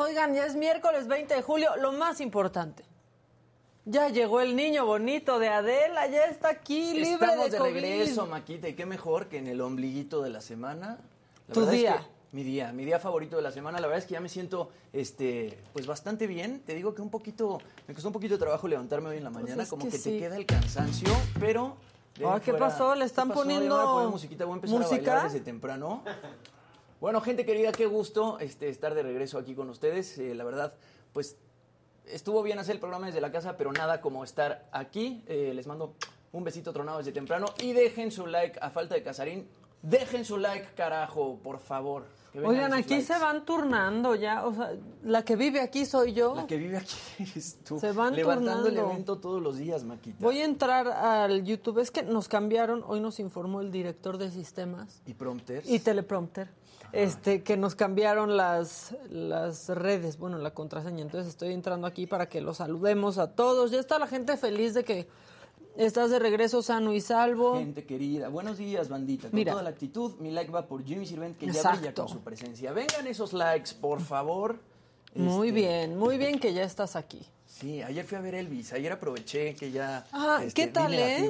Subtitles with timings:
[0.00, 2.84] Oigan, ya es miércoles 20 de julio, lo más importante.
[3.86, 7.72] Ya llegó el niño bonito de Adela, ya está aquí, libre Estamos de de, COVID.
[7.72, 10.98] regreso, Maquita, y qué mejor que en el ombliguito de la semana.
[11.48, 11.96] La Tu verdad es día.
[11.96, 13.80] que mi día, mi día favorito de la semana.
[13.80, 16.60] La verdad es que ya me siento, este, pues bastante bien.
[16.60, 19.30] Te digo que un poquito, me costó un poquito de trabajo levantarme hoy en la
[19.30, 20.10] mañana, Pues es como que que, sí.
[20.12, 21.08] te queda el cansancio,
[21.40, 21.76] pero.
[22.24, 22.94] Ah, ¿qué fuera- pasó?
[22.94, 23.42] ¿Le están ¿qué pasó?
[23.42, 24.94] poniendo Ya me voy a poner musiquita, voy a empezar música?
[24.96, 26.04] a bailar desde temprano.
[27.00, 30.18] Bueno, gente querida, qué gusto este, estar de regreso aquí con ustedes.
[30.18, 30.74] Eh, la verdad,
[31.14, 31.36] pues
[32.04, 35.24] estuvo bien hacer el programa desde la casa, pero nada como estar aquí.
[35.26, 35.94] Eh, les mando
[36.32, 39.48] un besito tronado desde temprano y dejen su like a falta de Casarín.
[39.82, 42.04] Dejen su like, carajo, por favor.
[42.34, 43.06] Oigan, aquí likes.
[43.06, 44.72] se van turnando ya, o sea,
[45.02, 46.34] la que vive aquí soy yo.
[46.34, 47.80] La que vive aquí eres tú.
[47.80, 50.18] Se van Levantando el evento todos los días, Maquita.
[50.20, 54.30] Voy a entrar al YouTube, es que nos cambiaron, hoy nos informó el director de
[54.30, 55.68] sistemas Y prompters.
[55.68, 56.50] y teleprompter,
[56.92, 61.02] este, que nos cambiaron las, las redes, bueno, la contraseña.
[61.02, 63.70] Entonces estoy entrando aquí para que los saludemos a todos.
[63.70, 65.08] Ya está la gente feliz de que
[65.76, 67.56] estás de regreso sano y salvo.
[67.58, 69.28] Gente querida, buenos días, bandita.
[69.28, 69.52] Con Mira.
[69.52, 72.72] toda la actitud, mi like va por Jimmy Sirvent, que ya brilla con su presencia.
[72.72, 74.58] Vengan esos likes, por favor.
[75.14, 77.20] Muy Este, bien, muy bien que ya estás aquí.
[77.46, 81.16] Sí, ayer fui a ver Elvis, ayer aproveché que ya Ah, este, ¿qué tal, vine
[81.18, 81.28] eh?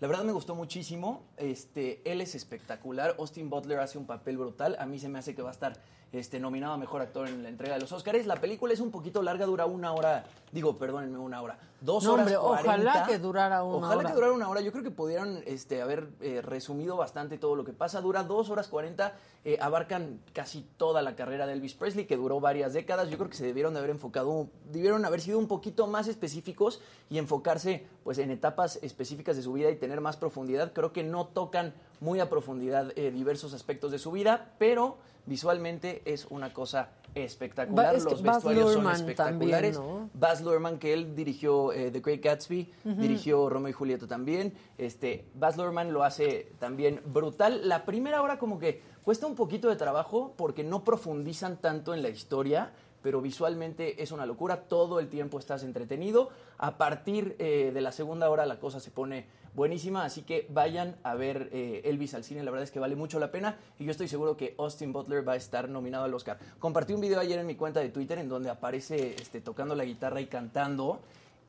[0.00, 1.22] La verdad me gustó muchísimo.
[1.36, 3.14] Este, él es espectacular.
[3.18, 4.76] Austin Butler hace un papel brutal.
[4.78, 5.78] A mí se me hace que va a estar
[6.12, 8.26] este, nominado a mejor actor en la entrega de los Oscars.
[8.26, 10.24] La película es un poquito larga, dura una hora.
[10.52, 11.58] Digo, perdónenme, una hora.
[11.80, 12.24] Dos No, horas.
[12.26, 13.06] hombre, ojalá 40.
[13.06, 14.08] que durara una Ojalá hora.
[14.08, 14.60] que durara una hora.
[14.60, 18.00] Yo creo que pudieran este, haber eh, resumido bastante todo lo que pasa.
[18.00, 19.14] Dura dos horas 40.
[19.44, 23.10] eh, abarcan casi toda la carrera de Elvis Presley, que duró varias décadas.
[23.10, 26.80] Yo creo que se debieron de haber enfocado, debieron haber sido un poquito más específicos
[27.10, 30.72] y enfocarse pues en etapas específicas de su vida y tener más profundidad.
[30.72, 36.02] Creo que no tocan muy a profundidad eh, diversos aspectos de su vida, pero visualmente
[36.04, 37.86] es una cosa espectacular.
[37.94, 39.76] Va- es que Los vestuarios son espectaculares.
[39.76, 40.10] también, ¿no?
[40.12, 44.52] Baz Luhrmann, que él dirigió eh, The Great Gatsby, dirigió Romeo y Julieta también.
[44.76, 47.68] Este, Baz Luhrmann lo hace también brutal.
[47.68, 52.02] La primera hora como que cuesta un poquito de trabajo porque no profundizan tanto en
[52.02, 52.72] la historia,
[53.04, 54.62] pero visualmente es una locura.
[54.62, 56.30] Todo el tiempo estás entretenido.
[56.56, 60.96] A partir eh, de la segunda hora la cosa se pone buenísima, así que vayan
[61.02, 63.84] a ver eh, Elvis al cine, la verdad es que vale mucho la pena y
[63.84, 66.38] yo estoy seguro que Austin Butler va a estar nominado al Oscar.
[66.58, 69.84] Compartí un video ayer en mi cuenta de Twitter en donde aparece este, tocando la
[69.84, 71.00] guitarra y cantando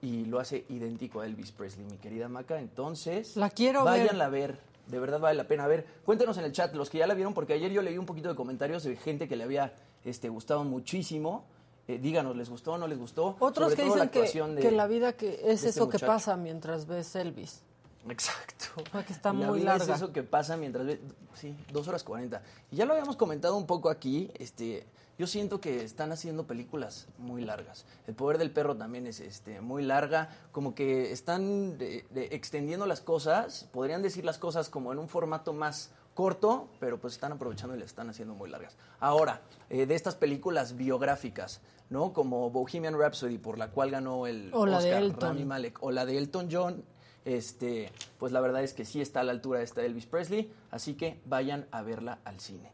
[0.01, 4.01] y lo hace idéntico a Elvis Presley, mi querida Maca, entonces La quiero ver.
[4.01, 4.57] váyanla a ver.
[4.87, 5.87] De verdad vale la pena A ver.
[6.05, 8.29] Cuéntenos en el chat, los que ya la vieron, porque ayer yo leí un poquito
[8.29, 9.73] de comentarios de gente que le había
[10.05, 11.43] este, gustado muchísimo.
[11.87, 13.35] Eh, díganos, ¿les gustó o no les gustó?
[13.39, 14.23] Otros Sobre que todo la dicen
[14.55, 17.61] que, de- que la vida que es este eso que pasa mientras ves Elvis.
[18.09, 18.65] Exacto.
[18.91, 19.93] sea, que está La muy vida larga.
[19.95, 20.99] Es eso que pasa mientras ves.
[21.33, 22.41] Sí, dos horas cuarenta.
[22.71, 24.31] Y ya lo habíamos comentado un poco aquí.
[24.39, 24.85] Este,
[25.17, 27.85] yo siento que están haciendo películas muy largas.
[28.07, 30.29] El poder del perro también es este, muy larga.
[30.51, 33.67] Como que están de- de- extendiendo las cosas.
[33.71, 37.79] Podrían decir las cosas como en un formato más corto, pero pues están aprovechando y
[37.79, 38.75] las están haciendo muy largas.
[38.99, 42.13] Ahora, eh, de estas películas biográficas, ¿no?
[42.13, 45.29] Como Bohemian Rhapsody, por la cual ganó el O la de Oscar.
[45.29, 46.83] Rami Malek, o la de Elton John,
[47.25, 50.05] este, pues la verdad es que sí está a la altura de esta de Elvis
[50.05, 52.71] Presley, así que vayan a verla al cine.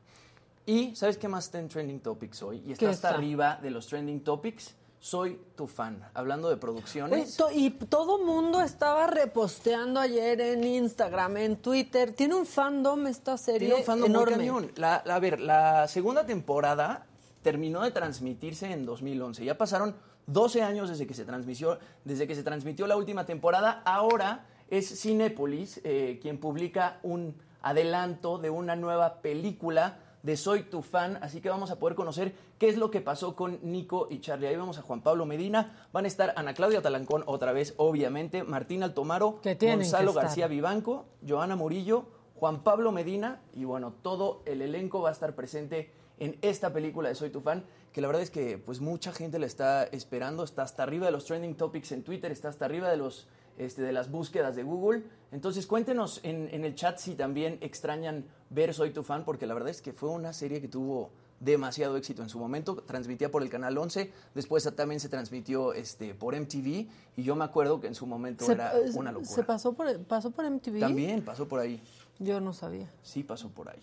[0.66, 2.62] Y ¿sabes qué más está en Trending Topics hoy?
[2.66, 3.18] Y está ¿Qué hasta está?
[3.18, 4.76] arriba de los Trending Topics.
[5.04, 6.08] Soy tu fan.
[6.14, 7.36] Hablando de Oye, producciones.
[7.36, 12.14] to- y todo mundo estaba reposteando ayer en Instagram, en Twitter.
[12.14, 14.38] Tiene un fandom esta serie Tiene un fandom muy enorme.
[14.38, 14.72] cañón.
[14.76, 17.08] La, la- a ver, la segunda temporada
[17.42, 19.44] terminó de transmitirse en 2011.
[19.44, 19.96] Ya pasaron
[20.28, 23.82] 12 años desde que se transmitió, desde que se transmitió la última temporada.
[23.86, 30.82] Ahora es Cinépolis eh, quien publica un adelanto de una nueva película de Soy tu
[30.82, 34.20] fan, así que vamos a poder conocer qué es lo que pasó con Nico y
[34.20, 34.48] Charlie.
[34.48, 38.44] Ahí vemos a Juan Pablo Medina, van a estar Ana Claudia Talancón otra vez, obviamente,
[38.44, 40.14] Martín Altomaro, Gonzalo.
[40.14, 45.36] García Vivanco, Joana Murillo, Juan Pablo Medina y bueno, todo el elenco va a estar
[45.36, 49.12] presente en esta película de Soy tu fan, que la verdad es que pues mucha
[49.12, 52.66] gente la está esperando, está hasta arriba de los trending topics en Twitter, está hasta
[52.66, 53.28] arriba de los
[53.62, 55.04] este, de las búsquedas de Google.
[55.32, 59.54] Entonces cuéntenos en, en el chat si también extrañan ver Soy tu fan, porque la
[59.54, 63.42] verdad es que fue una serie que tuvo demasiado éxito en su momento, transmitía por
[63.42, 66.88] el canal 11, después también se transmitió este, por MTV
[67.18, 69.32] y yo me acuerdo que en su momento Se, era una locura.
[69.32, 70.80] ¿Se pasó por, pasó por MTV?
[70.80, 71.82] También pasó por ahí.
[72.20, 72.90] Yo no sabía.
[73.02, 73.82] Sí, pasó por ahí.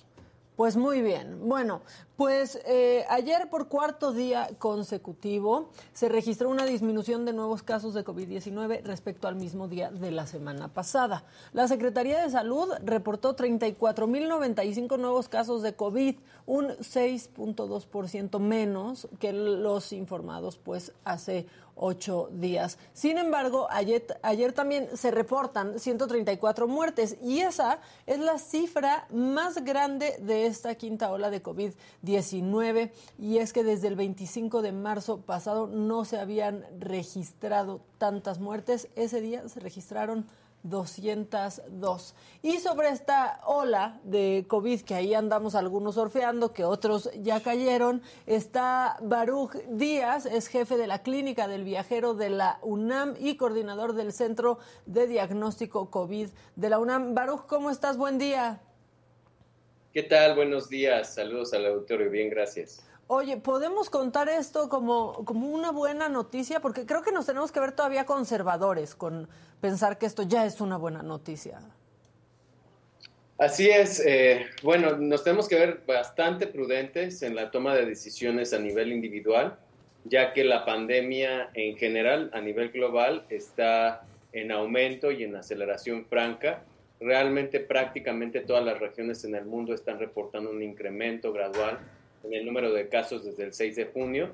[0.55, 1.49] Pues muy bien.
[1.49, 1.83] Bueno,
[2.19, 8.05] pues eh, ayer por cuarto día consecutivo se registró una disminución de nuevos casos de
[8.05, 11.23] COVID-19 respecto al mismo día de la semana pasada.
[11.53, 16.17] La Secretaría de Salud reportó 34.095 nuevos casos de COVID,
[16.47, 21.47] un 6.2% menos que los informados pues hace
[21.79, 22.79] ocho días.
[22.93, 29.65] Sin embargo, ayer, ayer también se reportan 134 muertes y esa es la cifra más
[29.65, 31.41] grande de esta quinta ola de
[32.09, 38.41] COVID-19 y es que desde el 25 de marzo pasado no se habían registrado tantas
[38.41, 38.89] muertes.
[38.97, 40.27] Ese día se registraron
[40.65, 42.15] 202.
[42.43, 48.03] Y sobre esta ola de COVID, que ahí andamos algunos orfeando, que otros ya cayeron,
[48.27, 53.93] está Baruch Díaz, es jefe de la clínica del viajero de la UNAM y coordinador
[53.93, 57.15] del Centro de Diagnóstico COVID de la UNAM.
[57.15, 57.97] Baruch, ¿cómo estás?
[57.97, 58.61] Buen día.
[59.99, 60.37] ¿Qué tal?
[60.37, 61.13] Buenos días.
[61.13, 62.09] Saludos al auditorio.
[62.09, 62.87] Bien, gracias.
[63.09, 66.61] Oye, ¿podemos contar esto como, como una buena noticia?
[66.61, 69.29] Porque creo que nos tenemos que ver todavía conservadores con
[69.61, 71.59] pensar que esto ya es una buena noticia.
[73.39, 74.01] Así es.
[74.07, 78.93] eh, bueno, nos tenemos que ver bastante prudentes en la toma de decisiones a nivel
[78.93, 79.59] individual,
[80.05, 86.07] ya que la pandemia en general, a nivel global, está en aumento y en aceleración
[86.07, 86.63] franca.
[87.01, 91.79] Realmente prácticamente todas las regiones en el mundo están reportando un incremento gradual
[92.25, 94.31] en el número de casos desde el 6 de junio.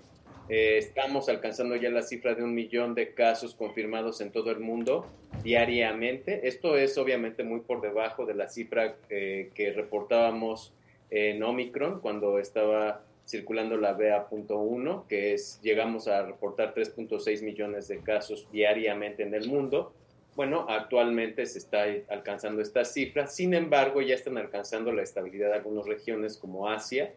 [0.49, 4.61] Eh, estamos alcanzando ya la cifra de un millón de casos confirmados en todo el
[4.61, 5.07] mundo
[5.43, 6.47] diariamente.
[6.47, 10.73] Esto es obviamente muy por debajo de la cifra eh, que reportábamos
[11.11, 18.01] en Omicron cuando estaba circulando la BA.1, que es llegamos a reportar 3.6 millones de
[18.01, 19.95] casos diariamente en el mundo.
[20.37, 25.55] Bueno, actualmente se está alcanzando esta cifra, sin embargo ya están alcanzando la estabilidad de
[25.55, 27.13] algunas regiones como Asia,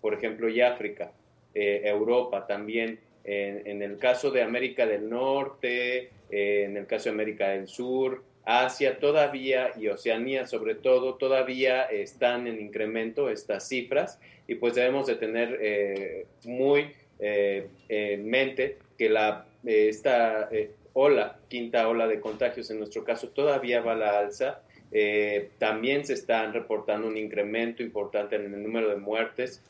[0.00, 1.10] por ejemplo, y África,
[1.54, 3.00] eh, Europa también.
[3.22, 8.24] En, el caso de América del Norte, eh, en el caso de América del Sur,
[8.44, 14.18] Asia todavía y Oceanía sobre todo, todavía están en incremento estas cifras
[14.48, 20.48] y pues debemos de tener eh, muy en mente que la, esta
[20.92, 24.62] ola, quinta ola de contagios en nuestro caso todavía va a la alza.
[24.92, 29.62] Eh, también se están reportando un incremento importante en el número de muertes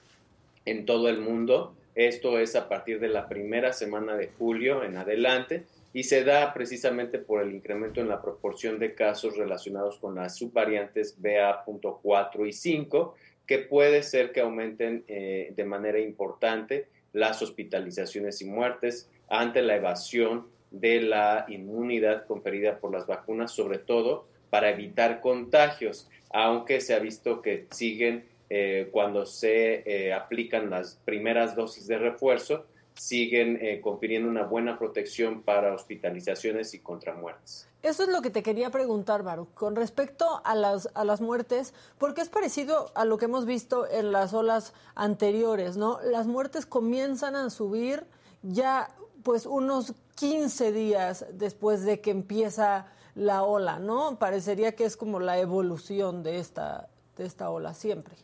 [0.65, 1.75] en todo el mundo.
[1.95, 6.55] Esto es a partir de la primera semana de julio en adelante y se da
[6.55, 12.53] precisamente por el incremento en la proporción de casos relacionados con las subvariantes BA.4 y
[12.53, 13.15] 5,
[13.47, 19.77] que puede ser que aumenten eh, de manera importante las hospitalizaciones y muertes ante la
[19.77, 26.95] evasión de la inmunidad conferida por las vacunas, sobre todo para evitar contagios, aunque se
[26.95, 33.59] ha visto que siguen eh, cuando se eh, aplican las primeras dosis de refuerzo, siguen
[33.63, 37.69] eh, confiriendo una buena protección para hospitalizaciones y contra muertes.
[37.83, 41.73] Eso es lo que te quería preguntar, Baruch, con respecto a las, a las muertes,
[41.97, 45.99] porque es parecido a lo que hemos visto en las olas anteriores, ¿no?
[46.03, 48.05] Las muertes comienzan a subir
[48.43, 48.91] ya
[49.23, 54.19] pues unos 15 días después de que empieza la ola, ¿no?
[54.19, 58.15] Parecería que es como la evolución de esta, de esta ola siempre,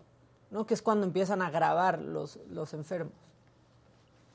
[0.51, 0.67] ¿no?
[0.67, 3.15] Que es cuando empiezan a agravar los, los enfermos.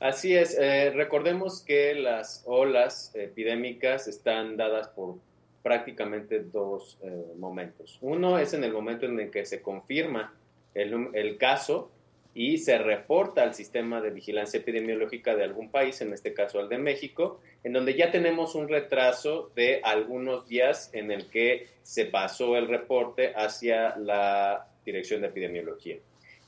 [0.00, 5.16] Así es, eh, recordemos que las olas epidémicas están dadas por
[5.62, 7.98] prácticamente dos eh, momentos.
[8.00, 10.34] Uno es en el momento en el que se confirma
[10.74, 11.92] el, el caso
[12.34, 16.68] y se reporta al sistema de vigilancia epidemiológica de algún país, en este caso al
[16.68, 22.06] de México, en donde ya tenemos un retraso de algunos días en el que se
[22.06, 25.96] pasó el reporte hacia la Dirección de Epidemiología.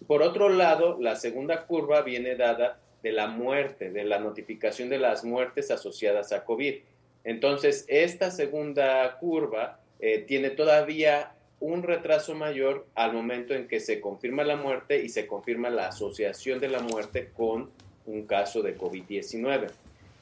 [0.06, 4.98] Por otro lado, la segunda curva viene dada de la muerte, de la notificación de
[4.98, 6.76] las muertes asociadas a COVID.
[7.22, 14.00] Entonces, esta segunda curva eh, tiene todavía un retraso mayor al momento en que se
[14.00, 17.70] confirma la muerte y se confirma la asociación de la muerte con
[18.06, 19.70] un caso de COVID-19.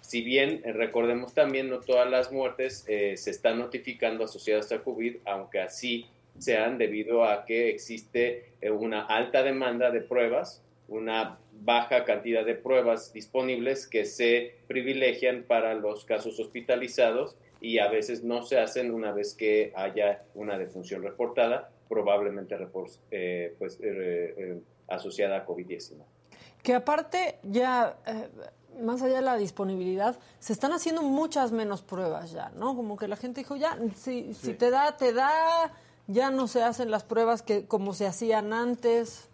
[0.00, 4.82] Si bien eh, recordemos también, no todas las muertes eh, se están notificando asociadas a
[4.82, 6.06] COVID, aunque así
[6.38, 12.54] sean debido a que existe eh, una alta demanda de pruebas, una baja cantidad de
[12.54, 18.92] pruebas disponibles que se privilegian para los casos hospitalizados y a veces no se hacen
[18.92, 22.56] una vez que haya una defunción reportada, probablemente
[23.10, 26.02] eh, pues, eh, eh, asociada a COVID-19.
[26.60, 27.98] Que aparte ya,
[28.80, 32.76] más allá de la disponibilidad, se están haciendo muchas menos pruebas ya, ¿no?
[32.76, 35.72] Como que la gente dijo, ya, si, si te da, te da,
[36.08, 39.28] ya no se hacen las pruebas que como se hacían antes.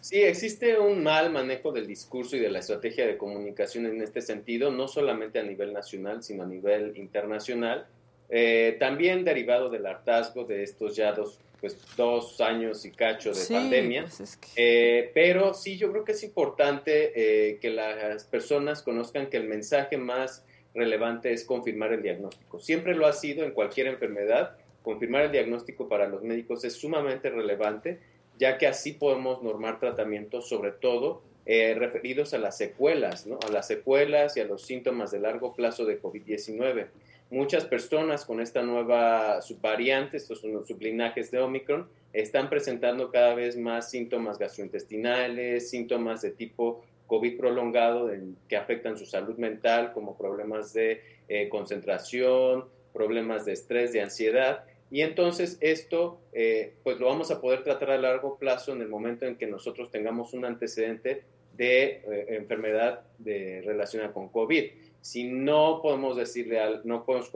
[0.00, 4.22] Sí, existe un mal manejo del discurso y de la estrategia de comunicación en este
[4.22, 7.86] sentido, no solamente a nivel nacional, sino a nivel internacional.
[8.30, 13.44] Eh, también derivado del hartazgo de estos ya dos, pues, dos años y cacho de
[13.50, 14.06] pandemia.
[14.16, 19.38] Pues eh, pero sí, yo creo que es importante eh, que las personas conozcan que
[19.38, 22.60] el mensaje más relevante es confirmar el diagnóstico.
[22.60, 24.56] Siempre lo ha sido en cualquier enfermedad.
[24.82, 27.98] Confirmar el diagnóstico para los médicos es sumamente relevante
[28.38, 33.66] ya que así podemos normar tratamientos, sobre todo eh, referidos a las secuelas, a las
[33.66, 36.86] secuelas y a los síntomas de largo plazo de COVID-19.
[37.30, 43.34] Muchas personas con esta nueva subvariante, estos son los sublinajes de Omicron, están presentando cada
[43.34, 48.10] vez más síntomas gastrointestinales, síntomas de tipo COVID prolongado
[48.48, 54.64] que afectan su salud mental, como problemas de eh, concentración, problemas de estrés, de ansiedad,
[54.90, 58.88] y entonces esto, eh, pues lo vamos a poder tratar a largo plazo en el
[58.88, 61.24] momento en que nosotros tengamos un antecedente
[61.56, 64.64] de eh, enfermedad de, relacionada con COVID.
[65.00, 67.30] Si no podemos decirle al, no podemos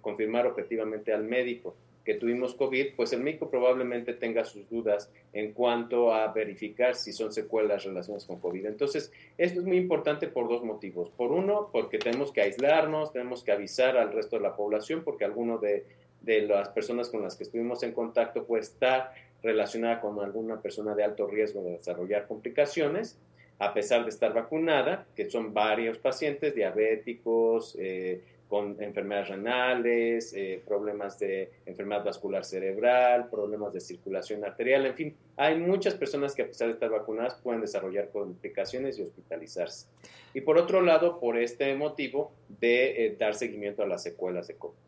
[0.00, 1.74] confirmar objetivamente al médico
[2.04, 7.12] que tuvimos COVID, pues el médico probablemente tenga sus dudas en cuanto a verificar si
[7.12, 8.64] son secuelas relacionadas con COVID.
[8.64, 11.10] Entonces, esto es muy importante por dos motivos.
[11.10, 15.26] Por uno, porque tenemos que aislarnos, tenemos que avisar al resto de la población, porque
[15.26, 15.84] alguno de
[16.20, 20.94] de las personas con las que estuvimos en contacto puede estar relacionada con alguna persona
[20.94, 23.18] de alto riesgo de desarrollar complicaciones,
[23.58, 30.62] a pesar de estar vacunada, que son varios pacientes diabéticos, eh, con enfermedades renales, eh,
[30.66, 36.42] problemas de enfermedad vascular cerebral, problemas de circulación arterial, en fin, hay muchas personas que
[36.42, 39.86] a pesar de estar vacunadas pueden desarrollar complicaciones y hospitalizarse.
[40.32, 44.56] Y por otro lado, por este motivo de eh, dar seguimiento a las secuelas de
[44.56, 44.87] COVID.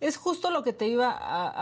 [0.00, 1.10] Es justo lo que te iba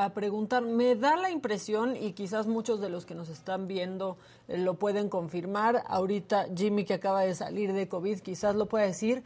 [0.04, 0.62] a, preguntar.
[0.62, 4.16] Me da la impresión, y quizás muchos de los que nos están viendo
[4.46, 8.86] eh, lo pueden confirmar, ahorita Jimmy que acaba de salir de COVID quizás lo pueda
[8.86, 9.24] decir,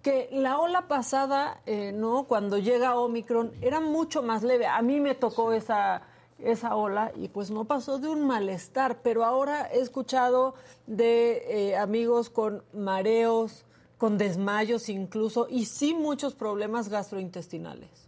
[0.00, 2.24] que la ola pasada, eh, ¿no?
[2.24, 4.66] Cuando llega Omicron, era mucho más leve.
[4.66, 6.02] A mí me tocó esa,
[6.38, 10.54] esa ola y pues no pasó de un malestar, pero ahora he escuchado
[10.86, 13.66] de eh, amigos con mareos,
[13.98, 18.03] con desmayos incluso, y sí muchos problemas gastrointestinales.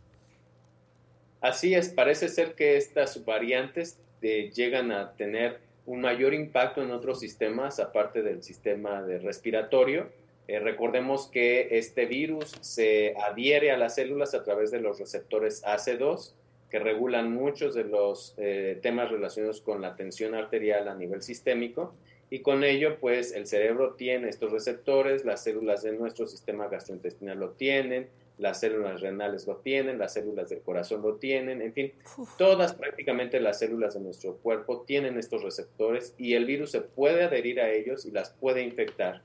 [1.47, 6.91] Así es, parece ser que estas variantes eh, llegan a tener un mayor impacto en
[6.91, 10.09] otros sistemas, aparte del sistema de respiratorio.
[10.49, 15.63] Eh, recordemos que este virus se adhiere a las células a través de los receptores
[15.63, 16.33] AC2,
[16.69, 21.95] que regulan muchos de los eh, temas relacionados con la tensión arterial a nivel sistémico.
[22.29, 27.39] Y con ello, pues el cerebro tiene estos receptores, las células de nuestro sistema gastrointestinal
[27.39, 28.09] lo tienen,
[28.39, 31.93] las células renales lo tienen, las células del corazón lo tienen, en fin,
[32.37, 37.25] todas prácticamente las células de nuestro cuerpo tienen estos receptores y el virus se puede
[37.25, 39.23] adherir a ellos y las puede infectar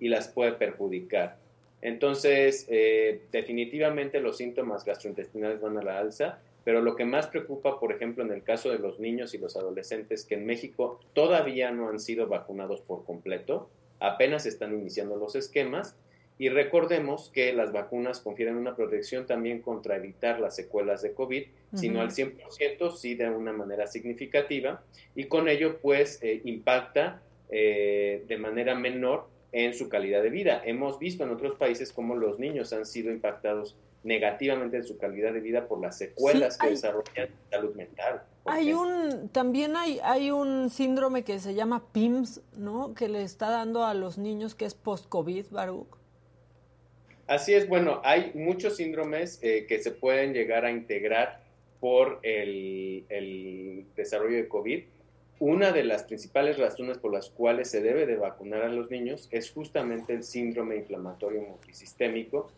[0.00, 1.36] y las puede perjudicar.
[1.82, 7.78] Entonces, eh, definitivamente los síntomas gastrointestinales van a la alza, pero lo que más preocupa,
[7.78, 11.70] por ejemplo, en el caso de los niños y los adolescentes que en México todavía
[11.70, 13.68] no han sido vacunados por completo,
[14.00, 15.94] apenas están iniciando los esquemas,
[16.36, 21.44] y recordemos que las vacunas confieren una protección también contra evitar las secuelas de COVID,
[21.74, 24.82] sino al 100%, sí de una manera significativa,
[25.14, 30.60] y con ello pues eh, impacta eh, de manera menor en su calidad de vida.
[30.64, 35.32] Hemos visto en otros países cómo los niños han sido impactados negativamente en su calidad
[35.32, 38.22] de vida por las secuelas que desarrollan salud mental.
[38.44, 42.92] Hay un, también hay, hay un síndrome que se llama PIMS, ¿no?
[42.94, 46.03] Que le está dando a los niños que es post-COVID, Baruch.
[47.26, 51.40] Así es, bueno, hay muchos síndromes eh, que se pueden llegar a integrar
[51.80, 54.84] por el, el, desarrollo de COVID.
[55.40, 59.28] Una de las principales razones por las cuales se debe de vacunar a los niños
[59.30, 62.50] es justamente el síndrome inflamatorio multisistémico,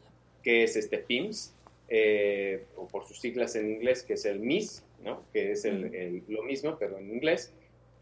[0.42, 1.54] que es este PIMS,
[1.88, 5.23] eh, o por sus siglas en inglés, que es el MIS, ¿no?
[5.32, 7.52] que es el, lo mismo, pero en inglés.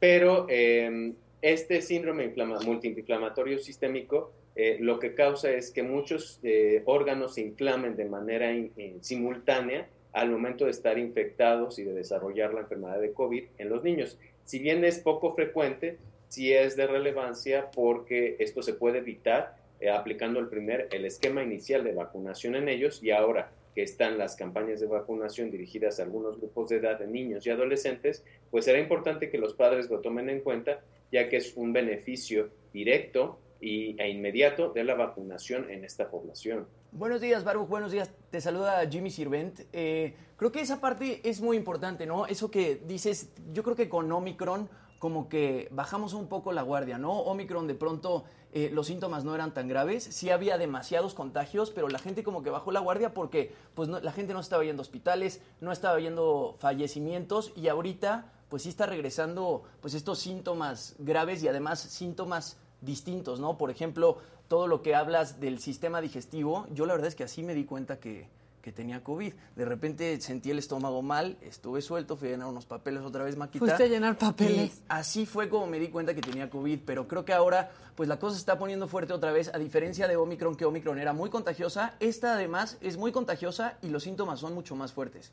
[0.00, 2.32] Pero em, este síndrome
[2.64, 8.52] multiinflamatorio sistémico eh, lo que causa es que muchos eh, órganos se inflamen de manera
[9.00, 13.82] simultánea al momento de estar infectados y de desarrollar la enfermedad de COVID en los
[13.82, 14.18] niños.
[14.44, 19.90] Si bien es poco frecuente, sí es de relevancia porque esto se puede evitar eh,
[19.90, 24.36] aplicando el primer, el esquema inicial de vacunación en ellos y ahora que están las
[24.36, 28.78] campañas de vacunación dirigidas a algunos grupos de edad de niños y adolescentes, pues será
[28.78, 30.80] importante que los padres lo tomen en cuenta,
[31.10, 36.66] ya que es un beneficio directo y, e inmediato de la vacunación en esta población.
[36.92, 37.68] Buenos días, Baruch.
[37.68, 38.10] Buenos días.
[38.30, 39.60] Te saluda Jimmy Sirvent.
[39.72, 42.26] Eh, creo que esa parte es muy importante, ¿no?
[42.26, 44.68] Eso que dices, yo creo que con Omicron
[44.98, 47.12] como que bajamos un poco la guardia, ¿no?
[47.12, 51.88] Omicron de pronto eh, los síntomas no eran tan graves, sí había demasiados contagios, pero
[51.88, 54.84] la gente como que bajó la guardia porque pues la gente no estaba yendo a
[54.84, 61.42] hospitales, no estaba yendo fallecimientos y ahorita pues sí está regresando pues estos síntomas graves
[61.42, 63.56] y además síntomas distintos, ¿no?
[63.56, 67.42] Por ejemplo, todo lo que hablas del sistema digestivo, yo la verdad es que así
[67.42, 68.28] me di cuenta que,
[68.64, 69.34] que tenía COVID.
[69.56, 73.36] De repente sentí el estómago mal, estuve suelto, fui a llenar unos papeles otra vez,
[73.36, 73.64] Maquita.
[73.64, 74.82] Fuiste a llenar papeles.
[74.88, 78.18] así fue como me di cuenta que tenía COVID, pero creo que ahora pues la
[78.18, 81.28] cosa se está poniendo fuerte otra vez, a diferencia de Omicron, que Omicron era muy
[81.28, 85.32] contagiosa, esta además es muy contagiosa y los síntomas son mucho más fuertes.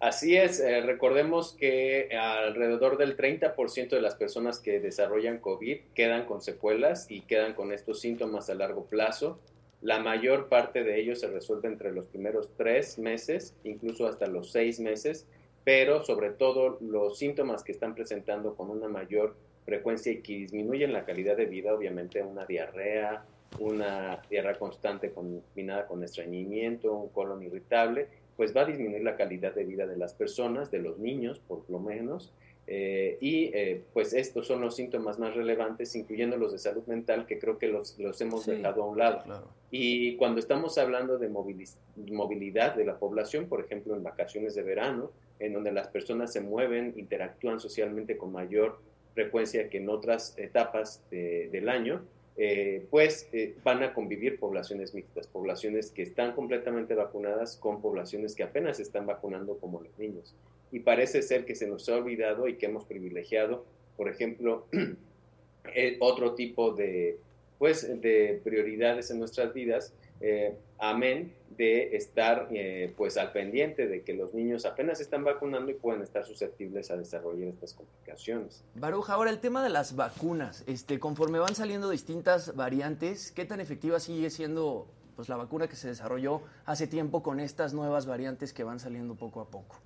[0.00, 6.26] Así es, eh, recordemos que alrededor del 30% de las personas que desarrollan COVID quedan
[6.26, 9.38] con secuelas y quedan con estos síntomas a largo plazo.
[9.80, 14.50] La mayor parte de ellos se resuelve entre los primeros tres meses, incluso hasta los
[14.50, 15.26] seis meses,
[15.62, 20.92] pero sobre todo los síntomas que están presentando con una mayor frecuencia y que disminuyen
[20.92, 23.24] la calidad de vida, obviamente una diarrea,
[23.58, 29.54] una diarrea constante combinada con estreñimiento, un colon irritable, pues va a disminuir la calidad
[29.54, 32.32] de vida de las personas, de los niños por lo menos,
[32.66, 37.26] eh, y eh, pues estos son los síntomas más relevantes, incluyendo los de salud mental,
[37.26, 39.50] que creo que los, los hemos dejado a un lado.
[39.70, 45.10] Y cuando estamos hablando de movilidad de la población, por ejemplo, en vacaciones de verano,
[45.40, 48.78] en donde las personas se mueven, interactúan socialmente con mayor
[49.14, 52.02] frecuencia que en otras etapas del año,
[52.36, 53.28] eh, pues
[53.62, 59.06] van a convivir poblaciones mixtas, poblaciones que están completamente vacunadas con poblaciones que apenas están
[59.06, 60.34] vacunando como los niños.
[60.72, 63.64] Y parece ser que se nos ha olvidado y que hemos privilegiado,
[63.96, 64.66] por ejemplo,
[65.74, 67.18] eh, otro tipo de,
[67.58, 69.94] pues, de prioridades en nuestras vidas,
[70.26, 75.70] eh, amén de estar eh, pues al pendiente de que los niños apenas están vacunando
[75.70, 78.64] y pueden estar susceptibles a desarrollar estas complicaciones.
[78.74, 83.60] Baruja, ahora el tema de las vacunas, este, conforme van saliendo distintas variantes, ¿qué tan
[83.60, 88.52] efectiva sigue siendo pues la vacuna que se desarrolló hace tiempo con estas nuevas variantes
[88.52, 89.76] que van saliendo poco a poco?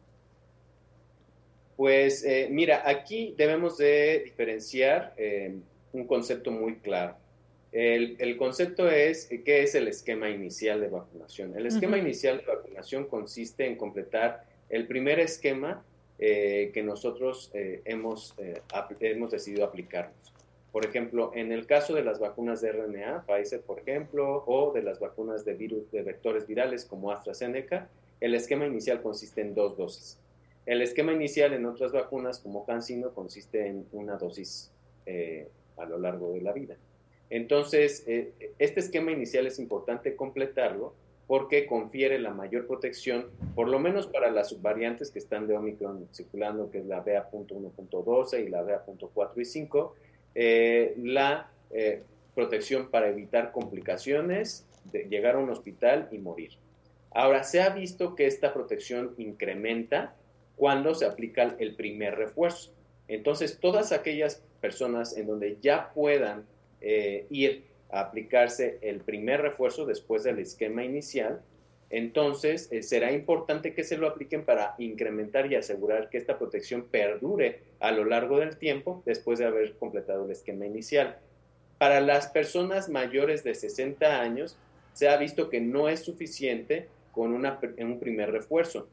[1.76, 5.58] Pues eh, mira, aquí debemos de diferenciar eh,
[5.92, 7.16] un concepto muy claro.
[7.70, 11.56] El, concepto es qué es el esquema inicial de vacunación.
[11.56, 15.84] El esquema inicial de vacunación consiste en completar el primer esquema
[16.18, 18.34] eh, que nosotros hemos,
[19.00, 20.32] hemos decidido aplicarnos.
[20.72, 24.82] Por ejemplo, en el caso de las vacunas de RNA, Pfizer, por ejemplo, o de
[24.82, 27.88] las vacunas de virus de vectores virales como AstraZeneca,
[28.20, 30.18] el esquema inicial consiste en dos dosis.
[30.66, 34.70] El esquema inicial en otras vacunas como CanSino consiste en una dosis
[35.06, 36.76] eh, a lo largo de la vida.
[37.30, 40.94] Entonces, eh, este esquema inicial es importante completarlo
[41.26, 46.08] porque confiere la mayor protección, por lo menos para las subvariantes que están de Omicron
[46.12, 49.94] circulando, que es la BA.1.12 y la BA.4 y 5,
[50.34, 51.50] eh, la
[52.34, 56.52] protección para evitar complicaciones, de llegar a un hospital y morir.
[57.10, 60.14] Ahora, se ha visto que esta protección incrementa
[60.56, 62.72] cuando se aplica el primer refuerzo.
[63.06, 66.44] Entonces, todas aquellas personas en donde ya puedan
[66.80, 71.42] eh, ir a aplicarse el primer refuerzo después del esquema inicial,
[71.90, 76.82] entonces eh, será importante que se lo apliquen para incrementar y asegurar que esta protección
[76.90, 81.18] perdure a lo largo del tiempo después de haber completado el esquema inicial.
[81.78, 84.58] Para las personas mayores de 60 años,
[84.92, 88.88] se ha visto que no es suficiente con un primer refuerzo,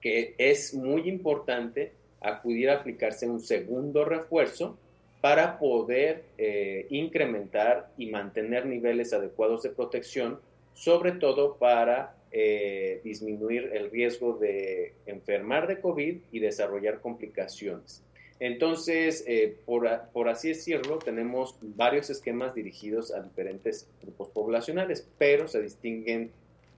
[0.00, 4.78] que es muy importante acudir a aplicarse un segundo refuerzo
[5.24, 10.38] para poder eh, incrementar y mantener niveles adecuados de protección,
[10.74, 18.04] sobre todo para eh, disminuir el riesgo de enfermar de COVID y desarrollar complicaciones.
[18.38, 25.48] Entonces, eh, por, por, así decirlo, tenemos varios esquemas dirigidos a diferentes grupos poblacionales, pero
[25.48, 26.32] se distinguen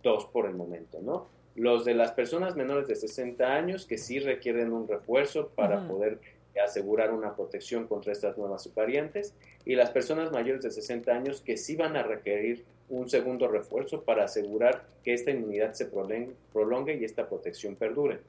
[0.04, 1.26] dos por el momento, ¿no?
[1.56, 6.20] Los de las personas menores de 60 años que sí requieren un refuerzo para poder
[6.60, 11.56] asegurar una protección contra estas nuevas variantes y las personas mayores de 60 años que
[11.56, 17.04] sí van a requerir un segundo refuerzo para asegurar que esta inmunidad se prolongue y
[17.04, 18.20] esta protección perdure.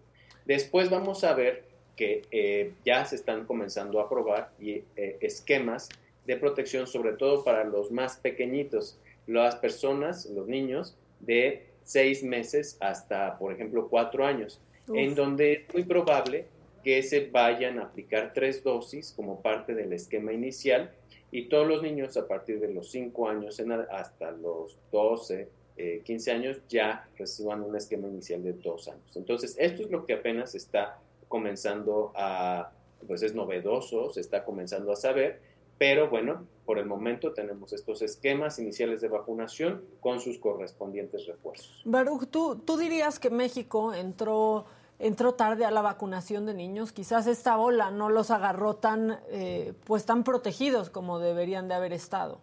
[0.46, 1.63] Después vamos a ver
[1.96, 5.90] que eh, ya se están comenzando a probar y, eh, esquemas
[6.26, 12.78] de protección, sobre todo para los más pequeñitos, las personas, los niños de seis meses
[12.80, 14.62] hasta, por ejemplo, cuatro años,
[14.94, 16.46] en donde es muy probable
[16.88, 20.89] que se vayan a aplicar tres dosis como parte del esquema inicial
[21.32, 25.50] y todos los niños a partir de los cinco años hasta los 12,
[26.06, 29.17] 15 eh, años ya reciban un esquema inicial de dos años.
[29.17, 30.97] Entonces, esto es lo que apenas está
[31.28, 32.71] comenzando a,
[33.06, 35.41] pues es novedoso, se está comenzando a saber,
[35.78, 41.82] pero bueno, por el momento tenemos estos esquemas iniciales de vacunación con sus correspondientes refuerzos.
[41.84, 44.65] Baruch, ¿tú, tú dirías que México entró,
[44.99, 46.91] entró tarde a la vacunación de niños.
[46.91, 51.93] Quizás esta ola no los agarró tan, eh, pues tan protegidos como deberían de haber
[51.93, 52.41] estado.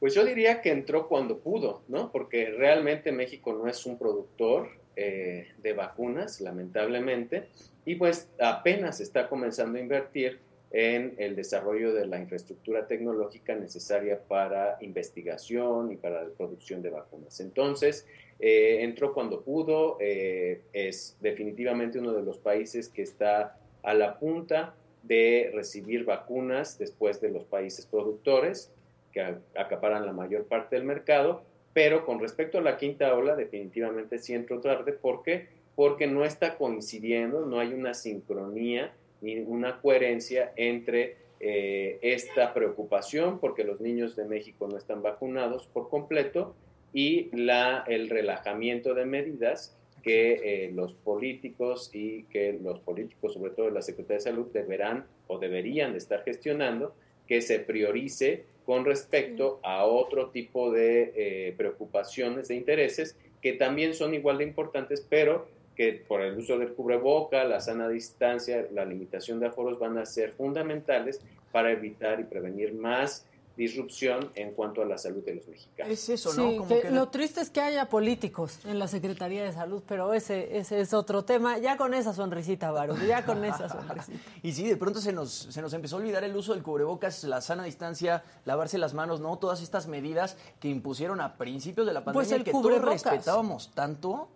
[0.00, 2.12] Pues yo diría que entró cuando pudo, ¿no?
[2.12, 7.48] Porque realmente México no es un productor eh, de vacunas, lamentablemente,
[7.84, 10.40] y pues apenas está comenzando a invertir
[10.78, 16.90] en el desarrollo de la infraestructura tecnológica necesaria para investigación y para la producción de
[16.90, 17.40] vacunas.
[17.40, 18.06] Entonces,
[18.38, 24.18] eh, entró cuando pudo, eh, es definitivamente uno de los países que está a la
[24.18, 28.70] punta de recibir vacunas después de los países productores,
[29.14, 34.18] que acaparan la mayor parte del mercado, pero con respecto a la quinta ola, definitivamente
[34.18, 34.92] sí entró tarde.
[34.92, 35.48] ¿Por qué?
[35.74, 43.64] Porque no está coincidiendo, no hay una sincronía una coherencia entre eh, esta preocupación porque
[43.64, 46.54] los niños de México no están vacunados por completo
[46.92, 53.50] y la, el relajamiento de medidas que eh, los políticos y que los políticos, sobre
[53.50, 56.94] todo la Secretaría de Salud, deberán o deberían de estar gestionando,
[57.26, 63.94] que se priorice con respecto a otro tipo de eh, preocupaciones, de intereses, que también
[63.94, 68.84] son igual de importantes, pero que por el uso del cubreboca, la sana distancia, la
[68.84, 71.20] limitación de aforos van a ser fundamentales
[71.52, 75.92] para evitar y prevenir más disrupción en cuanto a la salud de los mexicanos.
[75.92, 76.66] Es eso, ¿no?
[76.90, 80.92] Lo triste es que haya políticos en la Secretaría de Salud, pero ese, ese es
[80.92, 81.58] otro tema.
[81.58, 84.18] Ya con esa sonrisita, Varo, ya con esa sonrisita.
[84.42, 87.24] y sí, de pronto se nos, se nos empezó a olvidar el uso del cubrebocas,
[87.24, 89.38] la sana distancia, lavarse las manos, ¿no?
[89.38, 92.82] Todas estas medidas que impusieron a principios de la pues pandemia pues el que todos
[92.82, 94.28] respetábamos tanto.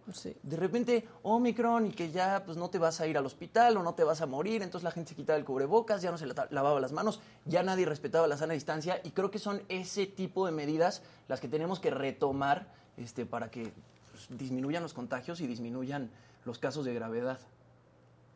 [0.42, 3.82] De repente, Omicron y que ya pues no te vas a ir al hospital o
[3.82, 6.26] no te vas a morir, entonces la gente se quitaba el cubrebocas, ya no se
[6.26, 10.46] lavaba las manos, ya nadie respetaba la sana distancia y creo que son ese tipo
[10.46, 13.72] de medidas las que tenemos que retomar este, para que
[14.10, 16.10] pues, disminuyan los contagios y disminuyan
[16.44, 17.38] los casos de gravedad.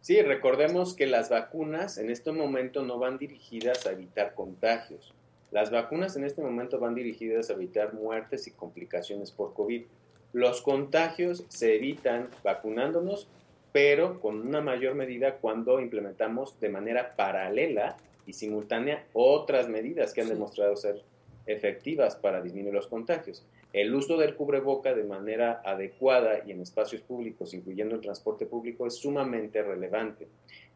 [0.01, 5.15] Sí, recordemos que las vacunas en este momento no van dirigidas a evitar contagios.
[5.51, 9.85] Las vacunas en este momento van dirigidas a evitar muertes y complicaciones por COVID.
[10.33, 13.29] Los contagios se evitan vacunándonos,
[13.73, 20.23] pero con una mayor medida cuando implementamos de manera paralela y simultánea otras medidas que
[20.23, 21.03] han demostrado ser
[21.47, 23.45] efectivas para disminuir los contagios.
[23.73, 28.87] El uso del cubreboca de manera adecuada y en espacios públicos, incluyendo el transporte público,
[28.87, 30.29] es sumamente relevante.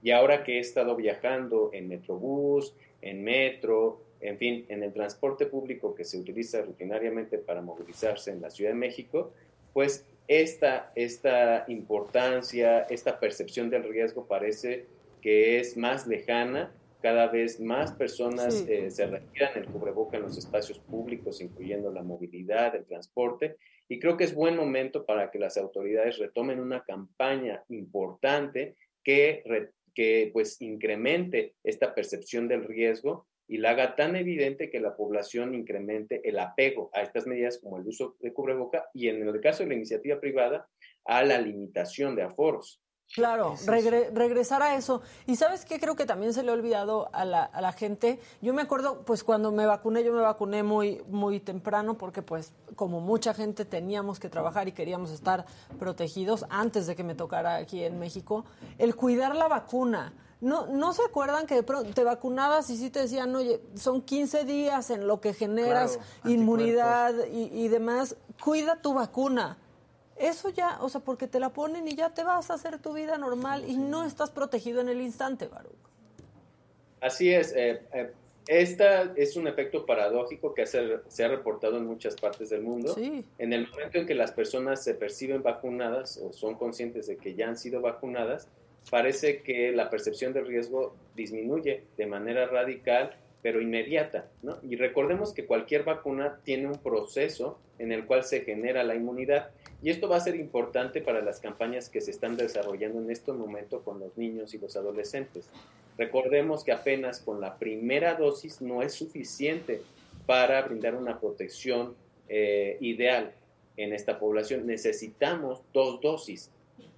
[0.02, 5.46] Y ahora que he estado viajando en Metrobús, en metro, en fin, en el transporte
[5.46, 9.30] público que se utiliza rutinariamente para movilizarse en la Ciudad de México,
[9.72, 14.86] pues esta, esta importancia, esta percepción del riesgo parece
[15.22, 20.36] que es más lejana cada vez más personas eh, se retiran el cubreboca en los
[20.36, 23.56] espacios públicos, incluyendo la movilidad, el transporte,
[23.88, 29.42] y creo que es buen momento para que las autoridades retomen una campaña importante que,
[29.94, 35.54] que pues incremente esta percepción del riesgo y la haga tan evidente que la población
[35.54, 39.62] incremente el apego a estas medidas como el uso de cubreboca y en el caso
[39.62, 40.68] de la iniciativa privada
[41.06, 42.82] a la limitación de aforos.
[43.14, 45.00] Claro, regresar a eso.
[45.26, 48.20] Y sabes qué creo que también se le ha olvidado a la, a la, gente.
[48.42, 52.52] Yo me acuerdo, pues cuando me vacuné, yo me vacuné muy, muy temprano porque pues
[52.76, 55.46] como mucha gente teníamos que trabajar y queríamos estar
[55.78, 58.44] protegidos antes de que me tocara aquí en México.
[58.76, 60.12] El cuidar la vacuna.
[60.40, 64.90] No, ¿No se acuerdan que te vacunabas y sí te decían, oye, son 15 días
[64.90, 68.16] en lo que generas inmunidad y, y demás?
[68.40, 69.56] Cuida tu vacuna
[70.20, 72.92] eso ya, o sea, porque te la ponen y ya te vas a hacer tu
[72.92, 75.72] vida normal y no estás protegido en el instante, Baruch.
[77.00, 77.52] Así es.
[77.54, 78.12] Eh, eh
[78.48, 82.96] esta es un efecto paradójico que se, ha reportado en muchas partes del mundo.
[82.96, 87.34] En el momento en que las personas se perciben vacunadas o son conscientes de que
[87.34, 88.48] ya han sido vacunadas,
[88.90, 94.24] parece que la percepción de riesgo disminuye de manera radical, pero inmediata.
[94.42, 94.56] ¿no?
[94.62, 99.50] Y recordemos que cualquier vacuna tiene un proceso en el cual se genera la inmunidad
[99.82, 103.32] y esto va a ser importante para las campañas que se están desarrollando en este
[103.32, 105.48] momento con los niños y los adolescentes.
[105.96, 109.82] Recordemos que apenas con la primera dosis no es suficiente
[110.26, 111.94] para brindar una protección
[112.28, 113.32] eh, ideal
[113.76, 114.66] en esta población.
[114.66, 116.50] Necesitamos dos dosis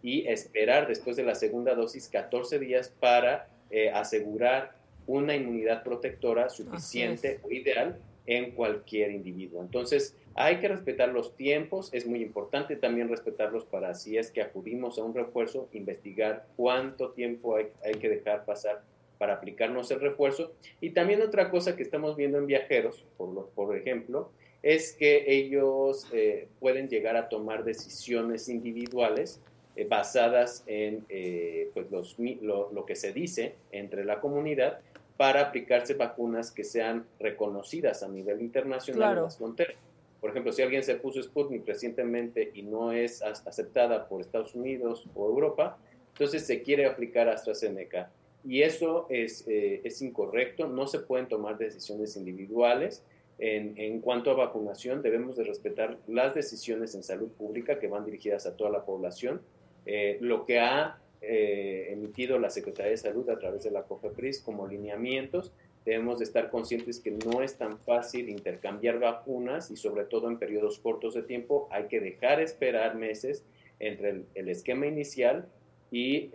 [0.03, 4.75] y esperar después de la segunda dosis 14 días para eh, asegurar
[5.07, 9.62] una inmunidad protectora suficiente o ideal en cualquier individuo.
[9.62, 14.40] Entonces, hay que respetar los tiempos, es muy importante también respetarlos para si es que
[14.40, 18.83] acudimos a un refuerzo, investigar cuánto tiempo hay, que dejar pasar
[19.18, 20.53] para aplicarnos el refuerzo.
[20.81, 24.31] Y también otra cosa que estamos viendo en viajeros, por, por ejemplo,
[24.62, 29.42] es que ellos eh, pueden llegar a tomar decisiones individuales
[29.76, 34.81] eh, basadas en eh, pues los, lo, lo, que se dice entre la comunidad
[35.18, 39.76] para aplicarse vacunas que sean reconocidas a nivel internacional en las fronteras.
[40.20, 45.06] Por ejemplo, si alguien se puso Sputnik recientemente y no es aceptada por Estados Unidos
[45.14, 45.78] o Europa,
[46.12, 48.11] entonces se quiere aplicar AstraZeneca.
[48.44, 53.02] Y eso es, eh, es incorrecto, no se pueden tomar decisiones individuales.
[53.38, 58.04] En, en, cuanto a vacunación, debemos de respetar las decisiones en salud pública que van
[58.04, 59.40] dirigidas a toda la población.
[59.87, 64.40] Eh, lo que ha eh, emitido la Secretaría de Salud a través de la COFEPRIS
[64.40, 65.52] como lineamientos
[65.85, 70.38] debemos de estar conscientes que no es tan fácil intercambiar vacunas y sobre todo en
[70.38, 71.69] periodos cortos de tiempo.
[71.71, 73.45] Hay que dejar esperar meses
[73.79, 75.49] entre el, esquema inicial
[75.90, 76.31] y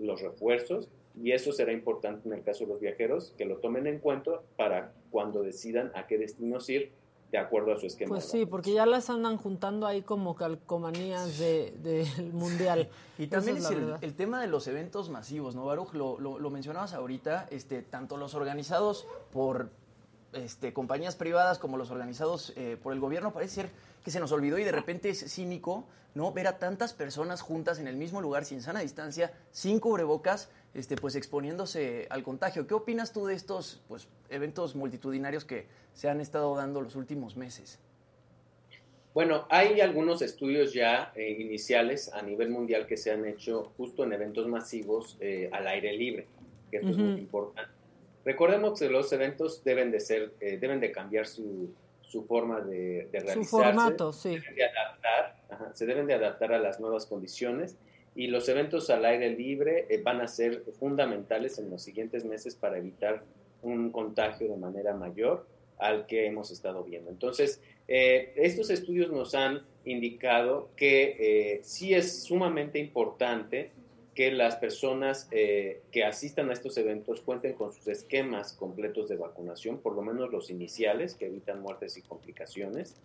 [0.00, 0.88] los refuerzos
[1.20, 4.40] y eso será importante en el caso de los viajeros que lo tomen en cuenta
[4.56, 6.90] para cuando decidan a qué destinos ir
[7.34, 8.10] de acuerdo a su esquema.
[8.10, 12.88] Pues sí, porque ya las andan juntando ahí como calcomanías del de, mundial.
[13.18, 13.68] y también es,
[14.02, 15.94] el, tema de los eventos masivos, ¿no, Baruch?
[15.94, 19.70] Lo, lo, mencionabas ahorita, este, tanto los organizados por
[20.32, 23.70] este, compañías privadas como los organizados eh, por el gobierno, parece ser
[24.04, 26.32] que se nos olvidó y de repente es cínico, ¿no?
[26.32, 30.96] Ver a tantas personas juntas en el mismo lugar, sin sana distancia, sin cubrebocas, este,
[30.96, 32.66] pues exponiéndose al contagio.
[32.66, 37.36] ¿Qué opinas tú de estos pues, eventos multitudinarios que se han estado dando los últimos
[37.36, 37.80] meses?
[39.14, 44.04] Bueno, hay algunos estudios ya eh, iniciales a nivel mundial que se han hecho justo
[44.04, 46.26] en eventos masivos eh, al aire libre,
[46.70, 47.70] que esto es muy importante.
[48.24, 51.72] Recordemos que los eventos deben de ser, eh, deben de cambiar su,
[52.08, 53.44] su forma de, de realizarse.
[53.44, 54.38] Su formato, sí.
[54.38, 55.36] Se deben de adaptar,
[55.74, 57.76] se deben de adaptar a las nuevas condiciones
[58.14, 62.54] y los eventos al aire libre eh, van a ser fundamentales en los siguientes meses
[62.54, 63.24] para evitar
[63.62, 65.46] un contagio de manera mayor
[65.78, 67.10] al que hemos estado viendo.
[67.10, 73.72] Entonces, eh, estos estudios nos han indicado que eh, sí es sumamente importante
[74.14, 79.78] que las personas que asistan a estos eventos cuenten con sus esquemas completos de vacunación,
[79.78, 82.96] por lo menos los iniciales, que evitan muertes y complicaciones.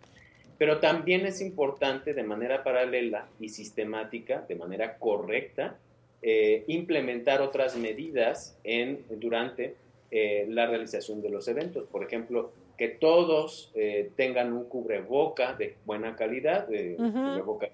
[0.60, 5.78] Pero también es importante de manera paralela y sistemática, de manera correcta,
[6.22, 9.78] eh, implementar otras medidas en, durante
[10.12, 11.86] eh, la realización de los eventos.
[11.86, 17.70] Por ejemplo, que todos eh, tengan un cubreboca de buena calidad, de cubreboca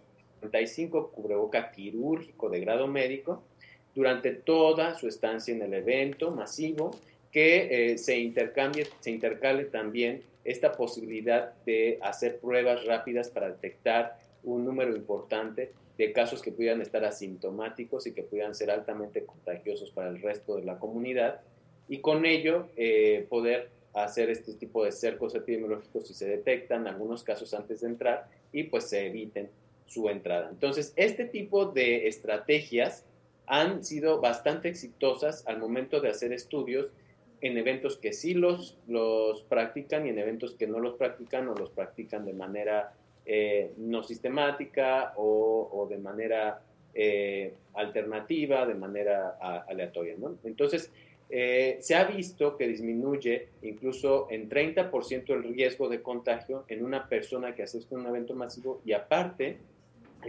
[0.50, 3.44] 35, cubreboca quirúrgico de grado médico,
[3.94, 6.92] durante toda su estancia en el evento masivo,
[7.32, 14.64] que se intercambie, se intercale también esta posibilidad de hacer pruebas rápidas para detectar un
[14.64, 20.10] número importante de casos que pudieran estar asintomáticos y que pudieran ser altamente contagiosos para
[20.10, 21.42] el resto de la comunidad
[21.88, 27.24] y con ello eh, poder hacer este tipo de cercos epidemiológicos si se detectan algunos
[27.24, 29.50] casos antes de entrar y pues se eviten
[29.86, 30.50] su entrada.
[30.50, 33.06] Entonces, este tipo de estrategias
[33.48, 36.90] han sido bastante exitosas al momento de hacer estudios
[37.42, 41.54] en eventos que sí los, los practican y en eventos que no los practican o
[41.54, 42.94] los practican de manera
[43.26, 46.62] eh, no sistemática o, de manera
[46.94, 50.16] eh, alternativa, de manera aleatoria.
[50.44, 50.92] Entonces,
[51.30, 57.10] eh, se ha visto que disminuye incluso en 30% el riesgo de contagio en una
[57.10, 59.58] persona que asiste a un evento masivo y aparte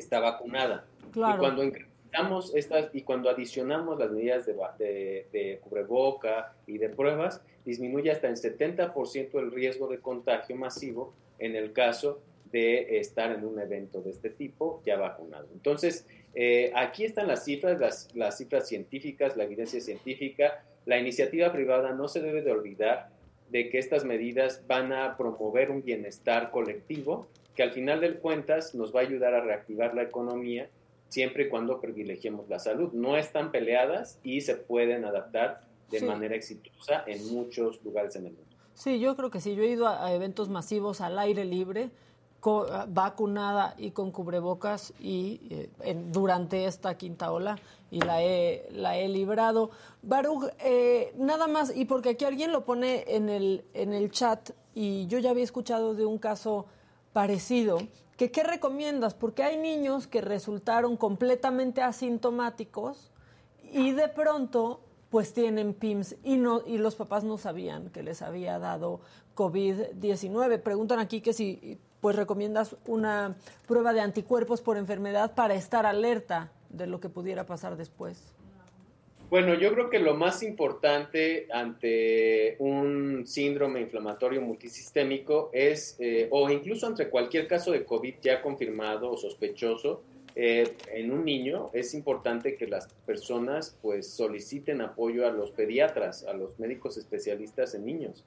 [0.01, 0.87] está vacunada.
[1.15, 6.89] Y cuando incrementamos estas y cuando adicionamos las medidas de, de, de cubreboca y de
[6.89, 12.21] pruebas, disminuye hasta en 70% el riesgo de contagio masivo en el caso
[12.53, 15.49] de estar en un evento de este tipo ya vacunado.
[15.53, 20.65] Entonces, eh, aquí están las cifras, las, las cifras científicas, la evidencia científica.
[20.85, 23.09] La iniciativa privada no se debe de olvidar
[23.51, 28.75] de que estas medidas van a promover un bienestar colectivo que al final del cuentas
[28.75, 30.69] nos va a ayudar a reactivar la economía
[31.09, 32.93] siempre y cuando privilegiemos la salud.
[32.93, 38.33] No están peleadas y se pueden adaptar de manera exitosa en muchos lugares en el
[38.33, 38.57] mundo.
[38.75, 39.55] Sí, yo creo que sí.
[39.55, 41.91] Yo he ido a, eventos masivos al aire libre,
[42.89, 47.59] vacunada y con cubrebocas y eh, durante esta quinta ola
[47.91, 49.71] y la he, la he librado.
[50.03, 54.51] Baruch, eh, nada más, y porque aquí alguien lo pone en el, en el chat
[54.75, 56.67] y yo ya había escuchado de un caso
[57.17, 57.79] parecido,
[58.19, 63.11] que qué recomiendas, porque hay niños que resultaron completamente asintomáticos
[63.73, 68.21] y de pronto pues tienen PIMS y, no, y los papás no sabían que les
[68.21, 69.01] había dado
[69.35, 70.61] COVID-19.
[70.61, 76.53] Preguntan aquí que si pues recomiendas una prueba de anticuerpos por enfermedad para estar alerta
[76.69, 78.36] de lo que pudiera pasar después.
[79.29, 86.49] Bueno, yo creo que lo más importante ante un síndrome inflamatorio multisistémico es, eh, o
[86.49, 90.05] incluso ante cualquier caso de COVID ya confirmado o sospechoso,
[90.37, 96.23] eh, en un niño es importante que las personas pues soliciten apoyo a los pediatras,
[96.25, 98.25] a los médicos especialistas en niños,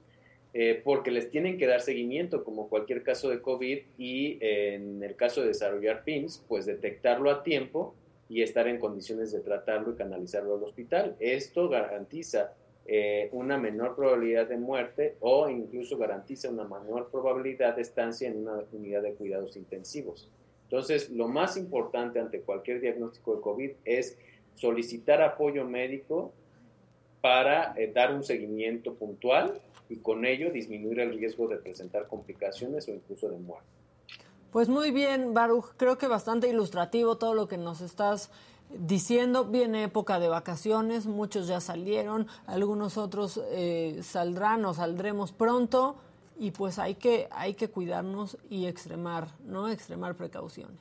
[0.52, 5.16] eh, porque les tienen que dar seguimiento como cualquier caso de COVID y en el
[5.16, 7.94] caso de desarrollar PIMS, pues detectarlo a tiempo
[8.30, 11.16] y estar en condiciones de tratarlo y canalizarlo al hospital.
[11.18, 12.54] Esto garantiza
[12.86, 18.38] eh, una menor probabilidad de muerte o incluso garantiza una menor probabilidad de estancia en
[18.38, 20.30] una unidad de cuidados intensivos.
[20.62, 24.16] Entonces, lo más importante ante cualquier diagnóstico de COVID es
[24.54, 26.32] solicitar apoyo médico
[27.20, 32.88] para eh, dar un seguimiento puntual y con ello disminuir el riesgo de presentar complicaciones
[32.88, 33.79] o incluso de muerte.
[34.52, 38.30] Pues muy bien, Baruch, creo que bastante ilustrativo todo lo que nos estás
[38.68, 39.44] diciendo.
[39.44, 45.96] Viene época de vacaciones, muchos ya salieron, algunos otros eh, saldrán o saldremos pronto
[46.36, 49.70] y pues hay que, hay que cuidarnos y extremar, ¿no?
[49.70, 50.80] Extremar precauciones.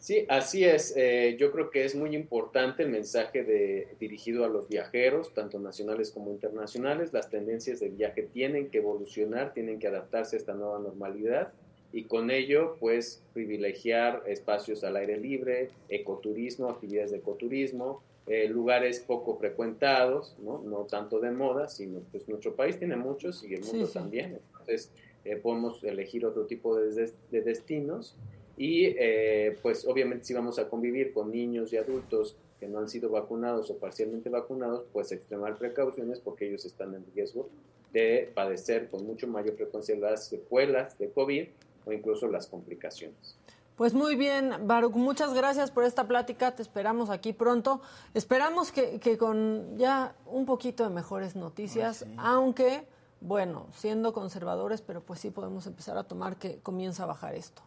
[0.00, 0.92] Sí, así es.
[0.96, 5.60] Eh, yo creo que es muy importante el mensaje de, dirigido a los viajeros, tanto
[5.60, 7.12] nacionales como internacionales.
[7.12, 11.52] Las tendencias de viaje tienen que evolucionar, tienen que adaptarse a esta nueva normalidad
[11.92, 19.00] y con ello, pues, privilegiar espacios al aire libre, ecoturismo, actividades de ecoturismo, eh, lugares
[19.00, 20.62] poco frecuentados, ¿no?
[20.64, 24.38] no tanto de moda, sino pues nuestro país tiene muchos y el mundo también.
[24.52, 24.92] Entonces,
[25.24, 28.16] eh, podemos elegir otro tipo de, destinos
[28.56, 32.88] y eh, pues obviamente si vamos a convivir con niños y adultos que no han
[32.88, 37.48] sido vacunados o parcialmente vacunados, pues extremar precauciones porque ellos están en riesgo
[37.92, 41.46] de padecer con mucho mayor frecuencia las secuelas de COVID
[41.84, 43.36] o incluso las complicaciones.
[43.76, 46.54] Pues muy bien, Baruch, muchas gracias por esta plática.
[46.54, 47.80] Te esperamos aquí pronto.
[48.12, 52.86] Esperamos que, con ya un poquito de mejores noticias, aunque,
[53.20, 57.62] bueno, siendo conservadores, pero pues sí podemos empezar a tomar que comienza a bajar esto.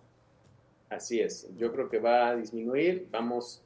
[0.89, 1.49] Así es.
[1.57, 3.09] Yo creo que va a disminuir.
[3.11, 3.64] Vamos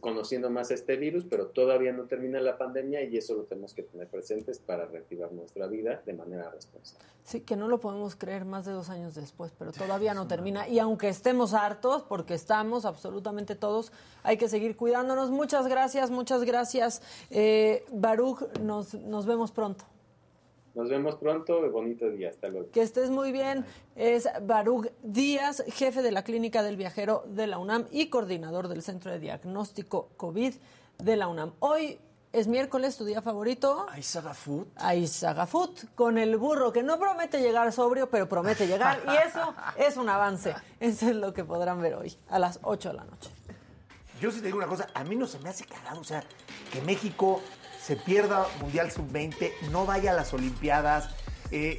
[0.00, 3.82] conociendo más este virus, pero todavía no termina la pandemia y eso lo tenemos que
[3.82, 7.04] tener presentes para reactivar nuestra vida de manera responsable.
[7.24, 10.66] Sí, que no lo podemos creer más de dos años después, pero todavía no termina.
[10.68, 15.30] Y aunque estemos hartos, porque estamos absolutamente todos, hay que seguir cuidándonos.
[15.30, 17.02] Muchas gracias, muchas gracias.
[17.30, 19.84] Eh, Baruch, nos, nos vemos pronto.
[20.74, 22.70] Nos vemos pronto, bonito día, hasta luego.
[22.70, 23.64] Que estés muy bien.
[23.96, 28.82] Es Baruch Díaz, jefe de la Clínica del Viajero de la UNAM y coordinador del
[28.82, 30.54] Centro de Diagnóstico COVID
[30.98, 31.54] de la UNAM.
[31.58, 31.98] Hoy
[32.32, 33.86] es miércoles, tu día favorito.
[33.90, 34.68] Aizaga Food.
[34.76, 39.00] Aizaga Food, con el burro que no promete llegar sobrio, pero promete llegar.
[39.08, 40.54] y eso es un avance.
[40.78, 43.30] Eso es lo que podrán ver hoy, a las 8 de la noche.
[44.20, 46.22] Yo sí te digo una cosa, a mí no se me hace cagado, o sea,
[46.72, 47.40] que México
[47.82, 51.08] se pierda Mundial Sub-20, no vaya a las Olimpiadas.
[51.50, 51.78] Eh,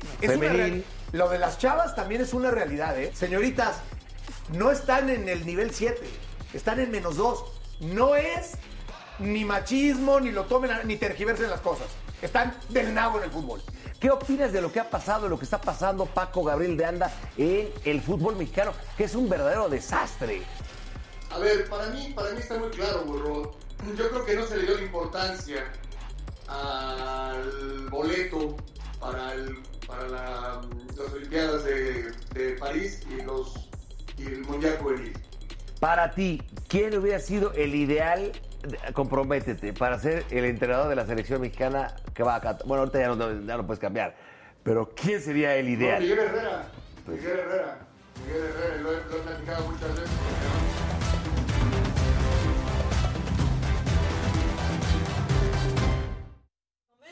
[1.12, 3.12] lo de las chavas también es una realidad, ¿eh?
[3.14, 3.78] Señoritas,
[4.54, 6.02] no están en el nivel 7,
[6.54, 7.44] están en menos 2.
[7.82, 8.54] No es
[9.20, 11.88] ni machismo, ni lo tomen, ni tergiversen las cosas.
[12.22, 13.62] Están del nabo en el fútbol.
[14.00, 17.12] ¿Qué opinas de lo que ha pasado, lo que está pasando Paco Gabriel de Anda
[17.38, 20.42] en el fútbol mexicano, que es un verdadero desastre?
[21.30, 23.56] A ver, para mí, para mí está muy claro, burro.
[23.96, 25.72] Yo creo que no se le dio la importancia
[26.52, 28.56] al boleto
[29.00, 30.62] para, el, para la-
[30.98, 33.70] las Olimpiadas de, de París y, los,
[34.18, 35.14] y el Mundial Juvenil.
[35.80, 38.32] Para ti, ¿quién hubiera sido el ideal,
[38.62, 42.68] de- comprométete, para ser el entrenador de la selección mexicana que va a Qatar?
[42.68, 44.16] Bueno, ahorita ya no, ya no puedes cambiar,
[44.64, 46.02] pero ¿quién sería el No, ideal?
[46.04, 46.72] Miguel Herrera,
[47.08, 47.78] Miguel Herrera,
[48.28, 50.10] Miguel Herrera, lo he, lo he platicado muchas veces.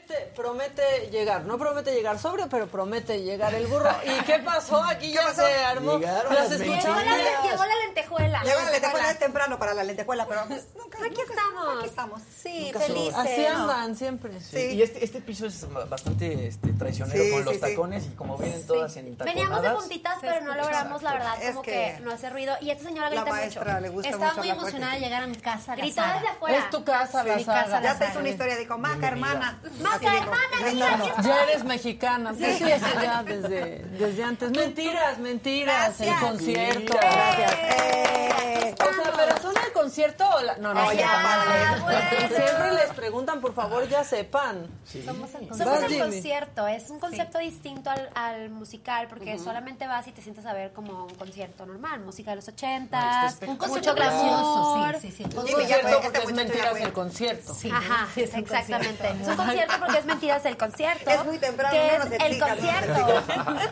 [0.10, 3.92] Promete, promete llegar, no promete llegar sobrio, pero promete llegar el burro.
[4.04, 4.84] ¿Y qué pasó?
[4.84, 6.00] Aquí ya se armó.
[6.00, 6.60] Llegaron Las las.
[6.60, 8.44] Llegó la, llegó la lentejuela.
[8.44, 10.98] Llegó la lentejuela, es temprano para la lentejuela, pero pues, nunca.
[11.06, 11.78] Aquí estamos.
[11.78, 12.22] Aquí estamos.
[12.42, 13.16] Sí, Nunca felices.
[13.16, 14.42] Así andan siempre.
[14.42, 18.10] Sí, Y este, este piso es bastante este, traicionero Sí, con los sí, tacones y
[18.10, 19.36] como vienen todas en taconadas.
[19.36, 22.56] Veníamos de puntitas, pero no logramos, la verdad, Es como que que, no hace ruido.
[22.62, 23.82] Y esta señora La grita maestra mucho.
[23.82, 25.76] le gusta Estaba mucho muy emocionada de llegar a mi casa.
[25.76, 26.14] Sara.
[26.16, 26.58] desde afuera.
[26.58, 27.82] Es tu casa, la mi casa, saga.
[27.82, 29.60] Ya te hizo una historia, dijo, maca, hermana.
[29.82, 29.99] Maca.
[30.08, 31.24] Hermana, No, no, no.
[31.24, 32.34] Ya eres mexicana.
[32.38, 34.52] Pues sí, eso ya desde, desde antes.
[34.52, 36.00] Mentiras, mentiras.
[36.02, 36.94] El concierto.
[37.00, 37.54] Gracias.
[37.54, 40.58] Eh, O sea, pero son el concierto o la...
[40.58, 41.84] No, no, Ay, ya, ya, no.
[41.84, 42.00] bueno.
[42.10, 44.68] Siempre les preguntan, por favor, ya sepan.
[45.06, 49.88] Somos el Somos Vas, el concierto, es un concepto distinto al, al musical porque solamente
[49.88, 53.46] vas y te sientas a ver como un concierto normal, música de los ochentas, está
[53.48, 55.24] Un mucho concierto gracioso, sí, sí, sí.
[55.24, 57.54] Un concierto fue, este porque es mentiras el concierto.
[57.54, 59.08] Sí, Ajá, sí, es un exactamente.
[59.08, 59.24] concierto.
[59.24, 61.10] Es un concierto porque es mentiras el concierto.
[61.10, 63.24] Es muy temprano, que no es nos el concierto.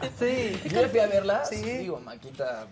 [0.19, 0.61] Sí.
[0.69, 1.45] Yo fui a verla.
[1.45, 1.61] Sí.
[1.61, 2.67] Digo, Maquita.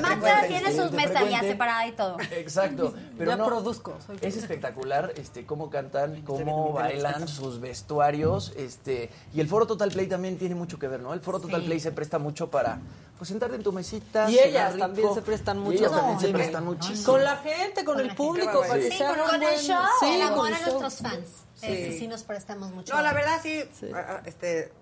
[0.00, 2.16] Mata tiene sus mesas ya separada y todo.
[2.32, 2.94] Exacto.
[3.18, 8.52] Pero Ya no, produzco, soy Es espectacular este, cómo cantan, cómo bailan, sus vestuarios.
[8.56, 11.12] este Y el Foro Total Play también tiene mucho que ver, ¿no?
[11.14, 12.78] El Foro Total Play se presta mucho para
[13.18, 14.30] pues sentarte en tu mesita.
[14.30, 14.86] Y ellas rico.
[14.86, 15.78] también se prestan Y mucho.
[15.78, 17.12] ellas también se prestan muchísimo.
[17.12, 19.82] Con la gente, con, el público, para que Sí, con un el buen- show.
[20.00, 20.80] Sí, el con amor el a show.
[20.80, 21.28] nuestros fans.
[21.62, 22.94] Ese sí nos prestamos mucho.
[22.94, 24.72] No, la verdad sí, a- a- este,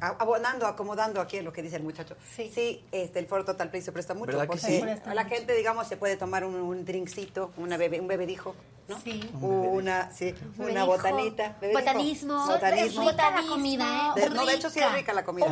[0.00, 2.16] abonando, acomodando aquí en lo que dice el muchacho.
[2.36, 2.84] Sí.
[2.92, 4.26] este, el Foro Total Play se presta mucho.
[4.28, 4.80] ¿Verdad que porque sí?
[4.80, 5.34] Presta A la mucho.
[5.36, 8.54] gente, digamos, se puede tomar un, un drinkcito, una bebé, un bebedijo,
[8.88, 8.98] ¿no?
[9.00, 9.30] Sí.
[9.40, 11.56] Una, sí, una botanita.
[11.60, 11.80] bebedijo.
[11.80, 12.46] Botanismo.
[12.46, 13.02] Botanismo.
[13.02, 14.20] Es rica la comida, ¿eh?
[14.20, 15.46] De- no, de hecho sí es rica la comida.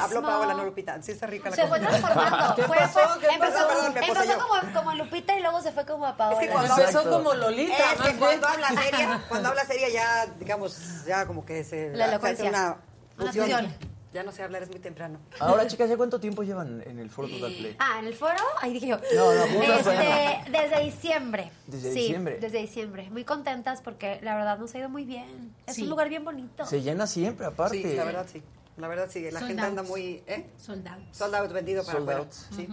[0.00, 1.00] Habló Paola, no Lupita.
[1.02, 1.88] Sí está rica la Se fue comida.
[2.00, 2.54] transformando.
[2.56, 3.00] ¿Qué Fue- pasó?
[3.00, 3.68] fue- ¿Qué empezó pasó?
[3.68, 6.40] Perdón, empezó como, como Lupita y luego se fue como a Paola.
[6.40, 7.10] Es que cuando Empezó Exacto.
[7.10, 11.64] como Lolita, Es que cuando habla seria, cuando habla seria ya, digamos, ya como que
[11.64, 12.76] se La se hace una
[13.22, 13.50] Una fusión.
[13.66, 13.92] fusión.
[14.12, 15.18] Ya no sé hablar, es muy temprano.
[15.40, 17.76] Ahora, chicas, ¿ya cuánto tiempo llevan en el Foro Total Play?
[17.78, 18.98] Ah, en el foro, ahí dije yo.
[19.14, 21.50] No, no, juntas, Este, desde diciembre.
[21.66, 22.38] Desde sí, diciembre.
[22.38, 23.08] Desde diciembre.
[23.10, 25.54] Muy contentas porque la verdad nos ha ido muy bien.
[25.66, 25.84] Es Sí.
[25.84, 26.66] un lugar bien bonito.
[26.66, 27.80] Se llena siempre, aparte.
[27.82, 28.42] Sí, la verdad sí.
[28.76, 29.88] La verdad sí, la Sold gente anda out.
[29.90, 30.46] muy, ¿eh?
[30.58, 31.14] Sold out.
[31.14, 32.20] Sold out, vendido para Sold afuera.
[32.28, 32.32] out.
[32.54, 32.68] Sí.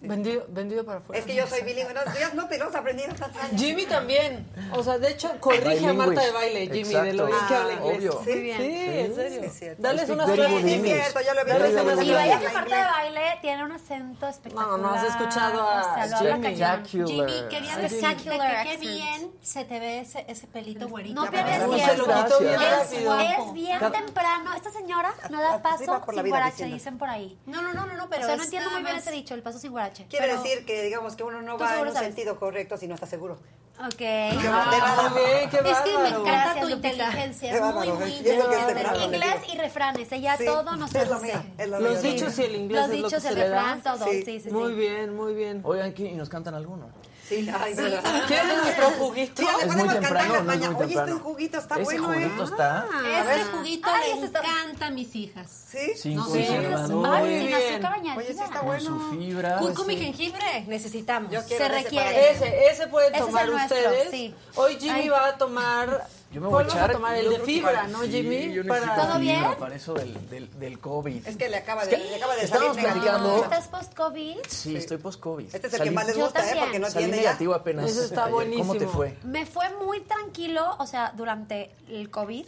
[0.00, 1.18] Vendido, vendido para afuera.
[1.18, 3.60] Es que yo soy bilingüe, no, ya no te lo has aprendido tantos años.
[3.60, 4.46] Jimmy también.
[4.72, 7.56] O sea, de hecho, corrige a Marta de baile, Jimmy, de lo bien que Exacto.
[7.56, 7.96] habla inglés.
[7.96, 8.20] Obvio.
[8.24, 8.60] Sí, bien.
[8.60, 9.42] en serio.
[9.44, 9.82] Sí, cierto.
[9.82, 10.62] Dales unas very clases.
[10.62, 11.50] Sí, es cierto, ya lo vi.
[11.50, 12.10] Dale ya lo unas vi.
[12.10, 12.48] Y vaya que.
[12.48, 14.68] Marta de baile tiene un acento espectacular.
[14.68, 17.06] No, no has escuchado a O sea, Jimmy.
[17.06, 21.24] Jimmy, decirte Spectacular que qué bien se te ve ese, ese pelito güerito.
[21.24, 22.38] No pierdes tiempo.
[22.38, 23.32] bien.
[23.38, 24.54] Es bien temprano.
[24.54, 27.38] Esta señora no da paso sin guarache, dicen por ahí.
[27.46, 29.58] No, no, no, no, pero o sea, no entiendo muy bien ese dicho, el paso
[29.58, 29.85] sin guarache.
[29.90, 32.08] Quiere pero- decir que, digamos, que uno no va en un sabes.
[32.08, 33.38] sentido correcto si no está seguro.
[33.78, 34.00] Ok.
[34.00, 36.88] Ah, muy bien, qué Es que me encanta Gracias, tu Lupita.
[36.88, 39.04] inteligencia, es muy, bárbaro, muy inteligente.
[39.04, 41.26] Inglés y refranes, ella Sí, todo nos es lo hace.
[41.26, 42.12] mío, es lo Los mío.
[42.12, 44.04] dichos y el inglés Los dichos, el refrán, todo.
[44.06, 44.22] Sí.
[44.22, 44.50] Sí, sí, sí.
[44.50, 45.60] Muy bien, muy bien.
[45.62, 46.88] Oigan, ¿quién- ¿y nos cantan alguno?
[47.28, 48.02] Sí, ay, verdad.
[48.28, 49.42] ¿Quieren nuestro juguito?
[49.42, 51.18] Sí, le Es muy podemos cantar temprano, no es muy Oye, este temprano.
[51.18, 52.44] juguito está Ese bueno, juguito ¿eh?
[52.44, 52.86] está.
[53.32, 55.64] Ese juguito Ay, le ese está- encanta a mis hijas.
[55.68, 55.92] ¿Sí?
[55.96, 57.54] Sí, muy Ay, sin bien.
[57.54, 58.16] azúcar añadida.
[58.16, 58.84] Oye, sí está Con bueno.
[58.84, 59.58] su fibra.
[59.58, 60.04] Cúrcuma y sí.
[60.04, 61.32] jengibre necesitamos.
[61.32, 62.30] Yo quiero Se requiere.
[62.30, 64.10] Ese, ese pueden Ese es tomar ustedes.
[64.10, 64.34] sí.
[64.54, 65.08] Hoy Jimmy Ay.
[65.08, 66.06] va a tomar.
[66.36, 66.92] Yo me voy a ¿Cuál vas echar.
[66.92, 67.14] tomar?
[67.16, 68.52] El de que fibra, para- ¿no, sí, Jimmy?
[68.52, 69.36] yo Para- necesito ¿Todo bien?
[69.40, 71.26] fibra Para eso del, del, del COVID.
[71.26, 74.36] Es que le acaba Es de, que le acaba de estábamos salir platicando- ¿Estás post-COVID?
[74.46, 75.46] Sí, estoy post-COVID.
[75.54, 76.56] Este es el Salí- que más les gusta, ¿eh?
[76.60, 77.28] Porque no Salí tiene ya.
[77.28, 77.90] negativo apenas.
[77.90, 78.32] Ese está ayer.
[78.34, 78.90] ¿Cómo te buenísimo.
[78.92, 79.16] fue?
[79.24, 82.44] Me fue muy tranquilo, o sea, durante el COVID,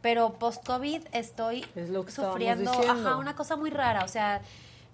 [0.00, 4.42] pero post-COVID estoy Es lo que estábamos sufriendo ajá, una cosa muy rara, o sea,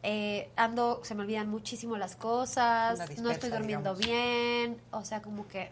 [0.03, 3.99] eh, ando, se me olvidan muchísimo las cosas, no estoy durmiendo digamos.
[4.07, 5.70] bien, o sea, como que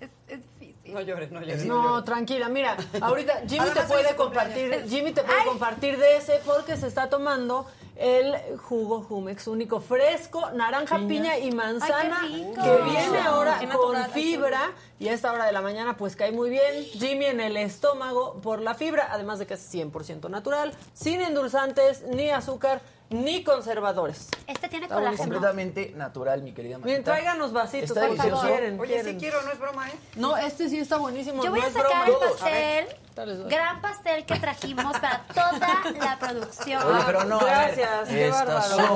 [0.00, 0.57] es, es difícil.
[0.92, 1.64] No llores, no llores.
[1.64, 4.90] No, tranquila, mira, ahorita Jimmy Además, te puede compartir, cumpleaños.
[4.90, 7.66] Jimmy te puede compartir de ese porque se está tomando
[7.98, 12.62] el jugo Jumex único fresco, naranja, piña, y manzana Ay, qué rico.
[12.62, 14.70] que viene ahora Qué con fibra
[15.00, 16.84] y a esta hora de la mañana pues cae muy bien.
[16.84, 22.02] Jimmy en el estómago por la fibra, además de que es 100% natural, sin endulzantes
[22.02, 22.80] ni azúcar
[23.10, 24.28] ni conservadores.
[24.46, 25.18] Este tiene Está colágeno.
[25.22, 27.12] Completamente natural, mi querida Bien, Maquita.
[27.12, 28.22] tráiganos vasitos, Está por favor.
[28.32, 28.46] delicioso.
[28.56, 29.92] Quieren, Oye, sí quiero, no es broma, ¿eh?
[30.16, 31.42] No, este sí está buenísimo.
[31.42, 32.24] Yo voy no a es sacar broma.
[32.26, 33.36] el pastel, dale.
[33.48, 35.58] gran pastel que trajimos para toda
[35.98, 36.82] la producción.
[36.82, 37.50] Oye, pero no, a ver.
[37.76, 38.46] Gracias, qué Estas
[38.76, 38.86] bárbaro.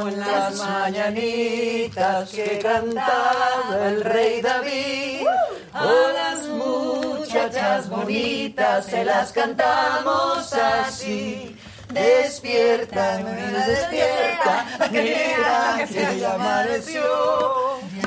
[0.00, 5.26] son las mañanitas que cantaba el rey David.
[5.72, 11.56] A las muchachas bonitas se las cantamos así.
[11.92, 17.02] Despierta, nena, despierta, mira que ya amaneció.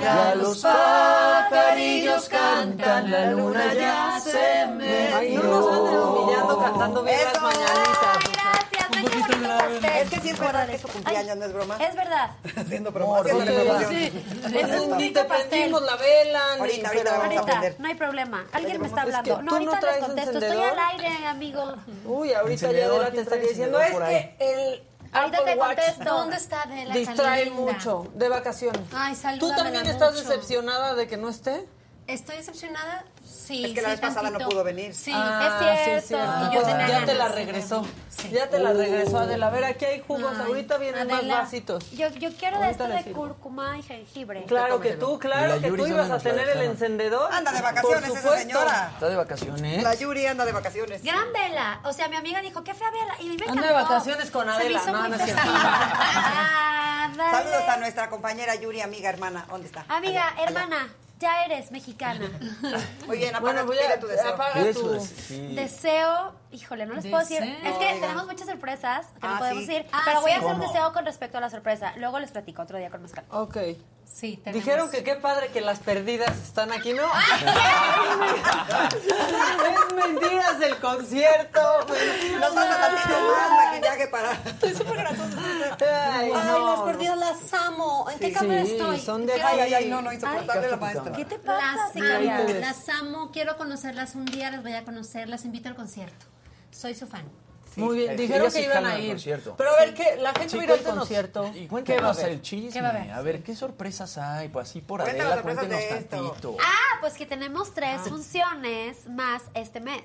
[0.02, 5.18] Ya los pajarillos cantan, la luna ya se metió.
[5.18, 8.35] Ay, no nos anden humillando cantando bien las Eso.
[9.28, 9.96] Gracias.
[10.04, 11.78] Es que sí es verdad que es tu cumpleaños, ¿no es broma?
[11.78, 12.32] Es verdad.
[12.56, 13.20] Haciendo broma.
[13.20, 14.12] Amor, haciéndole ¿dónde promoción.
[14.12, 18.46] Sí, es un ni te prendimos la vela, Ahorita, ahorita vamos a no hay problema.
[18.52, 19.42] Alguien me está Es que hablando.
[19.42, 20.38] No, ahorita les contesto.
[20.40, 21.76] Estoy al aire, amigo.
[22.06, 25.76] Uy, ahorita Encendedor, Adela te ¿quién estaría diciendo, es que el Ahorita Apple te Watch
[25.78, 26.04] contesto.
[26.04, 26.84] ¿Dónde está Adela?
[26.86, 27.62] tan distrae linda?
[27.62, 28.82] mucho de vacaciones.
[28.94, 30.24] Ay, ¿Tú también estás mucho.
[30.28, 31.66] decepcionada de que no esté?
[32.08, 33.06] Estoy decepcionada.
[33.46, 34.94] Sí, Es que la sí, vez pasada no pudo venir.
[34.96, 35.12] Sí.
[35.14, 36.26] Ah, sí, es cierto.
[36.28, 37.86] Ah, pues tenía ya te la regresó.
[38.10, 38.30] Sí.
[38.32, 39.48] Ya te la regresó, Adela.
[39.48, 40.34] A ver, aquí hay jugos.
[40.40, 41.38] Ay, Ahorita vienen más Adela.
[41.42, 41.92] vasitos.
[41.92, 44.44] Yo, yo quiero de esto de cúrcuma y jengibre.
[44.46, 47.32] Claro que tú, claro la que tú ibas ¿dónde a tener el encendedor.
[47.32, 48.38] Anda de vacaciones esa supuesto.
[48.40, 48.90] señora.
[48.94, 49.84] ¿Está de vacaciones?
[49.84, 51.04] La Yuri anda de vacaciones.
[51.04, 51.80] Gran vela.
[51.84, 53.16] O sea, mi amiga dijo, qué fea vela.
[53.20, 53.74] Y me Anda de encantó.
[53.94, 54.82] vacaciones con Adela.
[54.88, 55.42] No, es cierto.
[57.32, 59.46] Saludos a nuestra compañera Yuri, amiga, hermana.
[59.50, 59.86] ¿Dónde está?
[59.88, 60.90] Amiga, hermana,
[61.26, 62.30] ya eres mexicana.
[63.08, 64.34] Muy bien, apaga, Bueno, pide a tu deseo.
[64.34, 64.94] apaga Eso tu...
[64.94, 65.56] es, sí.
[65.56, 67.42] Deseo, híjole, no les puedo decir.
[67.42, 68.00] Es que Oiga.
[68.02, 69.70] tenemos muchas sorpresas que no Ah, podemos sí.
[69.72, 69.88] decir.
[69.92, 70.68] Ah, pero voy a hacer un ¿Cómo?
[70.72, 71.94] deseo con respecto a la sorpresa.
[71.98, 73.28] Luego les platico otro día con más calma.
[73.42, 73.58] Ok.
[74.06, 74.64] Sí, tenemos.
[74.64, 77.02] Dijeron que qué padre que las perdidas están aquí, ¿no?
[79.82, 79.90] es
[80.58, 81.60] mentiras el concierto.
[82.40, 84.32] Nos falta tantito más maquillaje para...
[84.34, 85.38] Estoy súper grasosa.
[86.14, 86.72] Ay, Ay, no.
[86.72, 88.08] las perdidas las amo.
[88.12, 89.00] ¿En qué cámara Sí, estoy?
[89.00, 91.12] son de Quiero- Ay, ay, ay, no, no, insoportable la maestra.
[91.12, 95.30] ¿Qué te pasa, Las amo, las amo, quiero conocerlas un día, las voy a conocer,
[95.30, 96.26] las invito al concierto.
[96.72, 97.24] Soy su fan.
[97.78, 99.10] Muy bien, dijeron que iban a ir.
[99.12, 99.56] concierto.
[99.58, 100.16] Pero a ver, ¿qué?
[100.22, 101.00] La gente a al cuéntanos.
[101.00, 101.46] concierto.
[101.48, 102.72] Y ¿Qué va a cuéntanos el chisme.
[102.72, 103.18] ¿Qué va a?
[103.18, 104.48] A ver, ¿qué sorpresas hay?
[104.48, 106.16] Pues así por Cuéntanos Adela, cuéntenos esto.
[106.30, 106.58] tantito.
[106.62, 110.04] Ah, pues que tenemos tres funciones más este mes.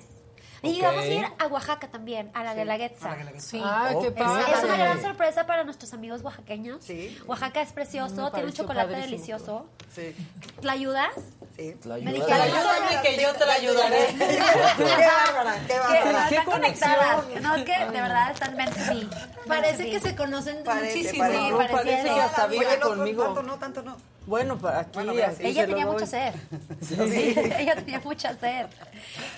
[0.63, 0.83] Y Ok.
[0.83, 3.15] vamos a ir a Oaxaca también, a la Guelaguetza.
[3.39, 3.59] Sí.
[3.65, 4.15] Ay, qué Ok.
[4.17, 4.43] padre.
[4.53, 6.83] Es una gran sorpresa para nuestros amigos oaxaqueños.
[6.83, 7.17] Sí.
[7.25, 9.65] Oaxaca es precioso, tiene un chocolate padrísimo delicioso.
[9.93, 10.15] Sí,
[10.61, 11.09] ¿La ayudas?
[11.57, 11.75] sí.
[11.83, 14.07] La Me ayuda dijeron- Ayúdame que yo te la ayudaré.
[14.77, 16.27] qué bárbara, qué bárbara.
[16.29, 17.25] ¿Qué están conectadas.
[17.41, 19.07] No, es que de verdad están meant to be.
[19.47, 21.23] Parece que se conocen Parece, muchísimo.
[21.23, 21.47] parece.
[21.47, 23.23] Sí, parece que hasta vive no, conmigo.
[23.25, 23.97] Tanto no, tanto no.
[24.27, 25.93] Bueno, para aquí, Bueno, mira, aquí Ella tenía doy.
[25.93, 26.33] mucha sed.
[26.81, 26.95] Sí,
[27.57, 28.67] ella tenía mucha sed.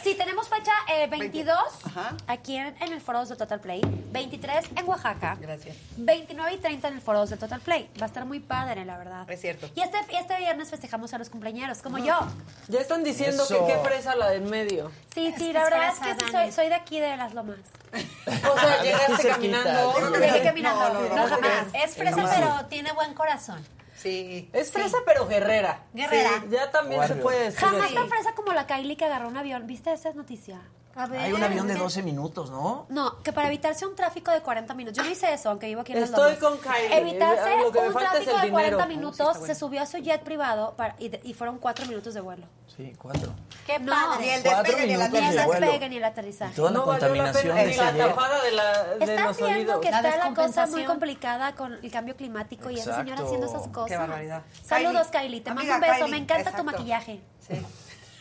[0.04, 2.18] Sí, tenemos fecha eh, 22 Ajá.
[2.28, 3.82] aquí en, en el Foro de Total Play,
[4.12, 5.78] 23 en Oaxaca, Gracias.
[5.98, 7.90] 29 y 30 en el Foro de Total Play.
[8.00, 9.30] Va a estar muy padre, la verdad.
[9.30, 9.70] Es cierto.
[9.74, 12.20] Y este, y este viernes festejamos a los cumpleaños, como yo.
[12.68, 13.66] Ya están diciendo Eso.
[13.66, 14.92] que qué fresa la del medio.
[15.14, 17.58] Sí, sí, la verdad es que sí, soy, soy de aquí, de Las Lomas.
[18.26, 20.18] O sea, llegaste caminando.
[20.18, 20.94] Llegué caminando.
[20.94, 21.68] No, no, no, jamás.
[21.74, 23.64] Es fresa, pero tiene buen corazón.
[24.04, 24.50] Sí.
[24.52, 25.86] Es fresa, pero guerrera.
[25.94, 26.44] Guerrera.
[26.50, 27.60] Ya también se puede decir.
[27.62, 29.66] Jamás tan fresa como la Kylie que agarró un avión.
[29.66, 30.62] ¿Viste esa noticia?
[30.96, 31.22] A ver.
[31.22, 32.86] Hay un avión de 12 minutos, ¿no?
[32.90, 34.98] No, que para evitarse un tráfico de 40 minutos.
[34.98, 36.38] Yo no hice eso, aunque vivo aquí en Estoy Lomas.
[36.40, 36.98] con Kylie.
[37.00, 38.88] Evitarse Lo que me un falta es tráfico el de 40 dinero.
[39.00, 42.46] minutos, se subió a su jet privado para- y, y fueron 4 minutos de vuelo.
[42.78, 43.32] Sí, cuatro.
[43.68, 43.92] Qué No.
[43.92, 44.26] padre.
[44.26, 46.56] Ni el Cuatro despegue ni la minutos Ni el despegue ni el aterrizaje.
[46.56, 47.98] Toda la No la contaminación pena de la jet.
[48.08, 49.80] tapada de, la, de Están los viendo oídos.
[49.82, 53.26] que La está la cosa muy complicada con el cambio climático y esa señora Exacto.
[53.26, 53.90] haciendo esas cosas.
[53.92, 54.42] Qué barbaridad.
[54.64, 55.24] Saludos, Kylie.
[55.28, 55.42] Kylie.
[55.42, 55.94] Te mando Amiga un beso.
[56.06, 56.64] Kylie, Me encanta tu exacto.
[56.64, 57.22] maquillaje.
[57.48, 57.66] Sí.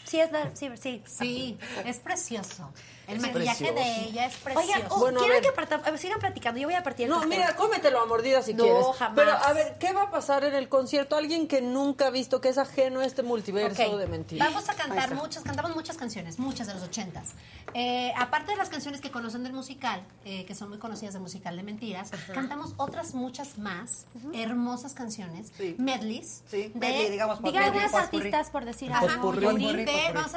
[0.05, 1.03] Sí, es la- sí, sí.
[1.07, 2.73] Sí, es precioso.
[3.09, 3.75] El Es maquillaje precioso.
[3.75, 4.69] de ella es precioso.
[4.73, 5.83] Oigan, oh, Bueno, a ¿quieren ver.
[5.93, 6.61] que sigan platicando?
[6.61, 8.87] Yo voy a partir el No, mira, cómetelo a mordida si No, quieres.
[8.97, 9.17] jamás.
[9.17, 11.17] Pero a ver, ¿qué va a pasar en el concierto?
[11.17, 14.47] Alguien que nunca ha visto, que es ajeno a este multiverso de mentiras.
[14.49, 17.31] Vamos a cantar muchas, cantamos muchas canciones, muchas de los ochentas.
[17.75, 21.23] Eh, aparte de las canciones que conocen del musical, eh, que son muy conocidas del
[21.23, 25.75] musical de mentiras, cantamos otras muchas más hermosas canciones, Sí.
[25.79, 26.43] medleys.
[26.51, 27.95] Sí, de- medley, digamos, por popurrí.
[27.95, 29.33] artistas por decir Ajá, algo.
[29.35, 29.87] Yuri,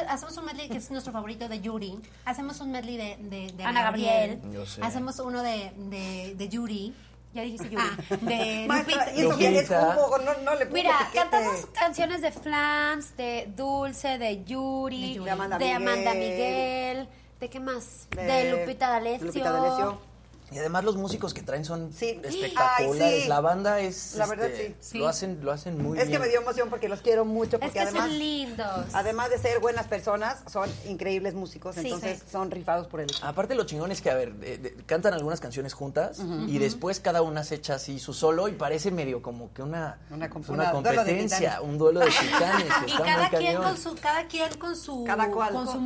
[0.09, 1.99] hacemos un medley que es nuestro favorito de Yuri.
[2.25, 4.39] Hacemos un medley de, de, de Ana Gabriel.
[4.53, 4.81] Yo sé.
[4.83, 6.93] Hacemos uno de, de, de Yuri.
[7.33, 7.83] Ya dijiste Yuri.
[7.85, 9.13] Ah, de Maestra, Lupita.
[9.13, 9.93] y eso que es Lupita.
[9.95, 15.31] jugo, no, no le pongo Mira, cantamos canciones de Flans, de Dulce, de Yuri, De
[15.31, 16.29] Amanda de Amanda Miguel.
[16.99, 17.09] Miguel,
[17.41, 18.07] ¿de qué más?
[18.15, 19.27] De, Lupita D'Alessio.
[19.27, 20.14] Lupita D'Alessio.
[20.51, 22.19] Y además los músicos que traen son Sí.
[22.23, 23.01] espectaculares.
[23.01, 23.27] Ay, sí.
[23.27, 24.15] La banda es.
[24.15, 24.97] La verdad, este, sí.
[24.99, 26.19] Lo hacen, lo hacen muy es bien.
[26.19, 27.55] que me dio emoción porque los quiero mucho.
[27.57, 28.85] Es Porque que además, son lindos.
[28.93, 31.75] además de ser buenas personas, son increíbles músicos.
[31.75, 31.81] Sí.
[31.85, 32.25] entonces Sí.
[32.31, 33.25] son rifados por el equipo.
[33.25, 36.99] Aparte lo chingón es que, a ver, de- de- cantan algunas canciones juntas y después
[36.99, 40.71] cada una se echa así su solo y parece medio como que una, Una una
[40.71, 42.65] competencia, un duelo de titanes.
[42.87, 43.63] Y está cada muy quien cañón.
[43.63, 45.53] con su, cada quien con su, Cada cual.
[45.53, 45.79] con su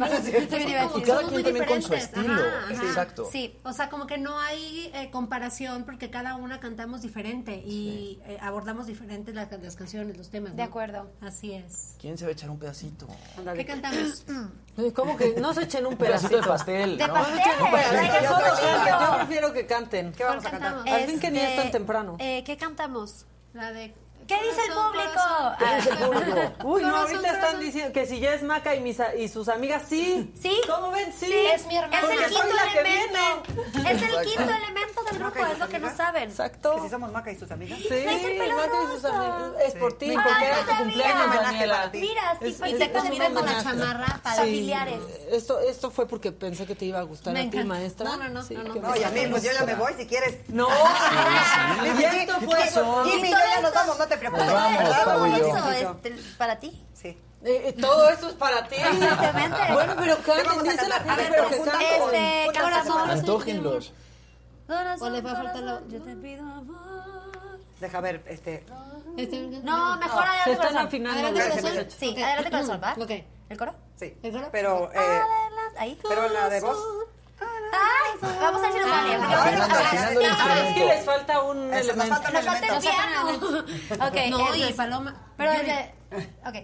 [0.99, 2.33] Y cada quien también con su estilo.
[2.33, 2.83] Ajá, ajá.
[2.83, 3.29] Exacto.
[3.31, 4.58] Sí, o sea, como que no hay
[4.93, 10.29] eh, comparación porque cada una cantamos diferente y eh, abordamos diferentes las, las canciones, los
[10.29, 10.55] temas.
[10.55, 10.67] De ¿no?
[10.69, 11.11] acuerdo.
[11.21, 11.95] Así es.
[11.99, 13.07] ¿Quién se va a echar un pedacito?
[13.55, 14.25] ¿Qué cantamos?
[14.95, 17.13] ¿Cómo que no se echen un pedacito de pastel, De ¿no?
[17.13, 17.39] pastel.
[17.43, 18.61] Qué solo bonito.
[18.61, 18.93] canten.
[19.09, 20.11] Yo prefiero que canten.
[20.13, 20.75] ¿Qué vamos a cantar?
[20.87, 22.15] Al fin que ni es tan Este, temprano.
[22.19, 23.25] eh, ¿Qué cantamos?
[23.53, 23.93] La de
[24.29, 25.11] ¿Qué dice el Corazón, público?
[25.57, 26.53] corazón.
[26.59, 26.63] Ah.
[26.63, 29.27] Uy, no, Corazón, ahorita están diciendo que si ya es Maca y, mis, a- y
[29.27, 30.31] sus amigas, sí.
[30.39, 30.61] Sí.
[30.67, 31.11] ¿Cómo ven?
[31.11, 31.33] Sí.
[31.33, 31.99] Es mi hermana.
[31.99, 32.47] Es el quinto
[32.79, 33.19] elemento.
[33.89, 36.29] Es el quinto elemento del grupo, es lo que no saben.
[36.29, 36.75] Exacto.
[36.75, 37.79] Que si somos Maca y sus amigas.
[37.79, 39.51] Sí, Es el pelo Maca y sus amigas.
[39.65, 41.75] Es por ti, Ay, porque era tu cumpleaños, Homenaje Daniela.
[41.75, 41.99] para ti.
[42.01, 44.41] Mira, Es- tipo, es- y te conocen con la chamarra para Sí.
[44.41, 44.99] familiares.
[45.31, 47.67] Esto, esto fue porque pensé que te iba a gustar Me a ti, encanta.
[47.67, 48.05] maestra.
[48.11, 48.73] No, no, no, Sí, no, no.
[48.73, 50.37] que No, y a mí, pues yo ya me voy si quieres.
[50.49, 50.67] No.
[50.69, 50.69] Y
[51.99, 53.03] Y esto fue eso.
[53.05, 55.47] Jimmy y yo ya nos vamos, no te yo.
[55.49, 55.71] Eso
[56.03, 56.85] es para ti.
[56.93, 57.07] Sí.
[57.09, 58.75] Eh, eh, todo esto es para ti.
[58.75, 59.57] Exactamente.
[59.71, 61.87] Bueno, pero ¿Qué canten, vamos a dice la gente, ver, pero que canten.
[62.01, 63.09] Este, corazón.
[63.09, 63.93] Antójenlos.
[64.67, 67.59] Corazón, O le va a faltar lo- yo te pido amor.
[67.79, 68.65] Deja ver, este.
[69.17, 70.87] Este- No, mejor Se adelante están corazón.
[70.87, 71.19] afinando.
[71.27, 71.85] Adelante, corazón.
[71.97, 72.95] Sí, adelante corazón, ¿va?
[73.01, 73.11] Ok.
[73.49, 73.73] ¿El coro?
[73.95, 74.17] Sí.
[74.21, 74.49] ¿El coro?
[74.51, 75.79] Pero, eh, Adelante.
[75.79, 75.99] Ahí.
[76.07, 76.77] pero la de voz.
[77.71, 78.11] Ay,
[78.41, 82.15] vamos a el Ah, es que les falta un Eso, nos elemento.
[82.15, 83.39] falta un Nos falta el piano.
[84.07, 85.13] Ok, No, y Paloma.
[85.37, 85.51] Pero.
[86.45, 86.55] Ok.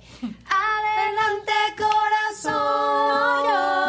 [0.50, 3.85] Adelante, corazón.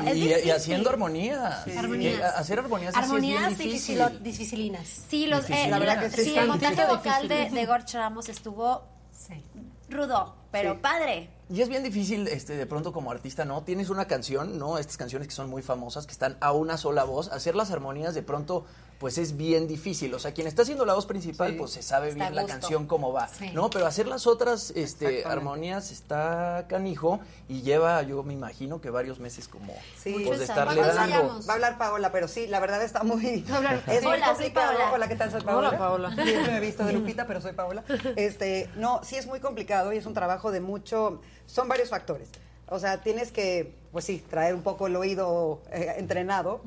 [0.00, 1.66] Es Y, haciendo armonías.
[1.76, 2.16] Armonías.
[2.18, 4.02] Que hacer armonías, Armonías es bien difícil.
[4.22, 4.86] dificilinas.
[5.08, 6.24] Sí, los, eh, La verdad que sí.
[6.30, 8.82] sí, el montaje vocal de, de Gorch Ramos estuvo
[9.12, 9.42] Sí.
[9.88, 10.78] rudo, pero Sí.
[10.82, 11.30] padre.
[11.48, 13.62] Y es bien difícil, este, de pronto como artista, ¿no?
[13.62, 14.78] Tienes una canción, ¿no?
[14.78, 17.28] Estas canciones que son muy famosas, que están a una sola voz.
[17.28, 18.66] Hacer las armonías de pronto,
[18.98, 20.14] pues es bien difícil.
[20.14, 22.86] O sea, quien está haciendo la voz principal, pues se sabe Está bien la canción
[22.86, 23.50] cómo va, Sí.
[23.52, 23.68] ¿no?
[23.70, 29.18] Pero hacer las otras, este, armonías está canijo y lleva, yo me imagino que varios
[29.20, 30.22] meses como, Sí.
[30.26, 31.40] pues de estarle dando.
[31.46, 33.42] Va a hablar Paola, pero sí, la verdad está muy.
[33.50, 34.66] Va a hablar- Es muy Hola, soy complicado.
[34.78, 34.92] Paola.
[34.94, 35.30] Hola, ¿qué tal?
[35.30, 35.68] Soy Paola.
[35.68, 36.10] Hola, Paola.
[36.14, 37.84] Siempre me he visto de Lupita, pero soy Paola.
[38.16, 41.20] Este, no, sí es muy complicado y es un trabajo de mucho.
[41.46, 42.30] Son varios factores.
[42.68, 46.62] O sea, tienes que, pues sí, traer un poco el oído eh, entrenado.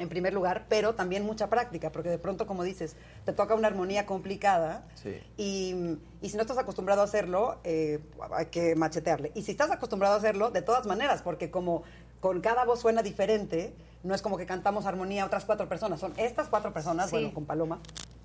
[0.00, 2.96] En primer lugar, pero también mucha práctica, porque de pronto, como dices,
[3.26, 5.20] te toca una armonía complicada Sí.
[5.36, 7.98] y, y si no estás acostumbrado a hacerlo, eh,
[8.32, 9.30] hay que machetearle.
[9.34, 11.82] Y si estás acostumbrado a hacerlo, de todas maneras, porque como
[12.20, 16.00] con cada voz suena diferente, no es como que cantamos armonía a otras cuatro personas,
[16.00, 17.16] son estas cuatro personas, Sí.
[17.16, 17.78] bueno, con Paloma,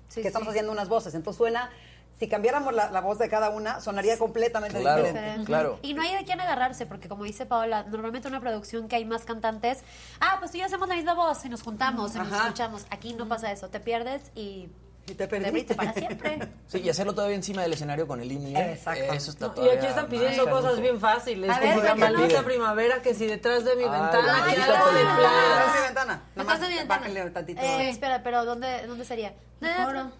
[0.08, 1.14] Sí, que estamos haciendo unas voces.
[1.14, 1.68] Entonces suena,
[2.18, 5.02] si cambiáramos la, la voz de cada una, sonaría completamente Claro.
[5.04, 5.44] diferente.
[5.44, 5.78] Claro.
[5.82, 9.04] Y no hay de quién agarrarse, porque como dice Paola, normalmente una producción que hay
[9.04, 9.82] más cantantes,
[10.20, 12.86] ah, pues tú y yo hacemos la misma voz y nos juntamos y nos escuchamos.
[12.90, 14.68] Aquí no pasa eso, te pierdes y
[15.08, 15.74] Y te te perdiste.
[15.76, 16.38] para siempre.
[16.66, 18.72] Sí, y hacerlo todavía encima del escenario con el INE.
[18.72, 19.12] Exacto.
[19.12, 22.00] Eso está Y todavía aquí están pidiendo cosas bien fáciles, A ver, como la ¿qué
[22.00, 22.44] malvita piden?
[22.44, 24.54] primavera, que si detrás de mi Ay, ventana, primavera.
[24.56, 26.22] Detrás de mi ventana.
[26.34, 27.32] Detrás de mi ventana.
[27.32, 27.60] tantito.
[27.62, 29.32] Eh, espera, pero ¿dónde, dónde sería?
[29.60, 30.10] coro.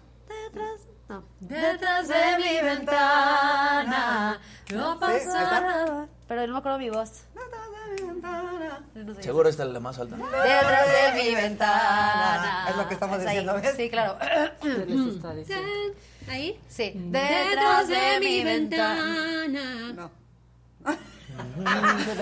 [0.45, 1.23] Detrás, no.
[1.39, 4.39] Detrás de mi ventana
[4.73, 6.07] no pasa nada.
[6.27, 7.23] Pero no me acuerdo mi voz.
[8.95, 9.23] No sé.
[9.23, 10.15] Seguro esta es la más alta.
[10.15, 12.67] Detrás de mi ventana.
[12.69, 13.75] Es lo que estamos Es diciendo, ¿ves?
[13.75, 14.17] Sí, claro.
[14.61, 15.67] ¿Qué les está diciendo?
[16.29, 16.59] Ahí.
[16.67, 16.91] Sí.
[16.95, 19.47] Detrás de mi ventana.
[19.93, 20.11] No.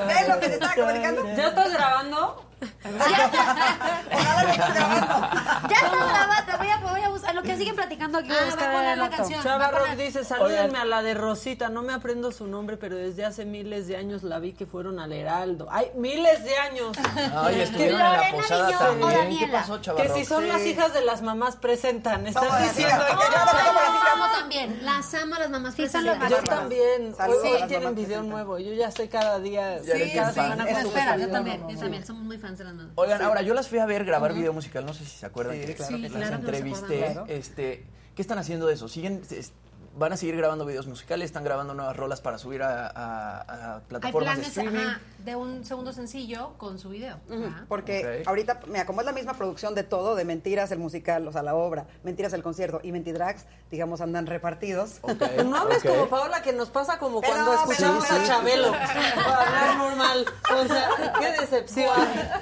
[0.07, 1.25] ¿Ves lo que se está comunicando?
[1.35, 2.44] ¿Ya estás grabando?
[5.69, 7.35] Ya está grabando, voy a, voy a buscar.
[7.35, 9.17] Lo que siguen platicando aquí, voy a Ah, buscar va a poner la otro.
[9.17, 9.43] canción.
[9.43, 13.25] Chava Rock dice, salúdenme a la de Rosita, no me aprendo su nombre, pero desde
[13.25, 15.67] hace miles de años la vi que fueron al Heraldo.
[15.71, 16.95] ¡Ay, miles de años!
[17.35, 19.09] Ay, estuvieron en la Lorena posada también.
[19.09, 19.59] ¿Qué Daniela.
[19.59, 20.03] pasó, chaval?
[20.07, 23.45] Que si son las hijas de las mamás presentan, están diciendo que ya-.
[23.45, 24.79] Las amo también.
[24.85, 25.85] Las amo a las mamás Sí.
[26.29, 27.13] Yo también.
[27.15, 28.29] Saludos Hoy, tienen video presentan.
[28.29, 28.59] nuevo.
[28.59, 29.91] Yo ya sé cada día, Eso
[30.35, 32.93] cuando espera, yo también, yo también, somos muy fans de las mamás.
[32.95, 35.55] Oigan, ahora yo las fui a ver grabar video musical, no sé si se acuerdan
[35.55, 37.17] Sí, que claro que las que entrevisté.
[37.27, 37.85] Este,
[38.15, 38.87] ¿qué están haciendo de eso?
[38.87, 39.21] ¿Siguen
[39.97, 41.25] van a seguir grabando videos musicales?
[41.25, 44.79] ¿Están grabando nuevas rolas para subir a, a- a Hay plataformas de streaming?
[44.79, 47.17] ajá, de un segundo sencillo con su video.
[47.67, 51.31] Porque ahorita, mira, como es la misma producción de todo, de Mentiras el musical, o
[51.31, 54.99] sea, la obra, Mentiras el concierto y Mentidrags, digamos, andan repartidos.
[55.01, 58.25] Ok, No hables como Paola, que nos pasa como Pero, cuando pero, escuchamos pero- a
[58.25, 58.71] Chabelo.
[59.15, 60.25] Para hablar normal.
[60.55, 60.89] O sea,
[61.19, 61.95] qué decepción.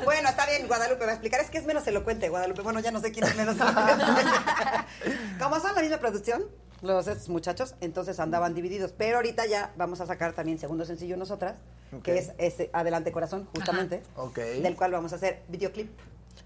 [0.03, 1.39] Bueno, está bien, Guadalupe va a explicar.
[1.39, 2.61] Es que es menos elocuente, Guadalupe.
[2.63, 4.03] Bueno, ya no sé quién es menos elocuente.
[5.39, 6.43] Como son la misma producción,
[6.83, 8.93] los estos muchachos, entonces andaban divididos.
[8.95, 11.55] Pero ahorita ya vamos a sacar también segundo sencillo nosotras,
[12.03, 14.37] que es ese Adelante Corazón, justamente, Ok.
[14.37, 15.89] del cual vamos a hacer videoclip.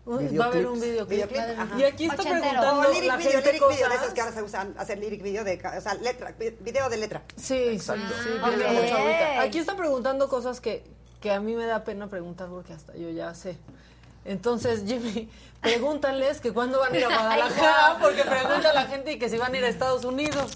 [0.05, 1.27] Uy, va a haber un videoclip.
[1.29, 1.79] Videoclip.
[1.79, 2.41] Y aquí está Ochentero.
[2.61, 4.97] preguntando O lyric la video, gente lyric video, de esos que ahora se usan, hacer
[4.99, 7.23] lyric video, de, o sea, letra, vi- video de letra.
[7.35, 7.91] Sí, sí, sí,
[8.41, 9.41] Ah, mucho ahorita.
[9.41, 10.83] Aquí está preguntando cosas que,
[11.19, 13.57] que a mí me da pena preguntar porque hasta yo ya sé.
[14.25, 15.29] Entonces, Jimmy,
[15.68, 19.30] pregúntales que cuándo van a ir a Guadalajara, porque pregunta a la gente y que
[19.30, 20.51] si van a ir a Estados Unidos.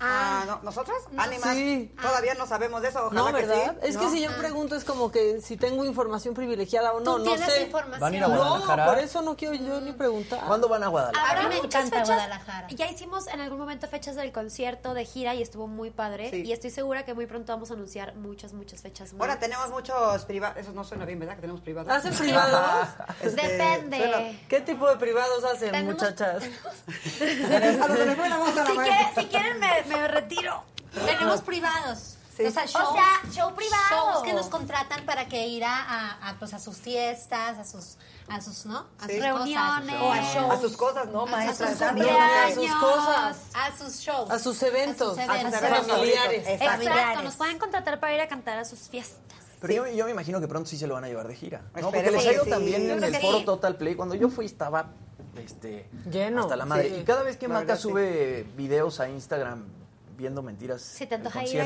[0.00, 0.60] Ah, ¿no?
[0.62, 0.96] ¿nosotras?
[1.16, 1.54] Ánimas.
[1.54, 1.92] Sí.
[2.00, 3.76] Todavía no sabemos de eso, ojalá No, que ¿verdad?
[3.82, 3.88] sí.
[3.88, 4.00] Es ¿no?
[4.02, 7.24] que si yo pregunto es como que si tengo información privilegiada o no, ¿Tú no
[7.24, 7.62] tienes sé.
[7.64, 8.00] información?
[8.00, 8.86] ¿Van a ir a No, Guadalajara?
[8.86, 10.40] por eso no quiero yo ni preguntar.
[10.46, 11.28] ¿Cuándo van a Guadalajara?
[11.30, 12.08] Habrá A mí me muchas encanta fechas.
[12.16, 12.66] Guadalajara.
[12.70, 16.30] Ya hicimos en algún momento fechas del concierto de gira y estuvo muy padre.
[16.30, 16.42] Sí.
[16.46, 19.20] Y estoy segura que muy pronto vamos a anunciar muchas, muchas fechas más.
[19.20, 21.34] Ahora tenemos muchos privados, eso no suena bien, ¿verdad?
[21.34, 21.92] Que tenemos privados.
[21.92, 22.88] ¿Hacen privados?
[23.20, 23.98] Este, Depende.
[23.98, 26.44] suena- ¿Qué tipo de privados hacen, Tenemos- muchachas?
[27.18, 29.24] A la Si, maestra.
[29.58, 30.62] Quieren, me, me retiro.
[30.92, 32.14] Tenemos privados.
[32.36, 32.44] Sí.
[32.44, 33.82] O sea, O shows, sea, show privado.
[33.90, 37.64] shows que nos contratan para que ir a, a, a, pues, a sus fiestas, a
[37.64, 37.96] sus,
[38.28, 38.86] a sus, ¿no?
[39.00, 39.14] A Sí.
[39.14, 39.96] sus Reuniones.
[39.96, 40.02] cosas.
[40.02, 40.52] O a shows.
[40.54, 41.68] A sus cosas, no, maestra.
[41.70, 42.50] sus dando- cumpleaños.
[42.50, 43.36] A sus cosas.
[43.54, 44.30] A sus shows.
[44.30, 45.18] A sus eventos.
[45.18, 45.86] A sus A sus eventos.
[45.88, 46.44] familiares.
[46.46, 49.18] Exacto, nos pueden contratar para ir a cantar a sus fiestas.
[49.60, 51.62] Pero yo, yo me imagino que pronto sí se lo van a llevar de gira.
[51.74, 51.90] ¿no?
[51.90, 53.44] Porque les ha ido también en el foro sí.
[53.44, 53.96] Total Play.
[53.96, 54.90] Cuando yo fui estaba
[55.38, 56.88] este, Lleno, hasta la madre.
[56.90, 56.96] sí.
[57.00, 59.66] Y cada vez que Maca sube videos a Instagram
[60.16, 60.82] viendo mentiras.
[60.82, 61.60] Si te antoja ir.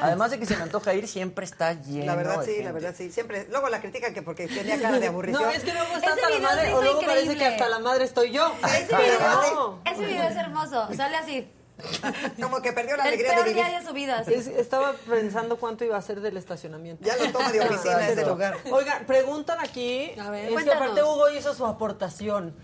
[0.00, 2.06] Además de que se me antoja ir, siempre está lleno.
[2.06, 3.12] La verdad de sí, la verdad sí.
[3.12, 5.40] Siempre, luego la critican que porque tenía cara de aburrición.
[5.42, 7.78] No, es que luego está hasta la madre, se o luego parece que hasta la
[7.78, 8.52] madre estoy yo.
[8.64, 9.78] Ese Pero video, no.
[9.84, 10.88] Ese video es hermoso.
[10.96, 11.48] Sale así.
[12.40, 13.64] Como que perdió la El alegría de peor vivir.
[13.64, 14.20] día de su vida.
[14.26, 17.04] Es- estaba pensando cuánto iba a ser del estacionamiento.
[17.04, 18.56] Ya lo toma de oficina ese lugar.
[18.70, 22.54] Oigan, preguntan aquí, A ver, es que aparte Hugo hizo su aportación.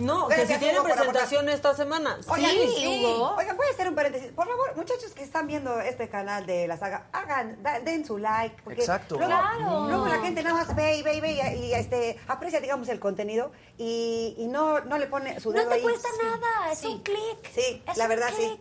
[0.00, 2.18] No, que si tienen presentación esta semana.
[2.28, 2.86] Oigan, sí, sí.
[3.04, 3.34] Hugo.
[3.36, 4.30] Oigan, voy a hacer un paréntesis.
[4.32, 8.18] Por favor, muchachos que están viendo este canal de la saga, hagan, da- den su
[8.18, 8.62] like.
[8.62, 9.16] Porque Exacto.
[9.16, 9.86] Luego, Claro.
[9.88, 12.88] luego la gente nada más ve y ve y ve y, y, este, aprecia, digamos,
[12.88, 15.82] el contenido y, y no, no le pone su No dedo te ahí.
[15.82, 16.18] cuesta Sí.
[16.26, 16.86] nada, es Sí.
[16.88, 17.50] un clic.
[17.54, 18.60] Sí, Es la un verdad sí.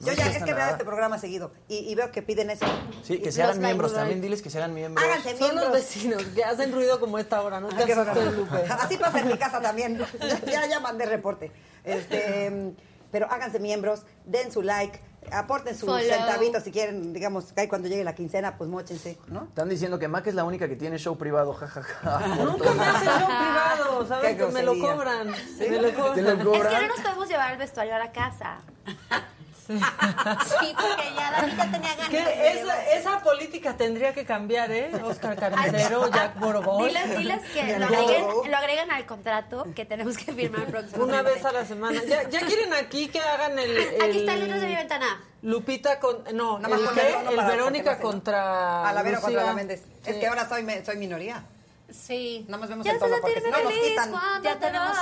[0.00, 0.70] Yo No ya es que veo nada.
[0.72, 2.66] este programa seguido y, y veo que piden eso.
[3.04, 4.20] Sí, que se hagan miembros también.
[4.20, 5.04] Diles que se hagan miembros.
[5.04, 5.72] Háganse Son los miembros.
[5.72, 8.30] vecinos que hacen ruido como esta hora, no Ah, te.
[8.32, 8.64] Lupe.
[8.68, 9.98] Así pasa en mi casa también.
[10.46, 11.52] Ya, ya mandé reporte.
[11.84, 12.74] Este,
[13.10, 16.00] pero háganse miembros, den su like, aporten sus Follow.
[16.08, 19.44] centavitos si quieren, digamos, que ahí cuando llegue la quincena, pues móchense, ¿no?
[19.44, 22.26] Están diciendo que Mac es la única que tiene show privado, jajaja.
[22.44, 24.36] Nunca me hacen show privado, ¿sabes?
[24.36, 25.34] Que me lo cobran.
[25.34, 25.66] ¿Sí?
[25.70, 26.24] Me lo ¿Te cobran.
[26.24, 26.82] lo Es que cobran?
[26.82, 28.58] no nos podemos llevar el vestuario a la casa.
[29.66, 32.10] Sí, porque ya David ya tenía ganas.
[32.10, 34.90] de esa, política tendría que cambiar, ¿eh?
[35.04, 36.88] Oscar Carnicero, Jack Boroboy.
[36.88, 41.00] Diles, diles que lo agreguen, lo agreguen al contrato que tenemos que firmar próximamente.
[41.00, 42.02] Una vez a la semana.
[42.04, 45.22] ¿Ya, ya quieren aquí que hagan el, el- Aquí está el letras de mi ventana.
[45.42, 46.24] Lupita con...
[46.34, 47.06] No, Nada más ¿el con qué?
[47.08, 49.82] el tono El para- Verónica no contra A la Vero contra la Méndez.
[50.04, 51.44] Es que ahora soy, me- soy minoría.
[51.90, 52.44] Sí.
[52.48, 54.10] Nada más vemos Ya el tono porque si sentirme no nos feliz quitan.
[54.10, 54.96] cuando Ya te tenemos-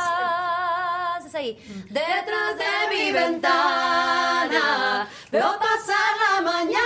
[1.35, 1.57] ahí.
[1.89, 6.83] Detrás de mi ventana veo pasar la mañana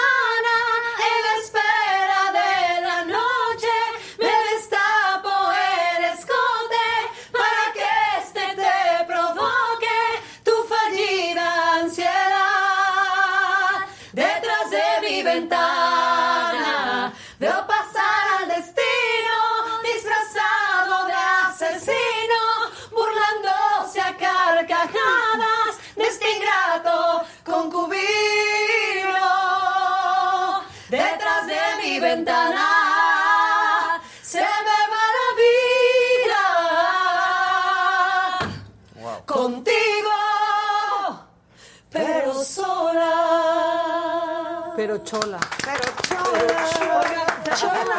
[32.28, 36.42] Ah, se me va la vida.
[39.24, 40.16] Contigo,
[41.90, 43.12] pero sola.
[44.76, 45.38] Pero chola.
[45.64, 46.66] Pero chola.
[47.56, 47.98] Chola.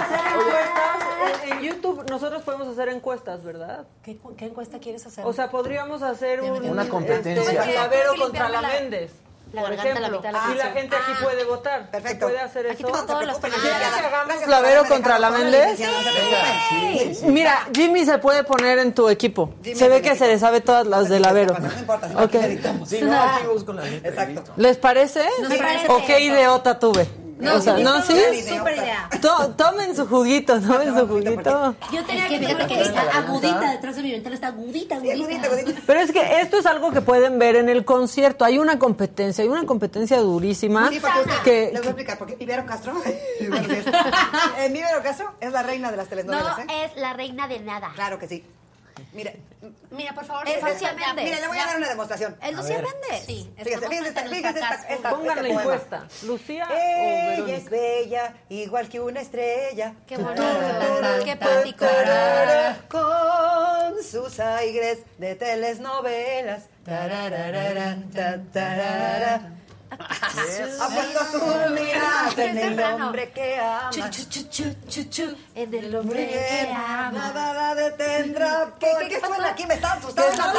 [1.45, 3.87] en YouTube nosotros podemos hacer encuestas, ¿verdad?
[4.03, 5.25] ¿Qué, encuesta quieres hacer?
[5.25, 7.63] O sea, podríamos hacer un, una competencia.
[7.63, 10.17] Este, pues contra la Méndez la por garganta, la ejemplo.
[10.29, 11.19] mitad de la y la gente aquí Ah.
[11.23, 11.91] puede votar.
[11.91, 12.27] Perfecto.
[12.27, 12.91] ¿Se puede hacer Aquí eso?
[12.91, 13.79] tengo todos los preocupes, temas.
[13.79, 15.77] ¿Quieres que hagamos Gracias, Lavero Fernanda, contra la Méndez?
[17.19, 19.53] se Mira, Jimmy se puede poner en tu equipo.
[19.63, 21.55] Jimmy se ve que se le sabe todas las de Lavero.
[21.59, 22.35] No importa, no Ok.
[22.35, 22.89] editamos.
[22.89, 24.09] Sí, no, aquí busco la letra.
[24.09, 24.53] Exacto.
[24.57, 25.25] ¿Les parece?
[25.89, 27.07] ¿O qué idiota tuve?
[27.39, 28.01] O sea, ¿no?
[28.01, 28.13] ¿Sí?
[28.47, 29.09] Súper idea.
[29.21, 31.75] To- tomen su juguito, tomen su juguito.
[31.91, 35.49] Yo tenía que fíjate que está agudita detrás de mi ventana, está agudita, Sí, agudita.
[35.85, 38.43] Pero es que esto es algo que pueden ver en el concierto.
[38.45, 40.89] Hay una competencia, hay una competencia durísima.
[40.89, 42.93] Sí, porque usted- que, les voy a explicar, porque Ibero Castro,
[44.69, 46.65] mi Ibero Castro es la reina de las No telenovelas, ¿eh?
[46.85, 47.91] es la reina de nada.
[47.95, 48.43] Claro que sí.
[49.13, 49.39] Mire,
[49.89, 51.25] Mira, por favor, Es Lucía Méndez.
[51.25, 52.37] Mire, le voy a dar una demostración.
[52.41, 53.25] ¿Es Lucía Méndez?
[53.25, 55.61] Sí, Fíjese, fíjese, frente a fíjese esta- esta- pongan la poema.
[55.61, 56.07] encuesta.
[56.23, 59.93] ¿Lucía Ella es bella, igual que una estrella.
[60.05, 60.43] Qué bonito.
[61.25, 61.85] Qué poético.
[62.89, 66.63] Con sus aires de telenovelas.
[69.97, 70.83] Tarararán, ta, tarara.
[70.83, 73.89] Ha puesto su mirada en Es el hombre que ama.
[73.91, 77.11] Chu, chu, chu, chu, chu, chu, En el hombre que ama.
[77.11, 78.73] Nada la detendrá.
[78.79, 79.33] ¿Qué- ¿Por qué- qué qué pasó?
[79.35, 79.65] suena aquí?
[79.65, 80.53] Me está asustando.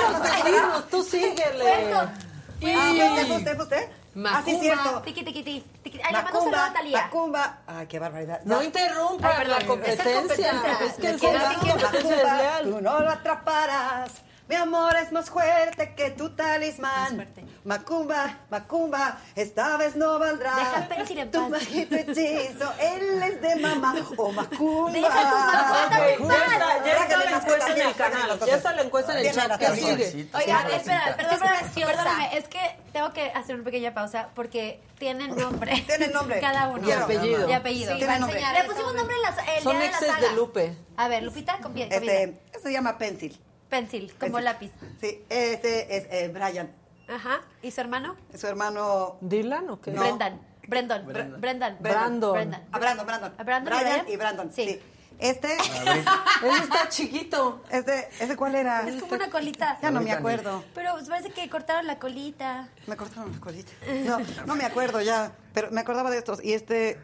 [0.75, 1.95] No tú síguele.
[1.95, 2.13] Ah,
[2.61, 3.89] ¿fue usted, usted, usted?
[4.27, 5.01] Ah, sí, cierto.
[5.03, 6.01] Tiqui, tiqui, tiqui.
[6.03, 7.03] Ay, le mando un saludo Macumba, a Talía.
[7.03, 7.59] Macumba.
[7.69, 8.41] Ay, qué barbaridad.
[8.45, 10.15] No Ay, perdón, la esa competencia.
[10.15, 10.53] competencia.
[10.85, 12.61] Es que Macumba, Macumba.
[12.63, 14.11] Tú no lo atraparás.
[14.49, 17.29] Mi amor es más fuerte que tu talismán.
[17.69, 20.55] Macumba, Macumba, esta vez no valdrá.
[20.57, 21.51] Deja al Pencil en Tu paz.
[21.51, 23.95] mágico hechizo, él es de mamá.
[24.17, 24.91] Oh, Macumba.
[24.93, 28.41] Deja tus mascotas en ya está, ya está la encuesta en el canal.
[28.47, 29.59] Ya está la encuesta en el chat.
[29.59, 30.29] ¿Qué sigue?
[30.33, 31.39] Oigan, Sí, espera, perdón,
[31.75, 35.79] perdóname, es que tengo que hacer una pequeña pausa porque tienen nombre.
[35.87, 36.41] Tienen nombre.
[36.41, 36.89] Cada uno.
[36.89, 37.51] Y apellido.
[37.51, 37.93] Y apellido.
[37.93, 38.39] Sí, Tiene va a nombre.
[38.39, 40.29] enseñar Le pusimos nombre en la, el Son día de la exes saga.
[40.31, 40.75] de Lupe.
[40.97, 43.39] A ver, Lupita, con pie, Este, este se llama Pencil.
[43.69, 44.45] Pencil, como Pencil.
[44.45, 44.73] lápiz.
[45.03, 46.73] Sí, este es eh, Brian.
[47.09, 47.41] Ajá.
[47.63, 48.17] ¿Y su hermano?
[48.37, 49.17] Su hermano.
[49.21, 49.93] ¿Dylan o qué?
[49.93, 50.01] No.
[50.01, 50.41] Brendan.
[50.67, 51.07] Brendan.
[51.07, 51.41] Brendan.
[51.41, 51.77] Brendan.
[51.81, 52.33] Brandon.
[52.33, 52.69] Brendan.
[52.73, 53.35] Ah, Brandon, Brandon.
[53.39, 54.09] ¿A Brandon Brian?
[54.09, 54.53] y Brandon.
[54.53, 54.65] Sí.
[54.67, 54.81] Sí.
[55.19, 57.63] Este, Él está chiquito.
[57.71, 58.87] este, ¿ese cuál era?
[58.89, 59.79] Es como una colita.
[59.83, 60.63] Ya no me acuerdo.
[60.75, 62.69] Pero parece que cortaron la colita.
[62.87, 63.73] Me cortaron la colita.
[64.05, 66.45] No, no me acuerdo ya, pero me acordaba de estos.
[66.45, 67.01] Y este,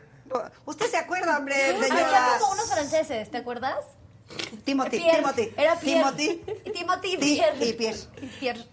[0.65, 2.37] ¿usted se acuerda, hombre, Había señora?
[2.39, 3.79] como unos franceses, ¿te acuerdas?
[4.65, 5.17] Timothy, Pierre.
[5.19, 5.53] Timothy.
[5.57, 6.01] Era Pierre.
[6.15, 6.43] Timothy.
[6.73, 7.67] Timothy y Ti- Pierre.
[7.67, 8.65] y Pierre.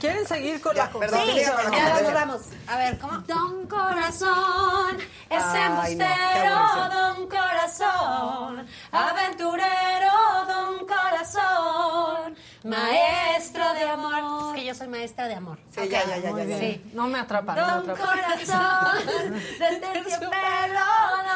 [0.00, 1.44] ¿Quieren seguir con Ya, la perdón, competencia?
[1.44, 2.14] siga con la Ya, vamos, competencia.
[2.26, 2.42] vamos.
[2.66, 3.18] A ver, ¿cómo?
[3.18, 6.90] Don Corazón, ese Ay, no, qué embustero, aburrición.
[7.16, 10.12] Don Corazón, aventurero,
[10.48, 11.79] Don Corazón,
[12.64, 14.54] maestro de amor.
[14.54, 15.58] Es que yo soy maestra de amor.
[15.74, 16.58] Sí, ya, ya, ya, Muy ya, ya.
[16.58, 16.90] bien.
[16.94, 18.18] No me atrapan, no Don atrapan.
[18.18, 20.86] Corazón, de terciopelo,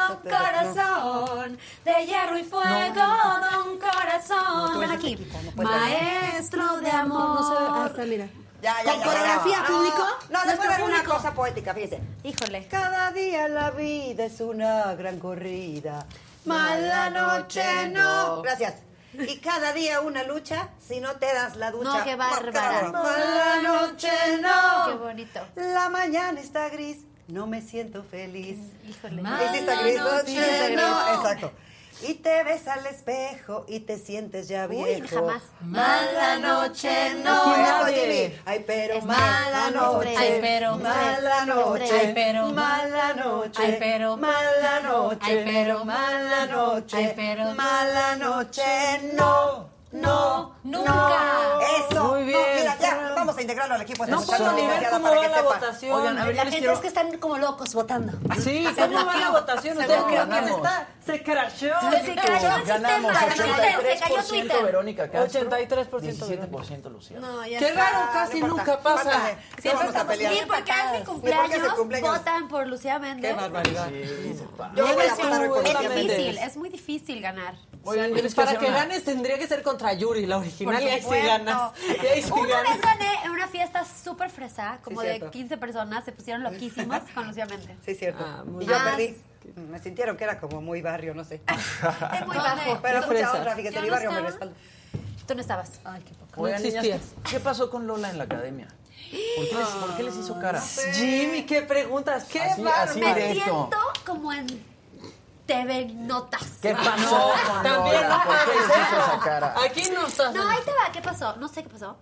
[0.07, 4.79] Don Corazón, de hierro y fuego, Don Corazón.
[4.79, 5.17] Ven aquí,
[5.55, 7.41] maestro de amor.
[7.41, 8.27] No sé, hasta mira.
[8.61, 10.03] Ya, ya, ¿Con ya, coreografía, no, público?
[10.31, 11.99] No, no, después ver una cosa poética, fíjese.
[12.23, 12.67] Híjole.
[12.67, 16.05] Cada día la vida es una gran corrida.
[16.45, 18.41] Mala noche no.
[18.41, 18.75] Gracias.
[19.23, 21.99] Y cada día una lucha si no te das la ducha.
[21.99, 22.91] No, qué bárbara.
[22.91, 24.09] Mala noche
[24.41, 24.87] no.
[24.87, 25.39] Qué bonito.
[25.55, 28.59] La mañana está gris, no me siento feliz.
[28.87, 29.21] Híjole.
[29.21, 30.79] Y sí está gris, no, está gris.
[31.17, 31.51] Exacto.
[32.01, 35.15] Y te ves al espejo y te sientes ya Uy, viejo.
[35.27, 35.41] jamás.
[35.61, 37.55] Mala noche no.
[38.45, 40.15] Ay, pero mala noche.
[40.17, 41.85] Ay, pero- Mala noche.
[41.91, 43.61] Ay, pero- Mala noche.
[43.63, 45.19] Ay, pero- Mala noche.
[45.25, 46.97] Ay, pero- Mala noche.
[46.97, 48.61] Ay, pero- Mala noche.
[49.13, 49.74] No.
[50.01, 50.55] No.
[50.63, 50.91] Nunca.
[50.91, 51.59] no.
[51.61, 52.03] Eso.
[52.05, 52.39] Muy No, bien.
[52.57, 54.05] mira, ya, vamos a integrarlo al equipo.
[54.07, 55.99] No puedo ni ver cómo va la votación.
[55.99, 58.13] Oigan, a ver, La gente quiero- es que están como locos votando.
[58.39, 59.77] Sí, ¿cómo va la votación?
[59.77, 60.87] ¿Ustedes creen que está?
[61.05, 61.57] Se crashó.
[62.05, 63.19] Se cayó el Ganamos sistema.
[63.19, 63.53] Se cayó
[64.15, 64.63] 83% Twitter.
[64.63, 65.41] Verónica Castro.
[65.49, 67.19] 83% 17% Lucía.
[67.19, 67.89] No, ya Qué está.
[67.89, 69.11] raro, casi no nunca pasa.
[69.61, 72.17] Siempre Vamos a estamos bien porque porque cumpleaños, cumpleaños.
[72.17, 73.35] votan por Lucía Méndez.
[73.35, 73.87] Qué barbaridad.
[74.75, 76.17] Yo voy a Vienes votar por Es Lucía Méndez.
[76.17, 77.55] difícil, es muy difícil ganar.
[77.83, 81.01] Oigan, yo Para que ganes tendría que ser contra Yuri, la original, y ahí sí
[81.03, 81.27] supuesto.
[81.27, 81.71] ganas.
[82.03, 82.73] Y ahí sí Una ganas.
[82.73, 85.31] vez gané en una fiesta súper fresa, como Sí, de cierto.
[85.31, 87.77] 15 personas, se pusieron loquísimos con Lucía Méndez.
[87.85, 88.23] Sí, cierto.
[88.25, 89.17] Ah, muy y yo perdí.
[89.69, 91.41] Me sintieron que era como muy barrio, no sé.
[91.47, 92.79] Es muy bajo.
[92.81, 94.29] Pero mucha otra, fíjate, mi no barrio me estaba.
[94.29, 94.53] respalda.
[95.27, 95.71] Tú no estabas.
[95.83, 96.41] Ay, qué poco.
[96.41, 98.67] Oigan, No niñas, ¿qué, pasó con Lola en la academia?
[99.37, 100.61] ¿Por qué les, por qué les hizo cara?
[100.93, 103.43] Jimmy, qué preguntas, qué Así- así Me directo.
[103.43, 104.47] siento como en
[105.45, 106.43] TV Notas.
[106.61, 109.55] ¿Qué pasó No, también no ¿Por qué hizo esa cara?
[109.63, 110.33] Aquí no estás.
[110.33, 110.91] No, ahí te va.
[110.91, 111.35] ¿Qué pasó?
[111.37, 111.97] No sé qué pasó.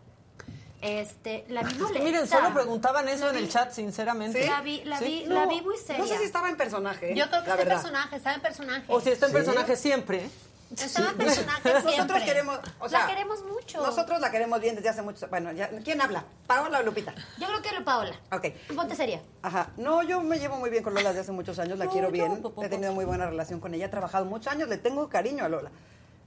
[0.82, 2.04] Este, la vi molesta.
[2.04, 4.46] miren, solo preguntaban eso en el chat, sinceramente.
[4.46, 5.06] La vi, la ¿Sí?
[5.06, 6.02] vi, No, la vi muy seria.
[6.02, 7.16] No sé si estaba en personaje.
[7.16, 8.84] Yo creo que está en personaje, estaba en personaje.
[8.90, 10.30] O si está en personaje siempre.
[10.82, 11.92] Estaba en personaje siempre.
[11.98, 13.82] Nosotros queremos, o sea, la queremos mucho.
[13.82, 15.28] Nosotros la queremos bien desde hace mucho.
[15.30, 16.24] Bueno, ya, ¿quién habla?
[16.48, 17.14] ¿Paola o Lupita?
[17.40, 18.16] Yo creo que lo Paola.
[18.32, 18.48] Ok.
[18.76, 19.22] Ponte seria.
[19.42, 19.70] Ajá.
[19.78, 22.12] No, yo me llevo muy bien con Lola desde hace muchos años, la No, quiero
[22.12, 22.42] bien.
[22.42, 25.08] po, po, He tenido muy buena relación con ella, he trabajado muchos años, le tengo
[25.10, 25.72] cariño a Lola.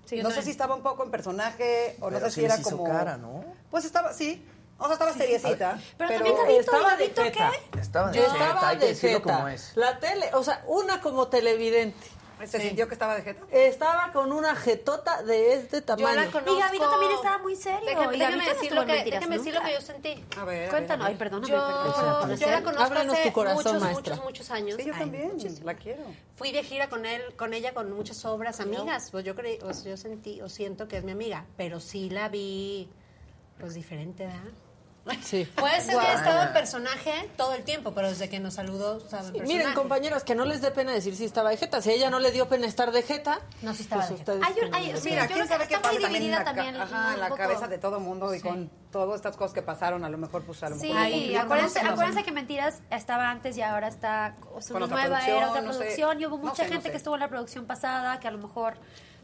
[0.05, 2.45] Sí, no sé si estaba un poco en personaje o no Pero sé sí si
[2.47, 2.85] era hizo como.
[2.85, 3.45] cara, ¿no?
[3.71, 4.47] Pues estaba, sí.
[4.79, 5.79] O sea, estaba seriecita.
[5.97, 7.51] Pero, pero también Gabito, estaba ¿y de jeta.
[7.73, 7.81] qué?
[7.81, 9.73] Estaba de Yo estaba hay que de como es.
[9.75, 11.97] La tele, o sea, una como televidente.
[12.45, 13.47] ¿Se sintió que estaba de jeta?
[13.51, 16.17] Estaba con una jetota de este Yo tamaño.
[16.21, 16.55] la conozco.
[16.55, 17.81] Y Gabito también estaba muy serio.
[17.87, 20.11] Déjame, y déjame no decir, lo que, mentiras déjame decir lo que yo sentí.
[20.11, 21.07] A ver, a ver, Cuéntanos.
[21.07, 21.13] a ver.
[21.15, 21.49] Ay, perdóname.
[21.53, 24.15] Yo, yo la conozco Ábrenos hace tu corazón, muchos, maestra.
[24.17, 24.77] muchos, muchos años.
[24.77, 25.67] Sí, yo Ay, también, muchísimo.
[25.67, 26.03] la quiero.
[26.35, 29.09] Fui de gira con él, con ella, con muchas obras, amigas.
[29.11, 32.29] Pues yo creí, pues yo sentí, o siento que es mi amiga, pero sí la
[32.29, 32.91] vi,
[33.59, 34.41] pues diferente, ¿verdad?
[35.23, 35.45] Sí.
[35.57, 38.99] Puede ser que haya estado en personaje todo el tiempo, pero desde que nos saludó
[38.99, 39.59] estaba en personaje.
[39.59, 41.81] Miren, compañeros, que no les dé pena decir si estaba de jeta.
[41.83, 44.19] Si a ella no le dio pena estar de jeta, No, sí estaba pues de
[44.19, 44.33] jeta.
[44.35, 46.13] ustedes Hay un- hay- sí, Mira, yo quién sabe qué está muy pasa también en
[46.23, 47.39] dividida la, también, ajá, en la poco.
[47.39, 50.63] cabeza de todo mundo y con todas estas cosas que pasaron, a lo mejor, pues
[50.63, 51.03] a lo Sí, mejor.
[51.03, 51.93] complican, acuérdense, no sé, no sé.
[51.93, 55.73] acuérdense que Mentiras estaba antes y ahora está o sea, una nueva era, otra no
[55.73, 55.79] sé.
[55.79, 56.21] producción.
[56.21, 56.91] Y hubo No mucha sé, no gente sé.
[56.91, 58.75] que estuvo en la producción pasada que a lo mejor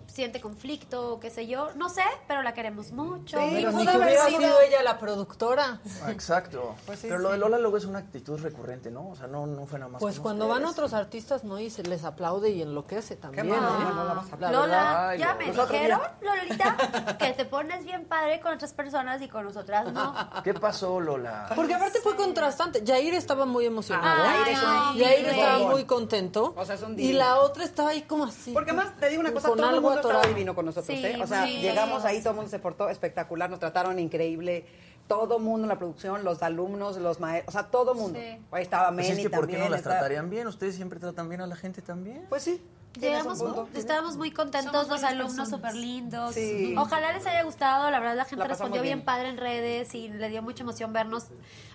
[0.07, 1.71] siente conflicto, qué sé yo.
[1.77, 3.39] No sé, pero la queremos mucho.
[3.39, 5.81] Sí, Pero ni que hubiera sido- sido ella la productora.
[6.09, 6.75] Exacto.
[6.87, 9.09] Pues sí, Pero lo de Lola luego es una actitud recurrente, ¿no?
[9.11, 10.01] O sea, no, no fue nada más.
[10.01, 10.73] Pues cuando van ustedes.
[10.73, 11.59] otros artistas, ¿no?
[11.59, 13.47] Y se les aplaude y enloquece también.
[13.49, 13.51] ¿eh?
[13.51, 14.05] no, no
[14.39, 15.09] la Lola.
[15.09, 15.39] Ay, ya Lola.
[15.39, 20.15] me dijeron, Lolita, que te pones bien padre con otras personas y con nosotras no.
[20.45, 21.51] ¿Qué pasó, Lola?
[21.55, 22.83] Porque aparte fue contrastante.
[22.87, 24.23] Jair estaba muy emocionado.
[24.25, 24.55] Ay,
[25.03, 26.55] Jair estaba muy contento.
[26.57, 28.53] O sea, es un y la otra estaba ahí como así.
[28.53, 31.19] Porque más te digo una cosa, Con todo mundo estaba divino con nosotros, Sí, ¿eh?
[31.23, 31.59] O sea, sí.
[31.61, 34.67] llegamos ahí, todo el mundo se portó espectacular, nos trataron increíble.
[35.09, 38.19] Todo el mundo en la producción, los alumnos, los maestros, o sea, todo el mundo.
[38.19, 38.39] Sí.
[38.53, 40.47] Ahí estaba Pues Meni es que ¿por qué no las estaba- tratarían bien?
[40.47, 42.25] ¿Ustedes siempre tratan bien a la gente también?
[42.29, 42.63] Pues sí.
[43.01, 43.69] Llegamos, punto.
[43.75, 46.35] estábamos muy contentos, Somos los alumnos súper lindos.
[46.35, 46.75] Sí.
[46.77, 48.99] Ojalá les haya gustado, la verdad la gente La respondió bien.
[48.99, 49.05] bien.
[49.07, 51.25] padre en redes y le dio mucha emoción vernos.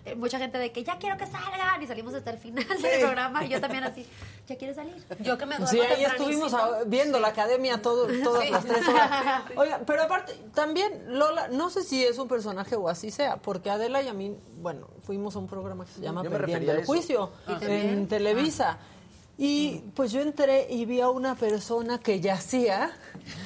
[0.08, 3.02] Eh, mucha gente de que ya quiero que salgan y salimos hasta el final del
[3.02, 4.06] programa y yo también así,
[4.48, 4.96] ¿ya quieres salir?
[5.20, 8.88] Yo que me duermo Sí, ahí estuvimos a- viendo la academia todo, todas las tres
[8.88, 9.44] horas.
[9.58, 13.70] Oiga, pero aparte, también Lola, no sé si es un personaje o así sea, porque
[13.70, 16.72] Adela y a mí, bueno, fuimos a un programa que se llama Yo me Perdiendo
[16.72, 16.86] el.
[16.86, 17.32] Juicio
[17.62, 18.78] en Televisa.
[19.40, 22.92] Y pues yo entré y vi a una persona que yacía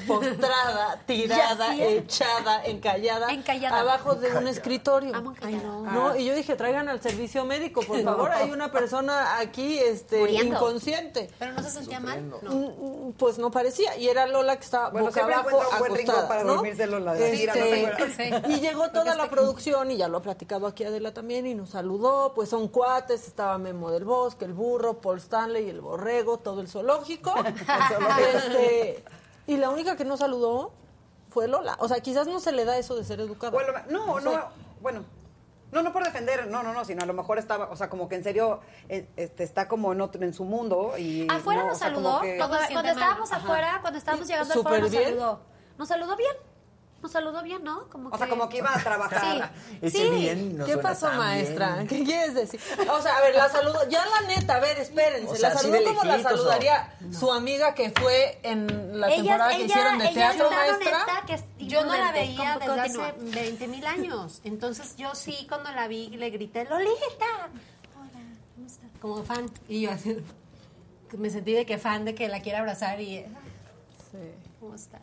[0.07, 1.87] postrada, tirada, Yacía.
[1.89, 3.79] echada, encallada, Encallada.
[3.79, 5.13] abajo de un escritorio.
[5.15, 5.91] Amo encallada.
[5.91, 10.19] No, y yo dije, traigan al servicio médico, por favor, hay una persona aquí este,
[10.19, 10.55] Muriendo.
[10.55, 11.29] inconsciente.
[11.37, 12.29] Pero no se sentía mal.
[12.29, 12.37] No.
[12.41, 16.27] Mm, Pues no parecía, y era Lola que estaba Bueno, boca abajo, un buen acostada,
[16.27, 16.53] para ¿no?
[16.55, 18.49] dormirse Lola, de ¿no Este, acuerdas?
[18.49, 21.71] Y llegó toda la producción, y ya lo ha platicado aquí Adela también, y nos
[21.71, 26.61] saludó, pues son cuates, estaba Memo del Bosque, el burro, Paul Stanley, el borrego, todo
[26.61, 27.33] el zoológico.
[28.35, 29.03] Este,
[29.47, 30.71] y la única que no saludó
[31.29, 31.75] fue Lola.
[31.79, 33.51] O sea, quizás no se le da eso de ser educada.
[33.51, 34.25] Bueno, no, sé.
[34.25, 34.49] no,
[34.81, 35.03] bueno.
[35.71, 38.09] No, no por defender, no, no, no, sino a lo mejor estaba, o sea, como
[38.09, 38.59] que en serio
[38.89, 41.25] eh, este, está como en, otro, en su mundo y...
[41.31, 44.81] Afuera no, nos o sea, como saludó, que- cuando, estábamos afuera, cuando estábamos llegando al
[44.81, 45.03] nos bien.
[45.05, 45.39] saludó.
[45.77, 46.35] Nos saludó bien,
[47.01, 47.87] nos saludó bien, ¿no?
[47.89, 49.51] Como O sea, como que iba a trabajar.
[49.69, 50.09] Sí, Ese sí.
[50.09, 51.75] bien no ¿Qué suena pasó, tan maestra?
[51.75, 51.87] bien.
[51.87, 52.59] ¿Qué quieres decir?
[52.91, 53.79] O sea, a ver, la saludo.
[53.89, 55.31] Ya la neta, a ver, espérense.
[55.31, 59.63] O sea, la de como la saludaría su amiga que fue en la temporada que
[59.63, 61.05] hicieron de ella teatro, maestra.
[61.25, 64.41] que Yo no la veía desde hace 20 mil años.
[64.43, 67.49] Entonces yo sí, cuando la vi, le grité, Lolita.
[67.95, 68.19] Hola,
[68.55, 68.89] ¿cómo estás?
[69.01, 69.49] Como fan.
[69.67, 70.17] Y yo así,
[71.17, 73.25] me sentí de que fan, de que la quiere abrazar y...
[74.11, 74.17] Sí.
[74.59, 75.01] ¿Cómo estás?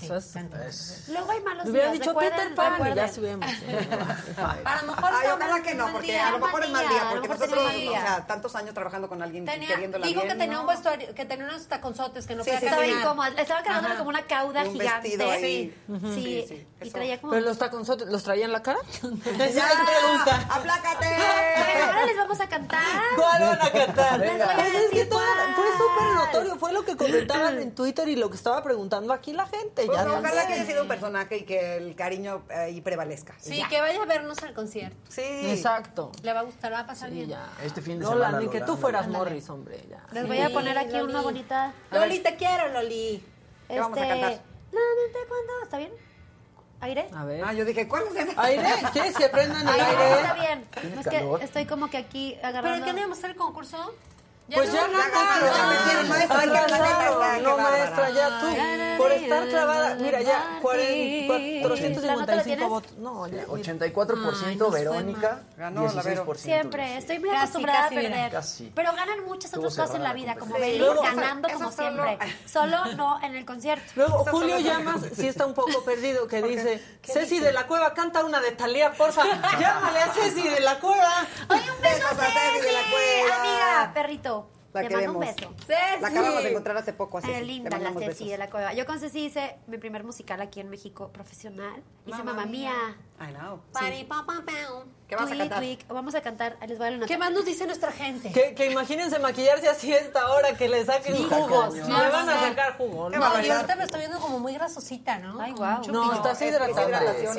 [0.00, 1.08] Eso es-.
[1.08, 4.02] Luego hay malos días, dicho recuerden, Peter Pan y ya emocionado.
[4.64, 7.08] A lo mejor Ay, ojalá que no, porque día, a lo mejor es mal día,
[7.10, 10.60] porque nosotros, o sea, tantos años trabajando con alguien Tenía, queriéndola bien, que tenía ¿no?
[10.62, 13.96] un vestuario, que tenía unos taconzotes que no Sí, podía Estaba le estaba Ajá.
[13.98, 15.22] como una cauda un gigante.
[15.22, 15.74] ahí.
[16.14, 17.32] Sí, y traía como...
[17.32, 18.78] Pero los taconzotes, ¿los traía en la cara?
[18.92, 19.68] Esa es ¡Ya!
[20.00, 20.46] pregunta.
[20.50, 21.06] ¡Aplácate!
[21.56, 22.82] Pero ahora les vamos a cantar.
[23.16, 24.20] ¿Cuál van a cantar?
[24.20, 25.08] Les voy a decir
[25.54, 29.32] fue súper notorio, fue lo que comentaban en Twitter y lo que estaba preguntando aquí
[29.32, 29.81] la gente.
[29.86, 32.80] Pues ya no, ojalá que haya sido un personaje y que el cariño eh, ahí
[32.80, 33.34] prevalezca.
[33.38, 33.68] Sí, Ya.
[33.68, 34.96] que vaya a vernos al concierto.
[35.08, 35.22] Sí.
[35.22, 36.12] Exacto.
[36.22, 37.28] Le va a gustar, va a pasar Sí, bien.
[37.30, 37.50] ya.
[37.62, 39.08] Este fin de Lola, semana, ni que tú fueras.
[39.08, 40.02] Morris, hombre, ya.
[40.12, 41.12] Les voy a poner aquí Loli.
[41.12, 41.72] una bonita...
[41.90, 43.24] Loli, te quiero, Loli.
[43.68, 44.40] ¿Qué vamos a cantar?
[44.72, 45.62] Nuevamente cuando...
[45.64, 45.92] ¿Está bien?
[46.80, 47.08] ¿Aire?
[47.14, 47.44] A ver.
[47.46, 48.34] Ah, yo dije, ¿cuál es ese?
[48.36, 50.14] Aire, ¿quieres que prendan el Aire, aire?
[50.20, 50.66] está bien.
[50.80, 52.84] Tiene Es que estoy como que aquí ¿Pero agarrando...
[52.86, 53.94] qué no íbamos a hacer el concurso?
[54.54, 54.92] Pues ya qué
[57.42, 58.46] No, maestra, ya tú.
[58.98, 59.94] Por estar clavada.
[59.96, 62.92] Mira, ya 40, 455 votos.
[62.98, 63.32] No, ya.
[63.32, 63.46] mira.
[63.46, 66.02] 84% Ay, nos fue Verónica, Ganó la.
[66.02, 68.32] 16% Siempre, estoy muy acostumbrada a perder.
[68.74, 72.18] Pero ganan muchas otras cosas en la vida, como Luego, ganando como siempre.
[72.46, 73.92] Solo no en el concierto.
[73.96, 78.24] Luego Julio Llamas sí está un poco perdido, que dice, Ceci de la Cueva, canta
[78.24, 79.22] una de Talía, porfa.
[79.60, 81.26] Llámale a Ceci de la Cueva.
[81.48, 82.92] Oye, un beso, a Ceci de la Ceci.
[82.92, 83.36] Cueva.
[83.40, 84.41] Amiga, perrito.
[84.72, 85.54] La te mando un beso.
[86.00, 87.30] La acabamos de encontrar hace poco, así.
[87.30, 88.72] Eh, linda la Ceci de la Cueva.
[88.72, 91.82] Yo con Ceci hice mi primer musical aquí en México, profesional.
[92.06, 92.72] Hice Mamá Mía.
[93.20, 93.60] I know.
[93.72, 94.88] Pari, pa, pa, pam.
[95.12, 95.58] ¿Qué vas a cantar?
[95.58, 95.78] tweet.
[95.88, 96.56] Vamos a cantar.
[96.66, 98.32] Les voy a dar ¿Qué más nos dice nuestra gente?
[98.32, 101.74] Que, que imagínense maquillarse así a esta hora, que le saquen Sí, jugos.
[101.74, 102.44] Le van a Sí.
[102.48, 103.18] sacar jugo, ¿no?
[103.18, 105.38] No, ahorita lo estoy viendo como muy grasosita, ¿no?
[105.38, 106.14] Ay, mucho No, brillo.
[106.14, 106.88] estás es hidratada.
[106.88, 107.34] hidratación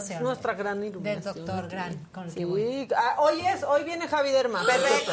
[0.00, 0.14] Sí.
[0.20, 1.34] Nuestra gran Del iluminación.
[1.44, 1.96] doctor Gran.
[2.12, 2.30] Con el.
[2.30, 4.64] Sí, ah, hoy es, hoy viene Javi Derma.
[4.64, 5.12] Perfecto.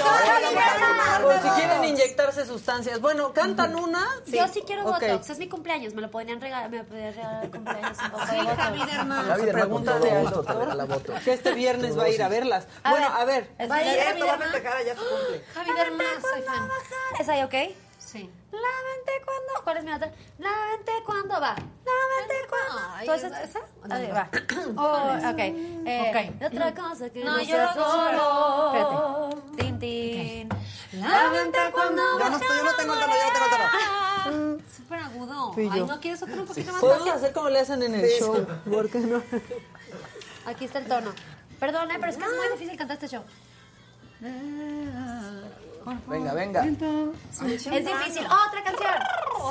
[1.41, 3.01] Si quieren inyectarse sustancias.
[3.01, 4.05] Bueno, cantan una.
[4.27, 5.01] Yo sí quiero Ok.
[5.01, 5.31] Botox.
[5.31, 5.95] Es mi cumpleaños.
[5.95, 6.69] Me lo podrían regalar.
[6.69, 8.47] Me podrían regalar de cumpleaños un poco de Sí.
[8.57, 9.23] Javi Derma.
[9.23, 12.67] Javi Derma con Pregúntale al doctor que este viernes va a ir a verlas.
[12.83, 13.17] A bueno, ver.
[13.17, 13.51] a ver.
[13.57, 15.43] Es Va a ir va a festejar allá su cumple.
[15.53, 16.03] Javi Derma.
[17.19, 17.75] ¿Es ahí ok?
[17.97, 18.29] Sí.
[18.51, 19.63] La mente cuando.
[19.63, 20.11] ¿Cuál es mi otra?
[20.39, 21.55] La mente cuando va.
[21.55, 23.05] La mente cuando.
[23.05, 23.59] ¿Tú haces ¿esa?
[24.13, 24.29] va.
[24.77, 25.39] Oh, ok.
[25.39, 26.45] Eh, Ok.
[26.53, 29.41] Otra cosa que No, yo solo.
[29.57, 30.49] Tin, tin.
[30.93, 33.51] La mente cuando Yo no, estoy, yo no tengo el tono, yo no tengo el
[33.51, 34.63] tono.
[34.75, 35.53] Súper agudo.
[35.57, 35.83] Ay.
[35.85, 38.45] ¿no quieres otro un poquito más Podemos hacer como le hacen en el show.
[38.71, 39.21] ¿Por qué no?
[40.45, 41.11] Aquí está el tono.
[41.59, 43.23] Perdón, eh, pero es que es muy difícil cantar este show.
[46.07, 46.63] Venga, venga.
[46.65, 46.77] Es
[47.65, 48.25] difícil.
[48.25, 48.91] Otra canción.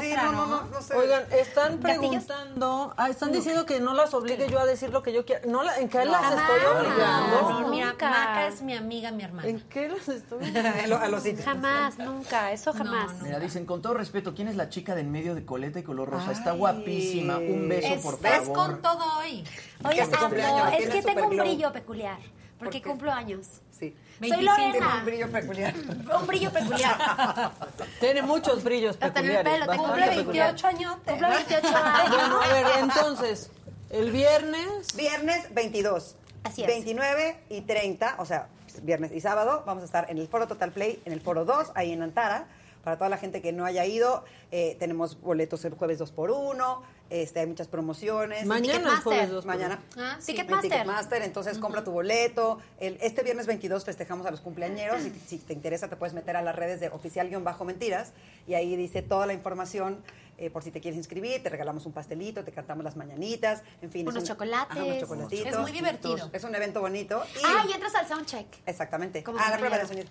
[0.00, 0.60] Sí, Otra, no, no, ¿no?
[0.62, 0.94] no, no sé.
[0.96, 5.12] Oigan, están preguntando, ah, están diciendo que no las obligue yo a decir lo que
[5.12, 5.48] yo quiero.
[5.48, 6.50] No, la- ¿En qué las jamás.
[6.50, 7.40] estoy obligando?
[7.42, 8.10] No, no, mira, Nunca.
[8.10, 9.46] Maca es mi amiga, mi hermana.
[9.48, 11.44] ¿En qué las estoy A lo- a los sitios.
[11.44, 12.50] Jamás, nunca.
[12.52, 13.12] Eso jamás.
[13.22, 15.82] Mira, dicen, con todo respeto, ¿quién es la chica de en medio de coleta y
[15.84, 16.32] color rosa?
[16.32, 17.36] Está guapísima.
[17.38, 18.54] Un beso, por Estás favor.
[18.56, 19.44] con todo hoy.
[19.84, 21.46] Oye, Es tu cumpleaños, es tienes que tengo un superglow.
[21.46, 22.18] brillo peculiar.
[22.58, 23.46] Porque cumplo años.
[23.90, 23.96] Sí.
[24.28, 24.54] Soy 25.
[24.56, 24.96] Tiene Lorena.
[24.98, 25.74] un brillo peculiar.
[26.20, 27.50] Un brillo peculiar.
[28.00, 29.66] Tiene muchos brillos Hasta en el peculiares.
[29.68, 30.62] pelo, Cumple peculiares.
[30.62, 31.12] 28 añotes.
[31.12, 32.10] Cumplo 28 años.
[32.16, 33.50] Bueno, a ver, entonces,
[33.90, 34.94] el viernes...
[34.96, 36.16] Viernes 22.
[36.44, 36.68] Así es.
[36.68, 38.48] 29 y 30, o sea,
[38.82, 41.72] viernes y sábado, vamos a estar en el Foro Total Play, en el Foro 2,
[41.74, 42.46] ahí en Antara.
[42.84, 46.30] Para toda la gente que no haya ido, eh, tenemos boletos el jueves 2 por
[46.30, 48.46] 1 este, hay muchas promociones.
[48.46, 49.78] Mañana jueves Mañana.
[49.96, 50.32] Ah, sí.
[50.32, 50.70] Ticketmaster.
[50.70, 52.58] Ticketmaster, entonces compra tu boleto.
[52.80, 55.02] El- este viernes 22 festejamos a los cumpleañeros.
[55.04, 58.12] y si te interesa, te puedes meter a las redes de oficial-mentiras
[58.48, 60.02] y ahí dice toda la información.
[60.36, 63.92] eh, por si te quieres inscribir, te regalamos un pastelito, te cantamos las mañanitas, en
[63.92, 64.08] fin.
[64.08, 64.68] Unos un- chocolates.
[64.76, 65.46] Ajá, unos chocolatitos.
[65.46, 66.28] Es muy divertido.
[66.32, 67.22] Es un evento bonito.
[67.36, 68.46] Y, Ah, y entras al soundcheck.
[68.66, 69.22] Exactamente.
[69.22, 70.08] Como Ah, la prueba de sonido.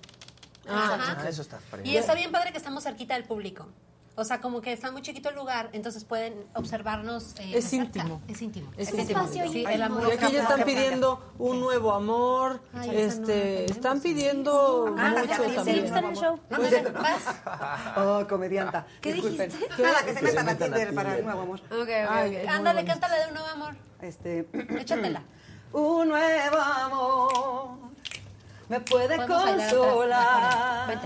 [0.67, 1.17] Ajá.
[1.19, 1.87] Ah, eso está fresco.
[1.89, 3.67] Y está bien padre que estamos cerquita del público.
[4.15, 7.33] O sea, como que está muy chiquito el lugar, entonces pueden observarnos.
[7.39, 8.21] eh, Es íntimo.
[8.27, 8.71] Es íntimo.
[8.77, 9.21] Es íntimo.
[9.21, 10.07] espacio Sí, el amor.
[10.07, 15.25] Y aquí ya están pidiendo un nuevo amor, Ay, no este, están pidiendo Ah, mucho
[15.25, 15.85] ya, Sí, también.
[15.85, 16.39] está en el show.
[16.51, 17.23] Ándale, vas.
[17.97, 18.85] Oh, comedianta.
[19.01, 19.49] ¿Qué Disculpen.
[19.49, 19.81] dijiste?
[19.81, 21.59] Nada, que se Que se metan a Tinder para el nuevo amor.
[21.71, 22.49] Ok, ok, Ay, ok.
[22.49, 23.75] Ándale, cántale de un nuevo amor.
[23.99, 24.47] Este,
[24.79, 25.23] Échatela.
[25.71, 27.77] un nuevo amor
[28.73, 30.99] me puede consolar.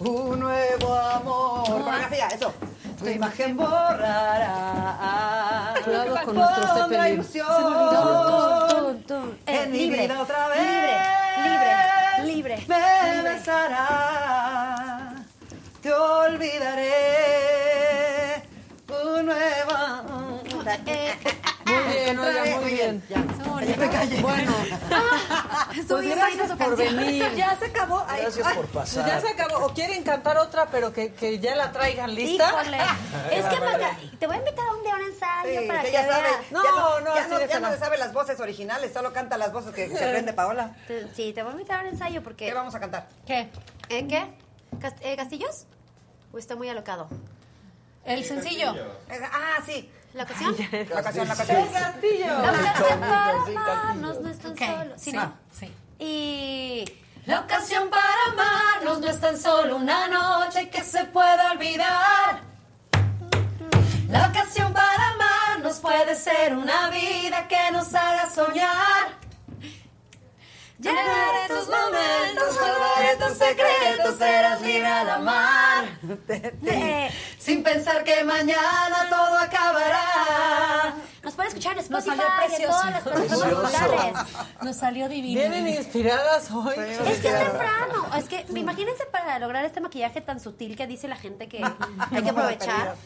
[0.00, 1.64] Un nuevo amor.
[1.64, 2.52] Coreografía, eso.
[2.98, 5.04] Tu imagen borrará.
[5.84, 7.46] Cuidado con nuestro ilusión.
[9.46, 10.58] Eh, En mi libre, vida otra vez.
[10.58, 10.98] Libre,
[11.44, 11.76] libre,
[12.34, 12.56] libre.
[12.66, 13.34] Me libre.
[13.34, 15.14] besará.
[15.80, 16.92] Te olvidaré.
[18.88, 20.40] Un nuevo amor.
[20.86, 21.14] Eh,
[21.66, 23.02] Muy bien, oiga, muy bien.
[23.08, 23.16] Ya,
[23.66, 24.20] ya me callé.
[24.22, 24.52] Bueno,
[25.70, 26.96] Estuvo pues bien gracias por canción.
[26.96, 27.34] venir.
[27.34, 28.04] Ya se acabó.
[28.08, 28.54] Ay, Gracias ay.
[28.56, 29.06] por Pues pasar.
[29.06, 29.66] ya se acabó.
[29.66, 32.50] ¿O quieren cantar otra, pero que, que ya la traigan lista?
[32.62, 32.78] Híjole.
[33.32, 35.86] Es que te voy a invitar a un día a un ensayo Sí, para que
[35.88, 36.22] que, ya sabe.
[36.22, 36.52] veas.
[36.52, 39.74] No, ya no, ya no, ya se sabe las voces originales, solo canta las voces
[39.74, 40.76] que se aprende Paola.
[41.14, 42.46] Sí, te voy a invitar a un ensayo porque...
[42.46, 43.08] ¿Qué vamos a cantar?
[43.26, 43.48] ¿Qué?
[43.88, 44.26] ¿Eh, qué?
[45.00, 45.66] Eh, ¿Castillos?
[46.32, 47.08] ¿O está muy alocado?
[48.04, 48.72] El sencillo.
[49.10, 49.90] Eh, Ah, sí.
[50.16, 50.56] ¿La ocasión?
[50.88, 51.68] La ocasión, la ocasión.
[51.70, 52.26] Castillo.
[52.26, 54.94] La ocasión para amarnos no es tan Ok, solo...
[54.96, 55.32] Sí, sí, ¿no?
[55.52, 55.74] sí.
[55.98, 56.84] Y...
[57.26, 58.02] La ocasión para
[58.32, 62.40] amarnos no es tan solo una noche que se pueda olvidar.
[64.08, 69.25] La ocasión para amarnos puede ser una vida que nos haga soñar.
[70.78, 75.84] Llenaré tus momentos, guardaré tus secretos, serás libre al amar.
[77.38, 80.94] Sin pensar que mañana todo acabará.
[81.22, 82.72] Nos puede escuchar en Nos Spotify en precioso.
[82.72, 84.26] todas las plataformas.
[84.62, 85.40] Nos salió divino.
[85.40, 86.74] Vienen inspiradas hoy.
[86.78, 88.06] Es que es temprano.
[88.16, 92.22] Es que imagínense para lograr este maquillaje tan sutil que dice la gente que hay
[92.22, 92.96] que aprovechar.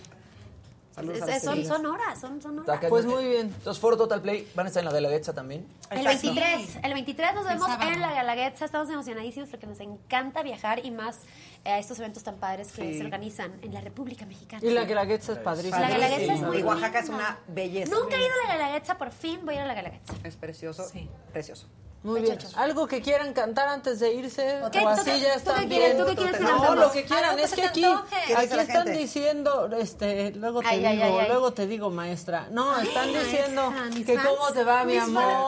[0.94, 2.80] Saludos Es- es- son, son horas, son, son horas.
[2.88, 3.46] Pues muy bien.
[3.46, 5.66] Entonces, Foro Total Play van a estar en la Guelaguetza también.
[5.90, 10.84] El 23, el 23 nos vemos en la Galaguetza, estamos emocionadísimos porque nos encanta viajar
[10.84, 11.20] y más
[11.64, 14.60] a estos eventos tan padres que se organizan en la República Mexicana.
[14.66, 15.80] Y la Guelaguetza es padrísima.
[15.80, 17.28] La Guelaguetza es muy Y Oaxaca es bonita.
[17.46, 17.94] una belleza.
[17.94, 20.14] Nunca he ido a la Galaguetza, por fin voy a ir a la Galaguetza.
[20.24, 20.88] Es precioso.
[20.88, 21.08] Sí.
[21.32, 21.66] Precioso.
[22.02, 22.38] Muy bien.
[22.56, 24.42] ¿Algo que quieran cantar antes de irse?
[24.42, 24.62] ¿Qué?
[24.64, 25.94] O ¿Tú así qué- ya tú están qué quieres?
[25.94, 25.98] bien.
[25.98, 27.38] ¿Tú qué quieres que No, lo que quieran.
[27.38, 28.16] Es que aquí, antoje.
[28.26, 28.90] ¿Qué aquí están gente?
[28.92, 31.28] diciendo, este, luego te Ay, digo, ay, ay.
[31.28, 32.46] luego te digo, maestra.
[32.50, 35.44] No, están Maestra, diciendo mis que fans, cómo te va, mi amor.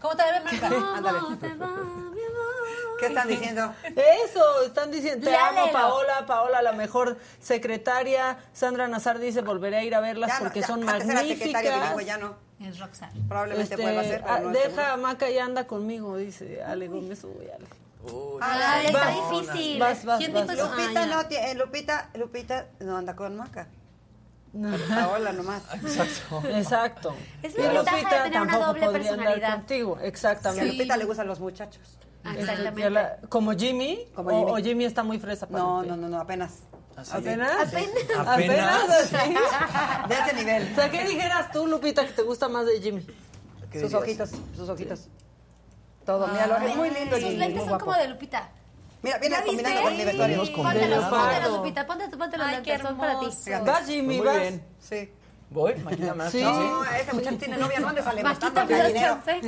[0.00, 1.38] ¿Cómo te va, mi amor?
[2.98, 3.74] ¿Qué están diciendo?
[3.96, 5.70] Eso, están diciendo, te amo.
[5.72, 8.38] Paola, Paola, la mejor secretaria.
[8.52, 11.20] Sandra Nazar dice, volveré a ir a verlas Ya no, porque ya, son antes era
[11.20, 12.06] secretaria, magníficas.
[12.06, 12.36] ya no.
[12.64, 13.20] Es Roxanne.
[13.28, 16.62] Probablemente Este, vuelva a ser, ah, pero no deja a Maca y anda conmigo, dice
[16.62, 17.24] Ale Gómez.
[17.24, 17.66] Uy, Ale.
[18.40, 19.78] Ay, está Vas, difícil.
[19.78, 20.20] vas, vas.
[20.28, 23.68] Lupita Ah, no tiene, Lupita, Lupita no anda con Maca.
[24.88, 25.62] Paola nomás.
[25.74, 26.42] Exacto.
[26.48, 27.14] Exacto.
[27.42, 29.54] Es Y la ventaja de tener una tampoco doble podría andar personalidad.
[29.56, 30.72] contigo, Si a exactamente.
[30.72, 31.98] Lupita le gustan los muchachos.
[32.24, 33.26] Ah, Exactamente.
[33.28, 34.50] como Jimmy, Como o, Jimmy.
[34.52, 36.60] o Jimmy está muy fresa para No, no, no, no, apenas.
[37.10, 37.68] ¿Apenas?
[37.68, 38.26] Apenas.
[38.28, 38.90] ¿Apenas?
[38.90, 39.16] así?
[40.08, 40.72] De ese nivel.
[40.72, 43.06] O sea, ¿qué dijeras tú, Lupita, que te gusta más de Jimmy?
[43.72, 45.08] Sus ojitos, sus ojitos.
[46.04, 47.84] Todo, míralo, es muy lindo Sus Jimmy, lentes son guapo.
[47.86, 48.50] como de Lupita.
[49.02, 49.88] Mira, viene ¿Ya combinando viste?
[49.88, 50.52] con mi vestuario.
[50.62, 51.86] Póntelos, póntelos, Lupita.
[51.86, 53.26] Ponte, ponte los Ay, qué son para ti.
[53.64, 54.40] Vas, Jimmy, Muy vas.
[54.40, 54.64] bien.
[54.80, 55.10] Sí.
[55.52, 56.32] Voy, Maquita más.
[56.32, 56.42] Sí.
[56.42, 59.18] No, ese muchacho tiene novia, no andes Maquita, al ¿me das gallinero.
[59.24, 59.40] chance?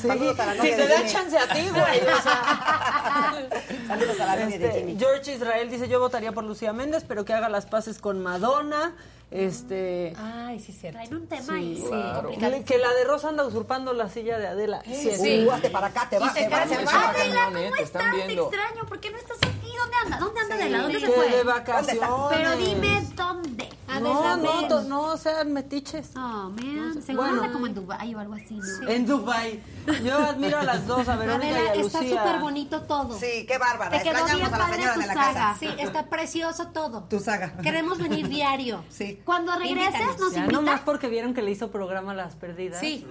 [0.00, 2.00] Sí, Saludos a la si te da chance a ti, güey.
[2.00, 3.48] O sea.
[3.88, 4.96] Saludos a la novia de Este, Jimmy.
[4.98, 8.94] George Israel dice, yo votaría por Lucía Méndez, pero que haga las paces con Madonna.
[9.30, 10.12] Este...
[10.16, 10.98] Ay, sí, cierto.
[10.98, 12.30] Traen un tema Sí, ahí, claro.
[12.30, 14.82] Que, que la de Rosa anda usurpando la silla de Adela.
[14.84, 15.46] Sí, Sí.
[15.46, 16.94] Uh, hazte para acá, te vas, te vas, te vas.
[16.94, 18.02] Adela, ¿cómo estás?
[18.26, 18.86] Te extraño.
[18.88, 19.59] ¿Por qué no estás aquí?
[19.80, 20.18] ¿Dónde anda?
[20.18, 20.78] ¿Dónde anda Adela?
[20.82, 21.28] ¿Dónde se Que fue?
[21.30, 22.10] de vacaciones.
[22.30, 23.68] Pero dime dónde.
[24.00, 26.10] No, no, to- no sean metiches.
[26.16, 27.02] Oh, man.
[27.02, 27.42] Seguro Bueno.
[27.42, 28.88] anda como en Dubái o algo así, ¿no?
[28.88, 29.60] En Dubai.
[30.04, 32.22] Yo admiro a las dos, a Verónica y Adela, a está Lucía.
[32.24, 33.18] súper bonito todo.
[33.18, 33.90] Sí, qué bárbara.
[33.90, 35.32] Te quedó bien Extrañamos a la padre señora tu de la saga.
[35.34, 35.56] casa.
[35.58, 37.02] Sí, está precioso todo.
[37.10, 37.52] Tu saga.
[37.62, 38.84] Queremos venir diario.
[38.88, 39.20] Sí.
[39.24, 40.18] Cuando regreses Invítanos.
[40.20, 40.62] nos Ya invitas.
[40.62, 42.80] nomás porque vieron que le hizo programa a Las Perdidas.
[42.80, 43.06] Sí.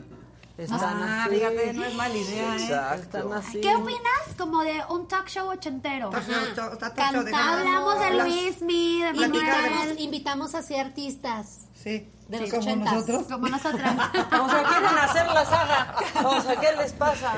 [0.59, 1.35] Están Ah, así.
[1.35, 2.55] fíjate, no es mala idea, ¿eh?
[2.57, 3.33] Están Exacto.
[3.33, 3.61] así.
[3.61, 4.01] ¿Qué opinas?
[4.37, 6.09] Como de un talk show ochentero.
[6.09, 9.99] Talk show, talk- talk show de Canta, hablamos de Luis Mi, de Manuel.
[9.99, 11.67] Invitamos así artistas.
[11.73, 12.09] Sí.
[12.27, 12.93] De Sí, los como ochentas.
[12.93, 13.23] nosotros.
[13.31, 13.95] Como nosotras.
[14.13, 15.95] O sea, quieren hacer la saga.
[16.25, 17.33] O sea, ¿qué les pasa?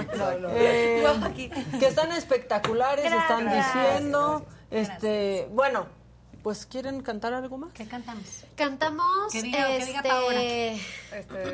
[0.54, 3.74] Eh, que están espectaculares, están Gracias.
[3.94, 4.46] diciendo.
[4.72, 5.86] Este, bueno,
[6.44, 7.72] pues ¿quieren cantar algo más?
[7.74, 8.26] ¿Qué cantamos?
[8.56, 9.32] Cantamos.
[9.32, 10.40] Que diga- que diga este, Paola.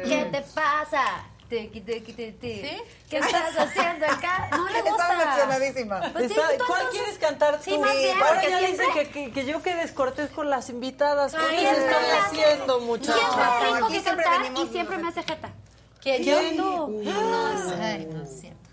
[0.08, 1.04] ¿Qué te pasa?
[1.50, 2.62] Tequi, tequi, te, te.
[2.62, 2.82] ¿Sí?
[3.10, 4.50] ¿Qué estás haciendo acá?
[4.52, 5.14] No le gusta.
[5.14, 6.02] emocionadísima.
[6.12, 7.64] Pues Está- ¿Cuál quieres cantar tú?
[7.64, 10.30] Sí, más bien, Ahora porque ya le siempre- dicen que, que, que yo quedé descortés
[10.32, 11.34] con las invitadas.
[11.34, 13.16] ¿Qué Ay, les es están haciendo, muchachos?
[13.22, 15.50] Siempre tengo que cantar y siempre me hace jeta.
[16.02, 16.24] ¿Quién?
[16.24, 16.58] ¿Quién?
[16.58, 16.88] No,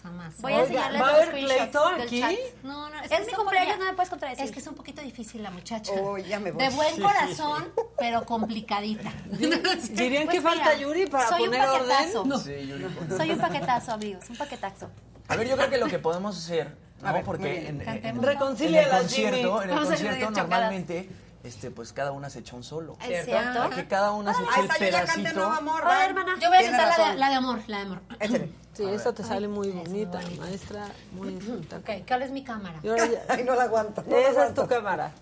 [0.05, 0.35] jamás.
[0.41, 2.21] Voy a enseñarles ¿va a los haber screenshots pleito del aquí?
[2.21, 2.33] chat.
[2.63, 4.45] No, no, Es que mi un cumpleaños, no me puedes contradecir.
[4.45, 5.93] Es que es un poquito difícil la muchacha.
[6.01, 6.63] Oh, ya me voy.
[6.63, 9.11] De buen corazón, pero complicadita.
[9.27, 12.21] ¿Dirían Pues que falta mira, Yuri para soy poner un paquetazo.
[12.23, 12.39] orden?
[12.41, 12.87] Sí, Yuri.
[13.17, 14.91] Soy un paquetazo, amigos, un paquetazo.
[15.29, 17.05] A ver, yo creo que lo que podemos hacer, ¿no?
[17.05, 17.67] Ver, muy Porque bien.
[17.67, 18.23] en, en- Cantemos.
[18.25, 19.57] en Reconcilia el concierto, Jimmy.
[19.57, 20.37] en el Vamos a concierto chocadas.
[20.37, 21.09] normalmente,
[21.45, 22.99] este, pues cada una se echa un solo.
[23.09, 23.71] ¿Es cierto?
[23.71, 25.41] Que cada una se echa Ahí el está, yo ya canté pedacito.
[25.41, 25.81] Nuevo Amor.
[25.83, 26.05] Hola, va.
[26.05, 26.35] hermana.
[26.41, 28.03] Yo voy a Tiene cantar la de, la de amor, la de amor.
[28.21, 28.51] Échale.
[28.75, 30.89] Sí, esa te sale muy bonita, maestra.
[31.13, 32.01] Muy espectacular.
[32.01, 32.81] Ok, ¿cuál es mi cámara?
[32.83, 34.03] Y ahora ya- Ay, no la aguanto.
[34.07, 35.13] no la Esa es tu cámara.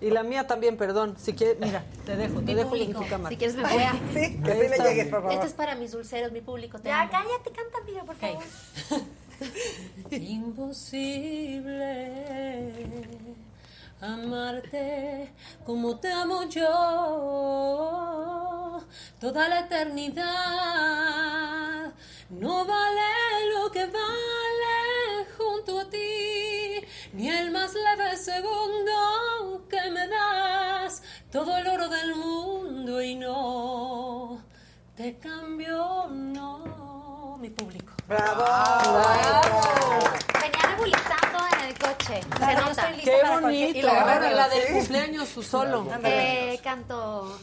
[0.00, 1.14] Y la mía también, perdón.
[1.18, 3.28] Si quieres, mira, te dejo, te Mi dejo en tu cámara.
[3.28, 3.92] Si quieres me voy a...
[4.14, 5.32] Sí, que sí le llegues, por favor.
[5.34, 6.78] Esto es para mis dulceros, mi público.
[6.78, 7.10] Te Ya, amo.
[7.12, 8.42] cállate, canta, mira, por favor.
[11.62, 12.12] Imposible
[14.02, 15.32] amarte
[15.64, 16.68] como te amo yo
[19.20, 20.22] toda la eternidad.
[22.30, 26.80] No vale lo que vale junto a ti,
[27.12, 34.42] ni el más leve segundo que me das, todo el oro del mundo y no
[34.96, 37.01] te cambio, no,
[37.42, 37.92] mi público.
[38.06, 38.44] Bravo.
[40.40, 42.20] Venía nebulizando en el coche.
[42.38, 42.92] Se nota.
[43.02, 43.78] Qué bonito.
[43.78, 44.72] y la agarraron, la del sí.
[44.74, 45.86] cumpleaños, su solo.
[46.04, 47.38] Eh, canto...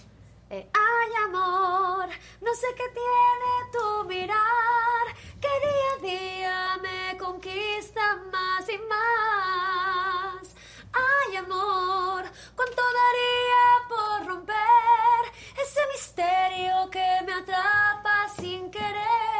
[0.52, 2.10] Eh, Ay, amor,
[2.42, 5.06] no sé qué tiene tu mirar,
[5.40, 10.56] que día a día me conquista más y más.
[10.92, 12.24] Ay, amor,
[12.56, 15.22] cuánto daría por romper
[15.62, 19.39] ese misterio que me atrapa sin querer.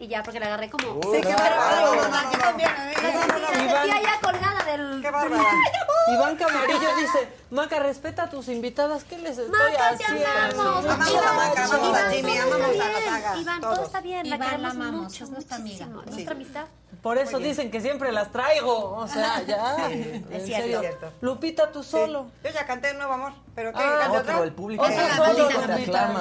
[0.00, 1.00] Y ya, porque la agarré como.
[1.02, 1.94] Sí, qué bárbaro.
[1.94, 2.70] Yo también.
[2.94, 5.02] sentía ya colgada del.
[5.02, 5.10] Qué.
[6.14, 10.26] Iván Camarillo dice, Maca, respeta a tus invitadas, ¿qué les estoy Maca, te haciendo?
[10.62, 10.84] amamos.
[10.84, 14.26] Amamos Iván, a Maca, amamos a Jimmy, amamos a la saga, Iván, todo está bien.
[14.26, 15.86] Iván, la la queremos amamos, mucho, es nuestra amiga.
[15.86, 16.10] Sí.
[16.10, 16.64] Nuestra amistad.
[17.02, 19.88] Por eso dicen que siempre las traigo, o sea, ya.
[19.90, 20.76] en es cierto, serio.
[20.76, 21.12] es cierto.
[21.20, 22.26] Lupita, tú solo.
[22.42, 23.78] Yo ya canté Nuevo Amor, pero ¿qué?
[23.80, 24.44] Ah, ¿Cante Otro, otra?
[24.44, 24.82] el público.
[24.84, 26.12] Otro el solo, público te Lupita.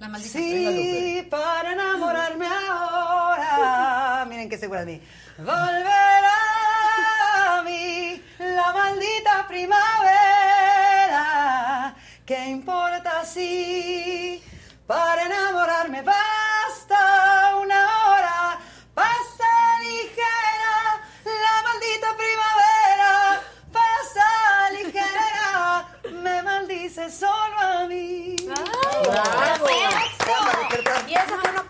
[0.00, 0.32] La maldita.
[0.38, 4.26] Sí, para enamorarme ahora.
[4.28, 5.02] Miren qué segura de mí.
[5.38, 6.34] Volverá
[8.62, 9.94] la maldita primavera.
[12.24, 14.42] ¿Qué importa si
[14.86, 18.58] para enamorarme basta una hora?
[18.94, 20.74] Pasa ligera
[21.24, 23.12] la maldita primavera.
[23.78, 24.26] Pasa
[24.76, 25.48] ligera,
[26.22, 28.36] me maldice solo a mí.
[28.46, 29.66] ¡Bravo!
[31.08, 31.64] Y eso fue una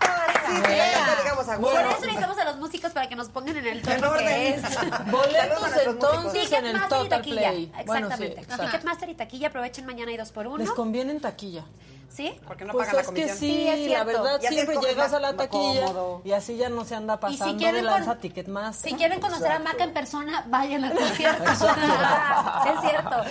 [1.61, 4.27] Por eso necesitamos a los músicos para que nos pongan en el En tono orden.
[4.27, 4.63] que es.
[5.11, 7.51] Boletos entonces en el Ticketmaster y Total taquilla.
[7.51, 7.73] Play.
[7.87, 8.65] Bueno, sí, Exactamente.
[8.67, 10.59] Ticketmaster y taquilla aprovechen mañana y dos por uno.
[10.59, 11.65] Les conviene en taquilla.
[12.09, 12.39] ¿Sí?
[12.47, 13.39] Porque no pues pagan la es que comisión.
[13.39, 16.21] sí, Sí, es la verdad siempre llegas a la taquilla cómodo.
[16.27, 18.91] y así ya no se anda pasando quieren de lanza Ticketmaster.
[18.91, 21.43] Si quieren conocer a Maca en persona, vayan al concierto.
[21.53, 23.25] es cierto.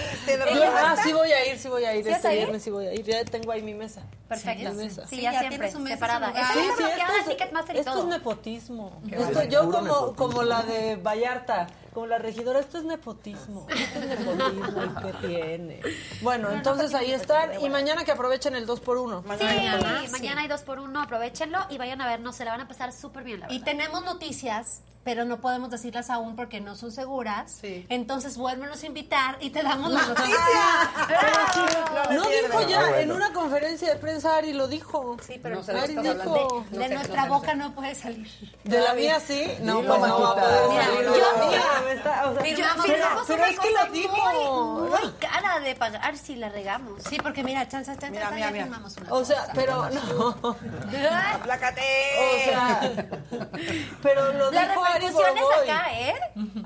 [0.56, 2.06] Yo- ah, sí voy a ir, sí voy a ir.
[2.06, 2.38] ¿Sí Este a ir?
[2.39, 3.06] viernes sí voy a ir.
[3.06, 4.02] Ya tengo ahí mi mesa.
[4.27, 4.72] Perfecto.
[4.72, 5.02] Sí, mesa.
[5.07, 6.30] Sí, Sí, ya, ya siempre, separada.
[6.30, 8.02] Está Sí, sí, bloqueada esto Ticketmaster es, y esto todo.
[8.12, 9.02] Nepotismo.
[9.10, 10.16] Qué Esto, yo como, nepotismo.
[10.16, 13.66] como la de Vallarta, como la regidora, esto es nepotismo.
[13.70, 15.82] Esto es nepotismo y qué tiene.
[16.22, 17.60] Bueno, entonces ahí están.
[17.62, 20.28] Y mañana que aprovechen el 2 por 1 Sí, Mañana, mañana, sí.
[20.44, 23.24] hay dos por uno, aprovechenlo y vayan a vernos, se la van a pasar súper
[23.24, 27.57] bien, la Y tenemos noticias, pero no podemos decirlas aún porque no son seguras.
[27.61, 27.86] Sí.
[27.90, 30.36] Entonces vuélvenos a invitar y te damos la noticia.
[32.11, 35.18] No dijo ya, en una conferencia de prensa Ari lo dijo.
[35.26, 35.99] Sí, pero No Ari dijo.
[35.99, 36.65] hablando.
[36.69, 38.28] de No nuestra boca no puede salir.
[38.64, 39.52] De la mía sí.
[39.61, 41.61] No, pues no va a poder Mira, salir yo- la mía.
[41.86, 44.76] me está- o sea, pero, pero es que lo dijo.
[44.82, 47.02] Muy, muy cara de pagar si la regamos.
[47.10, 48.64] Sí, porque mira, chance, chance, Mira, chance, mira, ya mira.
[48.65, 49.52] firmamos una O sea, cosa.
[49.56, 50.36] pero no.
[51.34, 51.82] ¡Aplácate!
[52.19, 52.82] O sea,
[54.03, 55.70] pero lo dijo Ari repercusión es Boroboy.
[55.70, 56.14] acá, ¿eh?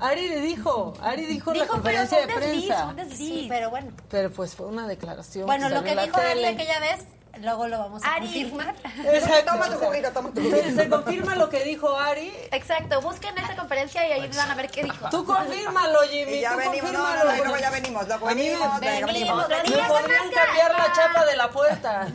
[0.00, 2.86] Ari le dijo, Ari dijo en la pero conferencia fue de un desliz, prensa.
[2.86, 3.16] un desliz.
[3.18, 3.92] Sí, pero bueno.
[4.10, 5.46] Pero pues fue una declaración.
[5.46, 7.04] Bueno, que lo que dijo Ari aquella vez,
[7.40, 8.26] luego lo vamos a Ari.
[8.26, 8.74] confirmar.
[9.04, 10.82] Exacto, Toma tu juguito, toma tu se, juguito.
[10.82, 12.32] se confirma lo que dijo Ari.
[12.50, 15.08] Exacto, busquen esa conferencia y ahí van a ver qué dijo.
[15.10, 16.32] Tú confírmalo, Jimmy.
[16.34, 17.24] Y ya tú venimos, no, confírmalo.
[17.24, 19.06] no, no, y luego ya venimos, luego venimos, luego venimos.
[19.06, 19.88] venimos, Me venimos.
[19.88, 22.06] podrían cambiar la chapa de la puerta.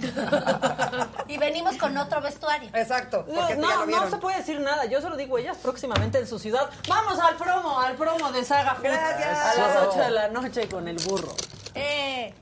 [1.27, 2.69] Y venimos con otro vestuario.
[2.73, 4.85] Exacto, No, ya no, se puede decir nada.
[4.85, 6.69] Yo se lo digo ellas próximamente en su ciudad.
[6.88, 8.84] Vamos al promo, al promo de Saga Food.
[8.84, 9.57] Gracias.
[9.57, 11.34] A las 8 de la noche con el burro.
[11.76, 12.34] Eh,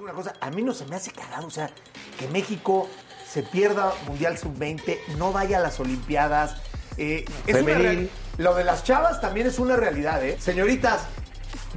[0.00, 1.70] una cosa, a mí no se me hace cagado, o sea,
[2.18, 2.88] que México
[3.30, 6.56] se pierda Mundial Sub-20, no vaya a las Olimpiadas.
[6.96, 10.36] eh, es una real- Lo de las chavas también es una realidad, ¿eh?
[10.40, 11.02] Señoritas,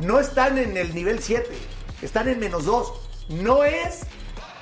[0.01, 1.47] no están en el nivel 7,
[2.01, 2.91] están en menos 2.
[3.29, 4.01] No es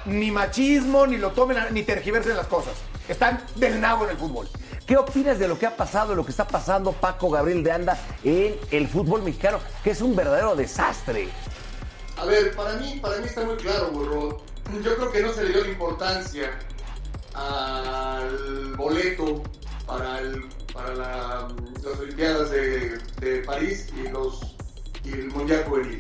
[0.05, 2.73] ni machismo, ni lo tomen, ni tergiversen las cosas.
[3.07, 4.49] Están del nabo en el fútbol.
[4.85, 7.97] ¿Qué opinas de lo que ha pasado, lo que está pasando Paco Gabriel de Anda
[8.23, 11.29] en el fútbol mexicano, que es un verdadero desastre?
[12.21, 14.37] A ver, para mí, para mí está muy claro, burro.
[14.83, 16.51] Yo creo que no se le dio la importancia
[17.33, 19.41] al boleto
[19.87, 21.47] para, el, para la-
[21.83, 24.55] las Olimpiadas de, de París y, los,
[25.03, 25.99] y el Mundial Juvenil.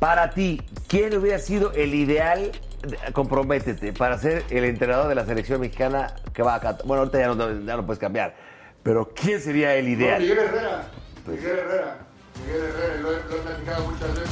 [0.00, 2.50] Para ti, ¿quién hubiera sido el ideal,
[2.82, 6.84] de- comprométete, para ser el entrenador de la selección mexicana que va a Qatar?
[6.86, 8.34] Bueno, ahorita ya no, ya no puedes cambiar,
[8.82, 10.20] pero ¿quién sería el No, ideal?
[10.20, 10.90] Miguel Herrera,
[11.26, 11.98] Miguel Herrera,
[12.44, 14.28] Miguel Herrera, lo he, lo he platicado muchas veces.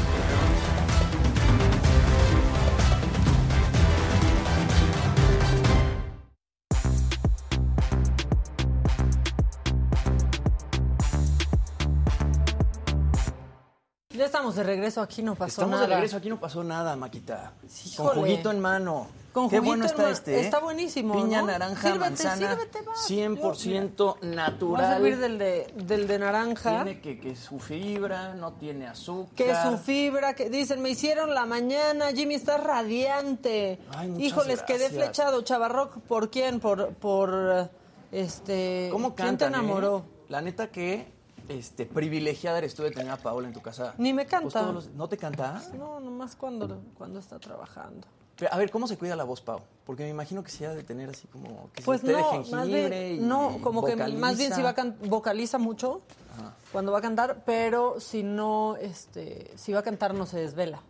[14.32, 15.86] Estamos de regreso, aquí no pasó Estamos nada.
[15.86, 17.52] de regreso, aquí no pasó nada, Maquita.
[17.96, 19.06] Con juguito en mano.
[19.32, 20.12] Con Qué juguito bueno en está mano.
[20.14, 20.40] este, ¿eh?
[20.40, 21.46] Está buenísimo, Piña, ¿no?
[21.48, 22.48] naranja, Sírvete, manzana.
[22.56, 22.94] sírvete, va.
[22.94, 24.92] 100% Voy a natural.
[24.94, 26.84] servir del de, del de naranja.
[26.84, 29.34] Tiene que, que su fibra, no tiene azúcar.
[29.34, 33.80] Que su fibra, que dicen, me hicieron la mañana, Jimmy, estás radiante.
[33.96, 35.02] Ay, Híjoles, quedé gracias.
[35.04, 36.58] flechado, Chavarroc, ¿por quién?
[36.60, 37.70] Por, por,
[38.10, 38.88] este...
[38.92, 39.98] ¿Cómo ¿Quién te cantan, enamoró?
[39.98, 40.24] eh?
[40.30, 41.12] La neta que
[41.48, 43.94] este, privilegiada eres tú de tener a Paola en tu casa.
[43.98, 44.60] Ni me Pues canta.
[44.60, 45.62] todos los- ¿No te canta?
[45.78, 48.06] No, nomás cuando, cuando está trabajando.
[48.36, 49.60] Pero, a ver, ¿cómo se cuida la voz, Pau?
[49.84, 52.20] Porque me imagino que se ha de tener así como que Pues se té de
[52.22, 54.20] no, más jengibre bien, y no, como que más bien
[54.50, 54.56] vocaliza.
[54.56, 56.00] si va a can- vocaliza mucho
[56.38, 56.54] Ajá.
[56.72, 60.80] cuando va a cantar, pero si no, este, si va a cantar no se desvela.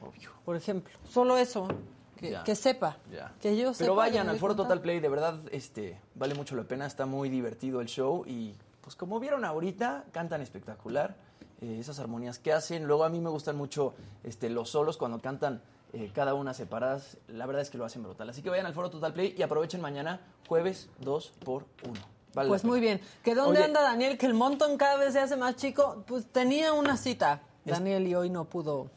[0.00, 0.30] Obvio.
[0.44, 1.68] Por ejemplo, solo eso,
[2.16, 2.42] que, Ya.
[2.44, 3.34] que sepa, Ya.
[3.40, 3.78] que yo sepa.
[3.84, 4.56] Pero vayan al Foro.
[4.56, 8.54] Total Play, de verdad, este, vale mucho la pena, está muy divertido el show y
[8.86, 11.16] pues como vieron ahorita, cantan espectacular,
[11.60, 12.86] eh, esas armonías que hacen.
[12.86, 15.60] Luego a mí me gustan mucho este, los solos cuando cantan
[15.92, 18.30] eh, cada una separadas, la verdad es que lo hacen brutal.
[18.30, 21.94] Así que vayan al Foro Total Play y aprovechen mañana, jueves 2 por 1.
[22.32, 23.00] Vale Pues muy bien.
[23.24, 24.16] ¿Que dónde Oye, anda Daniel?
[24.18, 26.04] Que el montón cada vez se hace más chico.
[26.06, 28.92] Pues tenía una cita, Daniel, y hoy no pudo,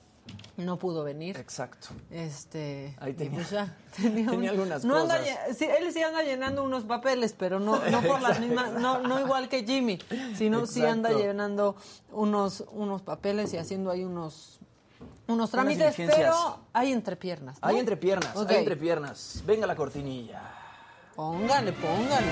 [0.59, 1.37] no pudo venir.
[1.37, 1.87] Exacto.
[2.11, 5.35] Este, Ahí tenía- pues ya, tenía, tenía un- algunas no anda cosas.
[5.49, 8.99] lle- sí, él sí anda llenando unos papeles, pero no, no por las mismas, no,
[8.99, 9.99] no igual que Jimmy,
[10.35, 11.75] sino sí anda llenando
[12.11, 14.59] unos, unos papeles y haciendo ahí unos,
[15.27, 17.59] unos trámites, pero hay entrepiernas.
[17.61, 17.67] ¿no?
[17.67, 18.49] Hay entrepiernas, Ok.
[18.51, 19.43] hay entrepiernas.
[19.45, 20.41] Venga la cortinilla.
[21.15, 22.27] Póngale, póngale.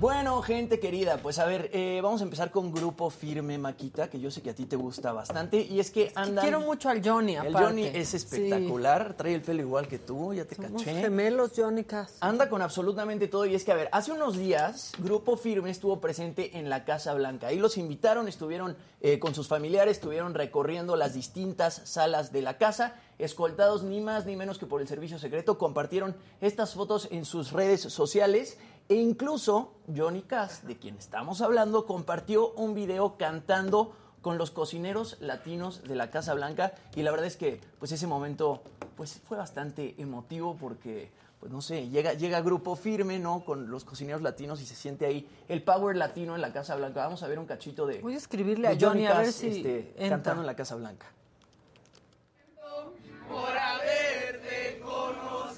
[0.00, 4.20] Bueno, gente querida, pues a ver, eh, vamos a empezar con Grupo Firme Maquita, que
[4.20, 5.60] yo sé que a ti te gusta bastante.
[5.60, 6.42] Y es que andan...
[6.42, 7.68] Quiero mucho al Johnny, El aparte.
[7.68, 11.00] Johnny es espectacular, trae el pelo igual que tú, ya te Somos caché.
[11.00, 12.16] gemelos, Johnny Cass.
[12.20, 16.00] Anda con absolutamente todo y es que, a ver, hace unos días Grupo Firme estuvo
[16.00, 17.46] presente en la Casa Blanca.
[17.46, 22.58] Ahí los invitaron, estuvieron eh, con sus familiares, estuvieron recorriendo las distintas salas de la
[22.58, 27.24] casa, escoltados ni más ni menos que por el servicio secreto, compartieron estas fotos en
[27.24, 28.58] sus redes sociales
[28.88, 35.18] e incluso Johnny Cass, de quien estamos hablando, compartió un video cantando con los cocineros
[35.20, 38.62] latinos de la Casa Blanca y la verdad es que pues ese momento
[38.96, 43.44] pues fue bastante emotivo porque pues no sé, llega llega grupo firme, ¿no?
[43.44, 47.00] con los cocineros latinos y se siente ahí el power latino en la Casa Blanca.
[47.00, 49.48] Vamos a ver un cachito de Voy a escribirle a Johnny a ver Cass, si
[49.48, 50.08] este, entra.
[50.08, 51.06] cantando en la Casa Blanca.
[53.28, 55.53] por haberte conocido.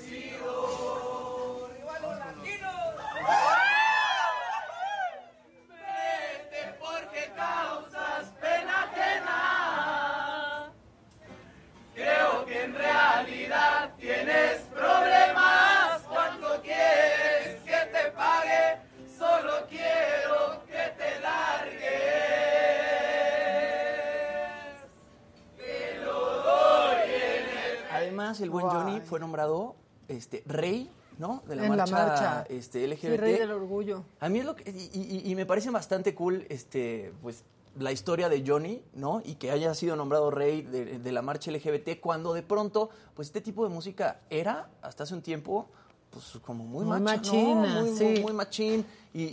[28.40, 29.77] El buen Johnny fue nombrado
[30.09, 31.43] este rey, ¿no?
[31.48, 32.47] De la En la marcha, marcha.
[32.48, 33.01] este, LGBT.
[33.12, 34.05] Sí, rey del orgullo.
[34.20, 34.90] A mí es lo que, y,
[35.24, 37.44] y- y me parece bastante cool, este, pues,
[37.78, 39.20] la historia de Johnny, ¿no?
[39.24, 43.28] Y que haya sido nombrado rey de, de la marcha LGBT cuando de pronto, pues,
[43.28, 45.69] este tipo de música era, hasta hace un tiempo,
[46.17, 48.23] pues, como muy, Muy machina, muy, muy- sí.
[48.23, 48.87] muy machín.
[49.13, 49.27] Y, y-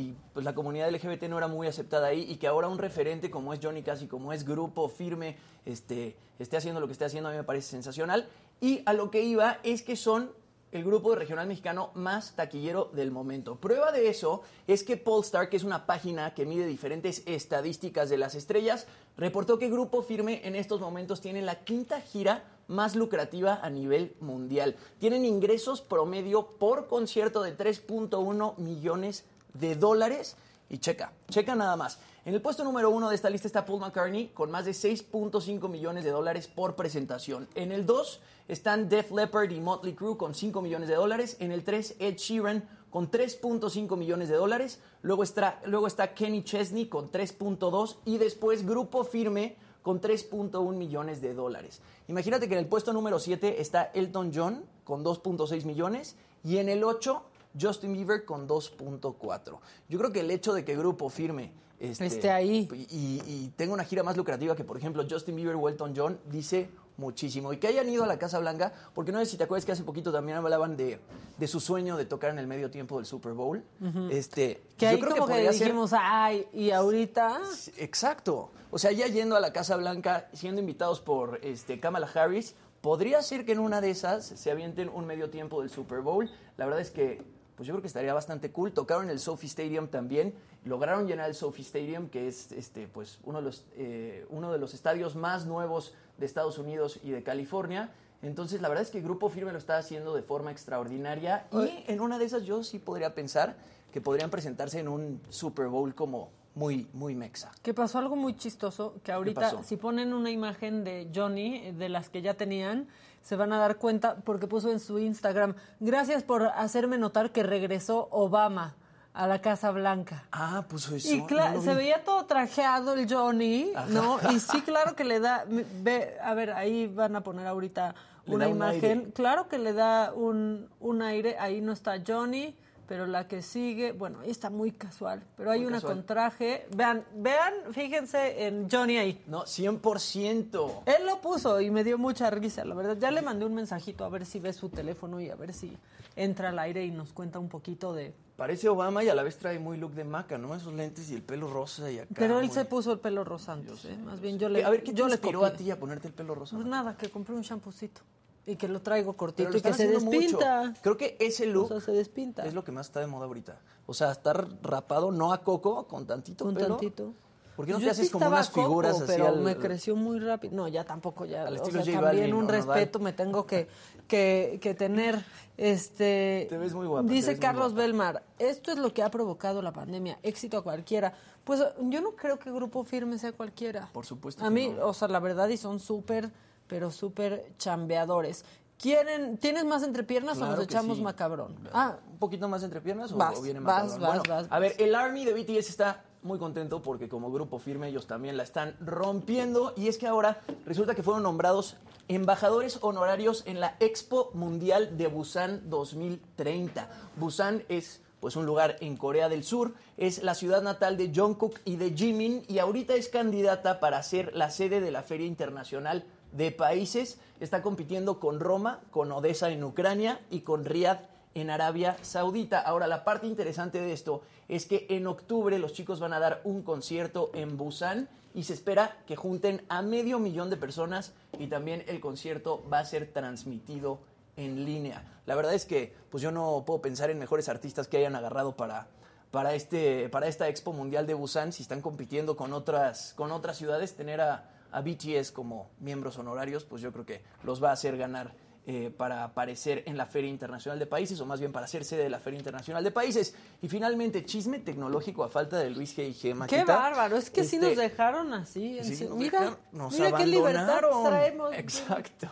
[0.00, 3.30] y, pues, la comunidad LGBT no era muy aceptada ahí y que ahora un referente
[3.30, 7.04] como es Johnny Cass y como es grupo firme, este, esté haciendo lo que esté
[7.06, 8.28] haciendo, a mí me parece sensacional.
[8.60, 10.30] Y a lo que iba es que son
[10.72, 13.56] el grupo de regional mexicano más taquillero del momento.
[13.56, 18.18] Prueba de eso es que Polestar, que es una página que mide diferentes estadísticas de
[18.18, 18.86] las estrellas,
[19.16, 24.16] reportó que Grupo Firme en estos momentos tiene la quinta gira más lucrativa a nivel
[24.20, 24.76] mundial.
[24.98, 29.24] Tienen ingresos promedio por concierto de 3.1 millones
[29.54, 30.36] de dólares.
[30.68, 31.98] Y checa, checa nada más.
[32.24, 35.68] En el puesto número uno de esta lista está Paul McCartney con más de 6.5
[35.68, 37.46] millones de dólares por presentación.
[37.54, 41.36] En el 2 están Def Leppard y Motley Crue con 5 millones de dólares.
[41.38, 44.80] En el 3 Ed Sheeran con 3.5 millones de dólares.
[45.02, 49.56] Luego está, luego está Kenny Chesney con 3.2 y después Grupo Firme
[49.86, 51.80] con 3.1 millones de dólares.
[52.08, 56.68] Imagínate que en el puesto número 7 está Elton John con 2.6 millones y en
[56.68, 57.22] el 8
[57.56, 59.58] Justin Bieber con 2.4.
[59.88, 62.68] Yo creo que el hecho de que Grupo Firme este, Esté ahí.
[62.90, 66.18] Y, y tenga una gira más lucrativa que, por ejemplo, Justin Bieber o Elton John,
[66.32, 67.52] dice muchísimo.
[67.52, 69.72] Y que hayan ido a la Casa Blanca, porque no sé si te acuerdas que
[69.72, 71.00] hace poquito también hablaban de,
[71.38, 73.62] de su sueño de tocar en el medio tiempo del Super Bowl.
[74.10, 77.40] Este, Que yo creo como que, ser- dijimos, ay, y ahorita...
[77.78, 78.50] Exacto.
[78.70, 83.22] O sea, ya yendo a la Casa Blanca, siendo invitados por este, Kamala Harris, podría
[83.22, 86.30] ser que en una de esas se avienten un medio tiempo del Super Bowl.
[86.56, 87.22] La verdad es que,
[87.56, 88.72] pues yo creo que estaría bastante cool.
[88.72, 90.34] Tocaron el Sophie Stadium también.
[90.64, 94.58] Lograron llenar el Sophie Stadium, que es este, pues, uno, de los, eh, uno de
[94.58, 97.90] los estadios más nuevos de Estados Unidos y de California.
[98.22, 101.46] Entonces, la verdad es que el Grupo Firme lo está haciendo de forma extraordinaria.
[101.52, 103.56] Y en una de esas yo sí podría pensar
[103.92, 107.52] que podrían presentarse en un Super Bowl como muy, muy mexa.
[107.62, 112.08] Que pasó algo muy chistoso, que ahorita si ponen una imagen de Johnny, de las
[112.08, 112.88] que ya tenían,
[113.22, 117.42] se van a dar cuenta porque puso en su Instagram, gracias por hacerme notar que
[117.42, 118.74] regresó Obama
[119.16, 120.24] a la Casa Blanca.
[120.30, 121.08] Ah, pues eso.
[121.14, 124.18] Y no se veía todo trajeado el Johnny, ¿no?
[124.30, 127.94] Y sí, claro que le da, ve, a ver, ahí van a poner ahorita
[128.26, 132.54] Le una un imagen, claro que le da un, un aire, ahí no está Johnny,
[132.86, 135.96] pero la que sigue, bueno, ahí está muy casual, pero hay Muy una casual.
[135.96, 139.22] con traje, vean, vean, fíjense en Johnny ahí.
[139.26, 140.82] No, 100%.
[140.86, 142.96] Él lo puso y me dio mucha risa, la verdad.
[142.98, 145.76] Ya le mandé un mensajito a ver si ve su teléfono y a ver si
[146.14, 148.14] entra al aire y nos cuenta un poquito de...
[148.36, 150.54] Parece Obama y a la vez trae muy look de maca, ¿no?
[150.54, 152.08] Esos lentes y el pelo rosa y acá.
[152.14, 153.96] Pero él muy- se puso el pelo rosa antes, ¿eh?
[154.04, 155.54] Más bien yo le A ver, ¿qué te yo le inspiró copié.
[155.54, 156.54] a ti a ponerte el pelo rosa?
[156.56, 158.02] Pues nada, que compré un champucito
[158.46, 160.06] y que lo traigo cortito lo y que se mucho.
[160.08, 160.74] despinta.
[160.82, 162.44] Creo que ese look O sea, se despinta.
[162.46, 163.58] es lo que más está de moda ahorita.
[163.86, 166.68] O sea, estar rapado, no a coco, con tantito Con pelo.
[166.76, 167.12] tantito.
[167.56, 169.96] ¿Por qué no Yo te sí haces como unas figuras así pero al- me creció
[169.96, 170.54] muy rápido.
[170.54, 171.46] No, ya tampoco ya.
[171.46, 173.66] Al o sea, también Balvin, un respeto me tengo que,
[174.06, 175.24] que, que tener.
[175.56, 177.82] Este, Te ves muy guapa, Dice Carlos guapa.
[177.82, 181.14] Belmar, esto es lo que ha provocado la pandemia, éxito a cualquiera.
[181.44, 183.88] Pues yo no creo que Grupo Firme sea cualquiera.
[183.92, 184.86] Por supuesto A mí, no.
[184.88, 186.30] o sea, la verdad, y son súper,
[186.66, 188.44] pero súper chambeadores.
[188.78, 191.02] ¿Quieren, ¿Tienes más entrepiernas o Claro nos que echamos sí.
[191.02, 191.56] macabrón?
[191.72, 194.00] Ah, ¿Un poquito más entre piernas o, Vas, o viene vas, macabrón?
[194.00, 197.58] vas, Bueno, vas, A ver, el Army de BTS está muy contento porque como grupo
[197.58, 201.76] firme ellos también la están rompiendo y es que ahora resulta que fueron nombrados
[202.08, 206.88] embajadores honorarios en la Expo Mundial de Busan 2030.
[207.16, 211.60] Busan es pues un lugar en Corea del Sur, es la ciudad natal de Jungkook
[211.64, 216.04] y de Jimin y ahorita es candidata para ser la sede de la Feria Internacional
[216.32, 217.18] de Países.
[217.40, 221.00] Está compitiendo con Roma, con Odessa en Ucrania y con Riyadh
[221.34, 222.60] en Arabia Saudita.
[222.60, 226.40] Ahora, la parte interesante de esto es que en octubre los chicos van a dar
[226.44, 231.48] un concierto en Busan y se espera que junten a medio millón de personas y
[231.48, 233.98] también el concierto va a ser transmitido
[234.36, 235.04] en línea.
[235.26, 238.56] La verdad es que pues yo no puedo pensar en mejores artistas que hayan agarrado
[238.56, 238.88] para,
[239.30, 243.58] para, este, para esta Expo Mundial de Busan si están compitiendo con otras, con otras
[243.58, 247.72] ciudades, tener a, a BTS como miembros honorarios, pues yo creo que los va a
[247.72, 248.34] hacer ganar
[248.66, 252.02] eh, para aparecer en la Feria Internacional de Países, o más bien para ser sede
[252.02, 253.34] de la Feria Internacional de Países.
[253.62, 256.08] Y finalmente, chisme tecnológico a falta de Luis G.
[256.08, 256.46] y G.
[256.46, 258.78] qué bárbaro, es que sí Este, nos dejaron así.
[258.82, 261.54] Sí, nos mira, dejaron- nos mira qué libertad traemos.
[261.56, 262.28] Exacto.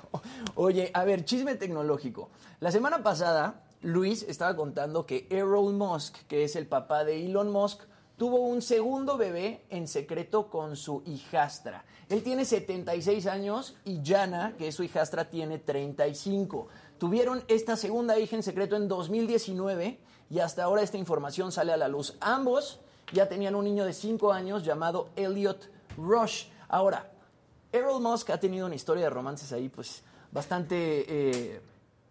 [0.57, 2.31] Oye, a ver, chisme tecnológico.
[2.61, 7.51] La semana pasada, Luis estaba contando que Errol Musk, que es el papá de Elon
[7.53, 7.81] Musk,
[8.17, 11.85] tuvo un segundo bebé en secreto con su hijastra.
[12.09, 16.69] Él tiene 76 años y Jana, que es su hijastra, tiene 35.
[16.99, 19.99] Tuvieron esta segunda hija en secreto en 2019
[20.31, 22.17] y hasta ahora esta información sale a la luz.
[22.21, 22.81] Ambos
[23.13, 26.47] ya tenían un niño de 5 años llamado Elliot Rush.
[26.69, 27.11] Ahora,
[27.73, 31.61] Errol Musk ha tenido una historia de romances ahí, pues, bastante, eh,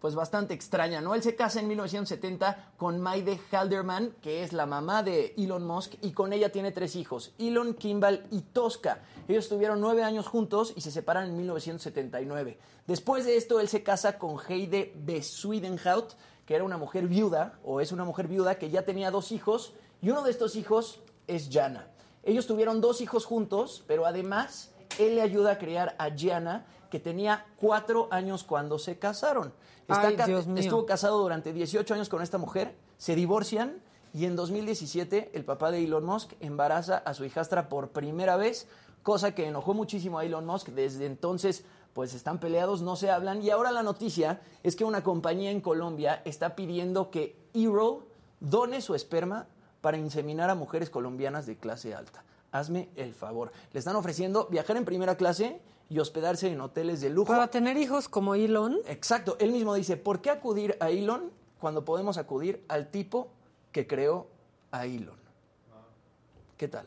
[0.04, 1.14] pues, bastante extraña, ¿no?
[1.14, 5.94] Él se casa en 1970 con Maide Halderman, que es la mamá de Elon Musk,
[6.02, 9.00] y con ella tiene tres hijos, Elon, Kimball y Tosca.
[9.28, 12.58] Ellos estuvieron nueve años juntos y se separan en 1979.
[12.86, 16.12] Después de esto, él se casa con Heide Besuidenhout,
[16.44, 19.72] que era una mujer viuda, o es una mujer viuda, que ya tenía dos hijos,
[20.02, 21.88] y uno de estos hijos es Jana.
[22.24, 27.00] Ellos tuvieron dos hijos juntos, pero además él le ayuda a criar a Gianna, que
[27.00, 29.54] tenía cuatro años cuando se casaron.
[29.88, 30.60] Está Ay, ca- Dios mío.
[30.60, 33.80] Estuvo casado durante 18 años con esta mujer, se divorcian
[34.12, 38.66] y en 2017 el papá de Elon Musk embaraza a su hijastra por primera vez,
[39.02, 40.68] cosa que enojó muchísimo a Elon Musk.
[40.68, 43.42] Desde entonces, pues están peleados, no se hablan.
[43.42, 48.04] Y ahora la noticia es que una compañía en Colombia está pidiendo que Errol
[48.40, 49.46] done su esperma
[49.80, 52.24] para inseminar a mujeres colombianas de clase alta.
[52.52, 53.52] Hazme el favor.
[53.72, 57.32] Le están ofreciendo viajar en primera clase y hospedarse en hoteles de lujo.
[57.32, 58.78] Para tener hijos como Elon.
[58.86, 59.36] Exacto.
[59.38, 61.30] Él mismo dice, ¿por qué acudir a Elon
[61.60, 63.28] cuando podemos acudir al tipo
[63.72, 64.26] que creó
[64.70, 65.16] a Elon?
[66.56, 66.86] ¿Qué tal?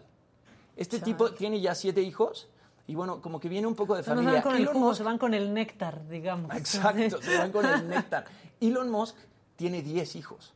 [0.76, 2.48] Este tipo tiene ya siete hijos
[2.88, 4.34] y bueno, como que viene un poco de no se familia.
[4.34, 6.56] van con el jugo, Musk- se van con el néctar, digamos.
[6.56, 8.26] Exacto, se van con el néctar.
[8.62, 9.16] Elon Musk
[9.56, 10.54] tiene 10 hijos.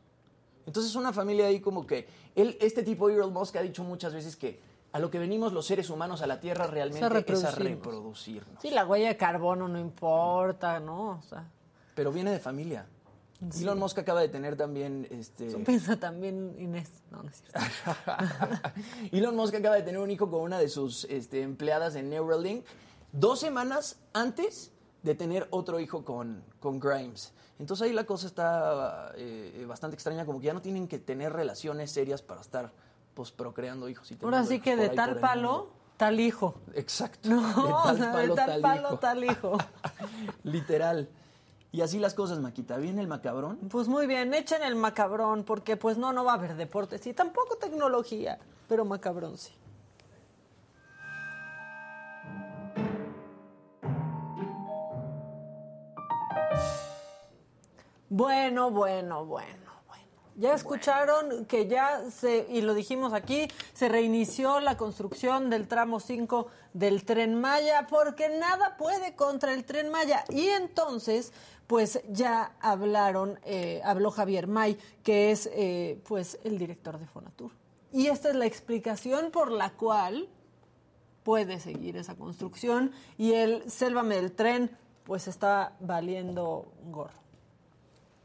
[0.65, 4.35] Entonces una familia ahí como que él, este tipo Elon Musk ha dicho muchas veces
[4.35, 4.59] que
[4.93, 7.63] a lo que venimos los seres humanos a la Tierra realmente es a reproducirnos.
[7.63, 8.61] reproducirnos.
[8.61, 11.11] Sí, la huella de carbono no importa, ¿no?
[11.11, 11.49] O sea,
[11.95, 12.88] Pero viene de familia.
[13.49, 13.63] Sí.
[13.63, 16.91] Elon Musk acaba de tener también este eso piensa también Inés.
[17.09, 17.59] No, no es cierto.
[19.11, 22.65] Elon Musk acaba de tener un hijo con una de sus este, empleadas en Neuralink
[23.11, 27.34] dos semanas antes de tener otro hijo con, con Grimes.
[27.57, 31.34] Entonces ahí la cosa está eh, bastante extraña, como que ya no tienen que tener
[31.34, 32.72] relaciones serias para estar
[33.13, 34.11] pues, procreando hijos.
[34.11, 36.55] Y Ahora sí que de tal palo, tal hijo.
[36.73, 37.29] Exacto.
[37.29, 38.99] No, de o tal sea, palo, de tal, tal palo, hijo.
[38.99, 39.57] tal hijo.
[40.43, 41.09] Literal.
[41.73, 42.77] Y así las cosas, Maquita.
[42.77, 43.57] ¿Viene el macabrón?
[43.69, 47.13] Pues muy bien, echen el macabrón, porque pues no, no va a haber deportes y
[47.13, 49.53] tampoco tecnología, pero macabrón sí.
[58.09, 59.60] Bueno, bueno, bueno.
[60.35, 65.99] Ya escucharon que ya se, y lo dijimos aquí, se reinició la construcción del tramo
[65.99, 70.23] 5 del tren Maya, porque nada puede contra el tren Maya.
[70.29, 71.33] Y entonces,
[71.67, 77.51] pues ya hablaron, eh, habló Javier May, que es eh, pues el director de Fonatur.
[77.91, 80.29] Y esta es la explicación por la cual
[81.23, 84.71] puede seguir esa construcción y el Sélvame del tren
[85.03, 87.19] pues está valiendo gorro.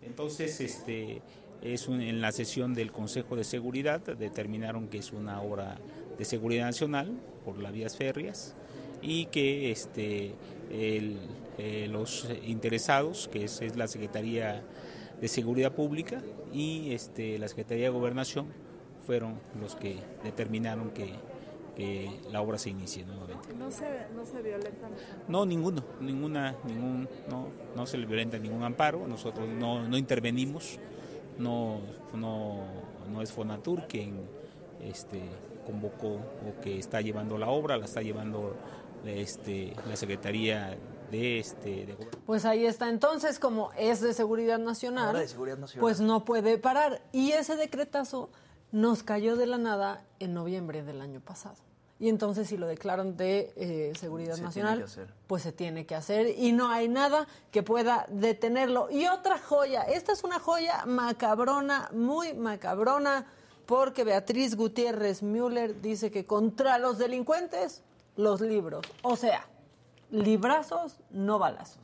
[0.02, 1.20] Entonces, este,
[1.62, 5.78] es un- en la sesión del Consejo de Seguridad determinaron que es una obra
[6.18, 7.12] de seguridad nacional
[7.44, 8.54] por las vías férreas
[9.02, 10.34] y que este,
[10.70, 11.18] el-
[11.58, 14.62] eh, los interesados, que es, es la Secretaría
[15.20, 16.22] de Seguridad Pública
[16.52, 18.46] y este, la Secretaría de Gobernación,
[19.06, 21.10] fueron los que determinaron que,
[21.76, 23.48] que la obra se inicie nuevamente.
[23.58, 23.84] No se,
[24.14, 24.90] no se violentan.
[25.28, 30.78] No, ninguno, ninguna, ningún, no, no se le violenta ningún amparo, nosotros no, no intervenimos,
[31.38, 31.80] no,
[32.14, 32.60] no,
[33.10, 34.20] no es Fonatur quien
[34.82, 35.22] este,
[35.66, 38.54] convocó o que está llevando la obra, la está llevando
[39.04, 40.76] este, la Secretaría
[41.10, 41.96] de, este, de.
[42.26, 42.88] Pues ahí está.
[42.88, 45.80] Entonces, como es de seguridad nacional, Ahora de seguridad nacional.
[45.80, 47.02] pues no puede parar.
[47.12, 48.30] Y ese decretazo
[48.72, 51.56] nos cayó de la nada en noviembre del año pasado.
[51.98, 54.84] Y entonces, si lo declaran de eh, seguridad Se nacional,
[55.26, 58.90] pues se tiene que hacer y no hay nada que pueda detenerlo.
[58.90, 63.26] Y otra joya, esta es una joya macabrona, muy macabrona,
[63.64, 67.82] porque Beatriz Gutiérrez Müller dice que contra los delincuentes,
[68.16, 68.84] los libros.
[69.02, 69.46] O sea,
[70.10, 71.80] librazos, no balazos.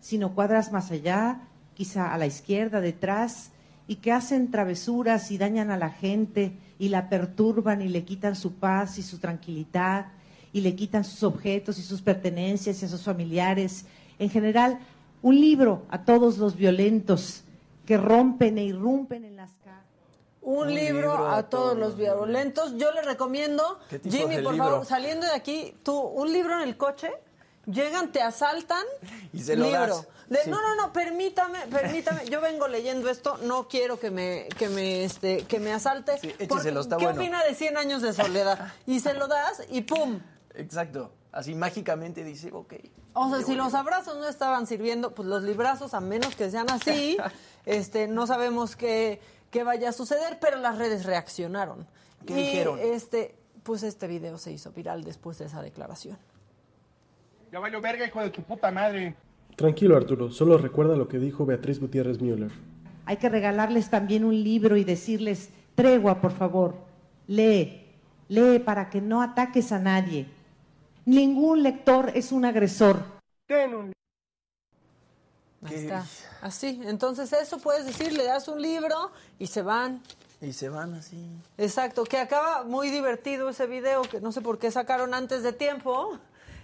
[0.00, 3.50] sino cuadras más allá, quizá a la izquierda, detrás,
[3.86, 8.36] y que hacen travesuras y dañan a la gente y la perturban y le quitan
[8.36, 10.06] su paz y su tranquilidad
[10.52, 13.84] y le quitan sus objetos y sus pertenencias y a sus familiares.
[14.18, 14.78] En general,
[15.22, 17.42] un libro a todos los violentos
[17.84, 19.78] que rompen e irrumpen en las calles.
[20.40, 22.74] Un, libro, a, todos los violentos.
[22.78, 24.68] Yo le recomiendo, ¿Qué tipo Jimmy, por libro?
[24.68, 27.10] favor, saliendo de aquí, tú, un libro en el coche,
[27.70, 28.84] llegan, te asaltan,
[29.32, 29.80] Y se lo libro.
[29.96, 30.08] das.
[30.28, 30.50] De- Sí.
[30.50, 32.26] No, no, no, permítame, permítame.
[32.26, 36.16] Yo vengo leyendo esto, no quiero que me, que me, este, que me asalte.
[36.16, 37.20] écheselo, Porque, está ¿Qué bueno.
[37.22, 38.72] opina de 100 años de soledad?
[38.86, 40.20] Y se lo das y ¡pum!
[40.54, 41.12] Exacto.
[41.32, 42.74] Así mágicamente dice, ok.
[43.14, 46.70] O sea, si los abrazos no estaban sirviendo, pues los librazos, a menos que sean
[46.70, 47.16] así,
[47.66, 49.20] este, no sabemos qué,
[49.50, 51.86] qué vaya a suceder, pero las redes reaccionaron.
[52.26, 52.78] ¿Qué y dijeron?
[52.80, 56.18] este, pues este video se hizo viral después de esa declaración.
[57.50, 59.14] Ya valió verga, hijo de tu puta madre.
[59.56, 62.50] Tranquilo, Arturo, solo recuerda lo que dijo Beatriz Gutiérrez Müller.
[63.06, 66.76] Hay que regalarles también un libro y decirles, tregua, por favor,
[67.26, 67.86] lee,
[68.28, 70.26] lee para que no ataques a nadie.
[71.06, 73.02] Ningún lector es un agresor.
[75.64, 76.04] Ahí está.
[76.42, 76.80] Así.
[76.84, 80.02] Entonces, eso puedes decir, le das un libro y se van.
[80.40, 81.16] Y se van así.
[81.56, 85.52] Exacto, que acaba muy divertido ese video, que no sé por qué sacaron antes de
[85.52, 86.18] tiempo.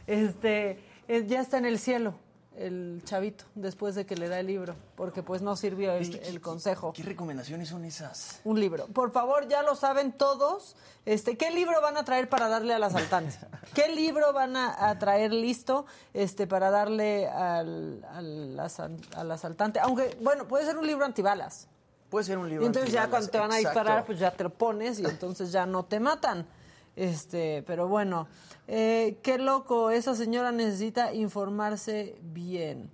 [0.06, 0.78] Este,
[1.08, 2.14] eh, ya está en el cielo
[2.56, 6.40] el chavito después de que le da el libro, porque pues no sirvió el, el
[6.40, 6.92] consejo.
[6.92, 8.40] ¿Qué recomendaciones son esas?
[8.44, 8.86] Un libro.
[8.86, 10.76] Por favor, ya lo saben todos.
[11.04, 13.36] Este, ¿qué libro van a traer para darle al asaltante?
[13.74, 19.80] ¿Qué libro van a, a traer listo este, para darle al, al, asal- al asaltante?
[19.80, 21.66] Aunque, bueno, puede ser un libro antibalas.
[22.08, 23.80] Puede ser un libro Y entonces ya cuando te van a exacto.
[23.80, 26.46] disparar, pues ya te lo pones y entonces ya no te matan.
[26.96, 28.28] Este, pero bueno,
[28.68, 32.90] eh, qué loco, esa señora necesita informarse bien.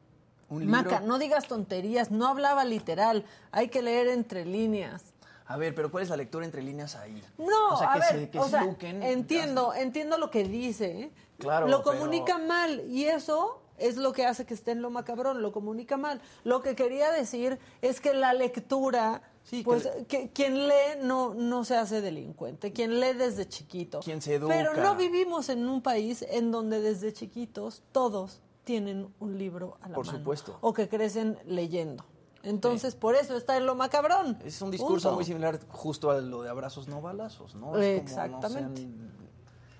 [0.48, 5.04] Un libro- Maca, no digas tonterías, no hablaba literal, hay que leer entre líneas.
[5.46, 7.22] A ver, pero ¿cuál es la lectura entre líneas ahí?
[7.38, 9.02] No, o sea, a que ver, se, que o se sea, eduquen.
[9.02, 11.10] entiendo, entiendo lo que dice, ¿eh?
[11.38, 14.90] Claro, Lo pero- comunica mal y eso es lo que hace que esté en lo
[14.90, 16.20] macabrón, lo comunica mal.
[16.44, 19.22] Lo que quería decir es que la lectura,
[19.64, 24.00] pues que, quien lee no, no se hace delincuente, quien lee desde chiquito.
[24.00, 24.54] Quien se educa.
[24.54, 29.88] Pero no vivimos en un país en donde desde chiquitos todos tienen un libro a
[29.88, 30.18] la Por mano.
[30.18, 30.58] supuesto.
[30.60, 32.04] O que crecen leyendo.
[32.42, 34.38] Entonces, por eso está en lo macabrón.
[34.44, 35.16] Es un discurso Punto.
[35.16, 37.76] muy similar justo a lo de abrazos no balazos, ¿no?
[37.76, 38.88] Es como, no Exactamente.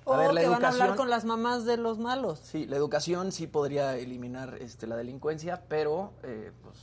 [0.05, 2.41] O A ver, la que van a hablar con las mamás de los malos.
[2.43, 6.77] Sí, la educación sí podría eliminar este, la delincuencia, pero eh, pues,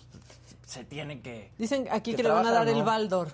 [0.67, 1.51] se tiene que...
[1.57, 2.83] Dicen aquí que, que le van a dar el.
[2.83, 3.29] Baldor.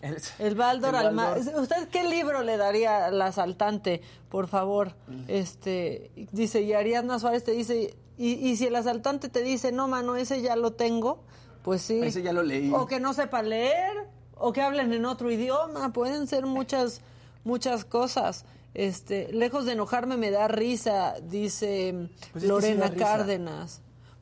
[0.00, 1.62] El, El Baldor el al ma- Baldor.
[1.62, 4.94] ¿Usted qué libro le daría al asaltante, por favor?
[5.06, 5.24] Mm.
[5.28, 9.86] Este dice, y Ariadna Suárez te dice, Y, y si el asaltante te dice, no,
[9.86, 11.22] mano, ese ya lo tengo,
[11.62, 12.00] pues sí.
[12.02, 12.72] Ese ya lo leí.
[12.74, 17.00] O que no sepa leer, o que hablen en otro idioma, pueden ser muchas,
[17.44, 18.44] muchas cosas.
[18.74, 23.04] Este, lejos de enojarme me da risa, dice Pues Lorena risa.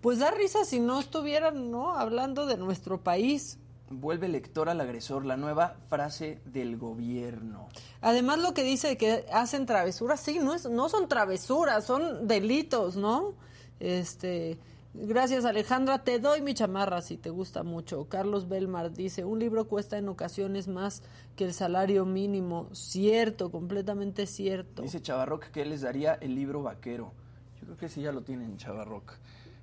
[0.00, 1.94] Pues da risa si no estuvieran, ¿no?
[1.94, 3.58] Hablando de nuestro país.
[3.90, 7.68] Vuelve lector al agresor, la nueva frase del gobierno.
[8.00, 12.96] Además lo que dice que hacen travesuras, sí, no es, no son travesuras, son delitos,
[12.96, 13.34] ¿no?
[13.80, 14.58] Este,
[14.94, 18.08] gracias Alejandra, te doy mi chamarra si te gusta mucho.
[18.08, 21.02] Carlos Belmar dice, un libro cuesta en ocasiones más
[21.34, 22.68] que el salario mínimo.
[22.72, 24.82] Cierto, completamente cierto.
[24.82, 27.12] Dice Chavarroc que él les daría el libro vaquero.
[27.58, 29.18] Yo creo que sí ya lo tienen, Chavarroc.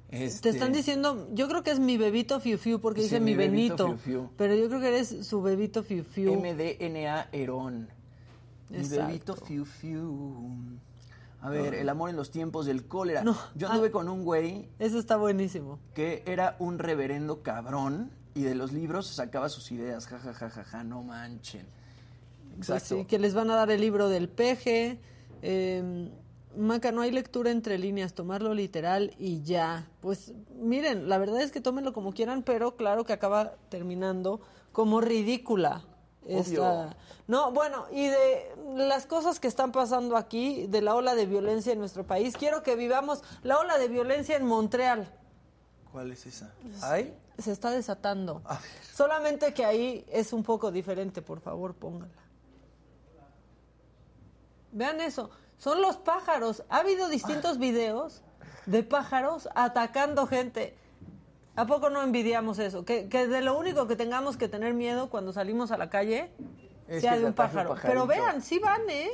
[0.09, 3.19] Te Este, están diciendo, yo creo que es mi bebito Fiu Fiu porque Sí, dice
[3.19, 4.29] mi Benito, Fiu Fiu.
[4.37, 6.33] pero yo creo que eres su bebito Fiu Fiu.
[6.35, 7.89] MDNA Herón.
[8.69, 10.33] Mi bebito Fiu Fiu.
[11.41, 13.21] A ver, el amor en los tiempos del cólera.
[13.23, 13.37] No.
[13.55, 13.91] Yo anduve Ah.
[13.91, 15.77] con un güey Eso está buenísimo.
[15.93, 20.07] que era un reverendo cabrón y de los libros sacaba sus ideas.
[20.07, 21.65] Ja, ja, ja, ja, ja, no manchen.
[22.55, 22.97] Pues Exacto.
[22.99, 24.99] sí, que les van a dar el libro del peje.
[25.41, 26.09] Eh,
[26.57, 29.87] Maca, no hay lectura entre líneas, tomarlo literal y ya.
[30.01, 34.99] Pues miren, la verdad es que tómenlo como quieran, pero claro que acaba terminando como
[35.01, 35.83] ridícula.
[36.25, 36.97] esta-
[37.27, 41.71] No, bueno, y de las cosas que están pasando aquí, de la ola de violencia
[41.71, 45.09] en nuestro país, quiero que vivamos la ola de violencia en Montreal.
[45.91, 46.53] ¿Cuál es esa?
[46.81, 47.13] ¿Ay?
[47.37, 48.41] Se está desatando.
[48.43, 48.61] A ver.
[48.93, 52.11] Solamente que ahí es un poco diferente, por favor, póngala.
[54.71, 56.63] Vean eso, son los pájaros.
[56.69, 58.23] Ha habido distintos videos
[58.65, 60.75] de pájaros atacando gente.
[61.55, 62.85] ¿A poco no envidiamos eso?
[62.85, 66.29] Que, que de lo único que tengamos que tener miedo cuando salimos a la calle
[66.87, 67.75] Es sea de un pájaro.
[67.81, 69.09] Pero vean, sí van, ¿eh?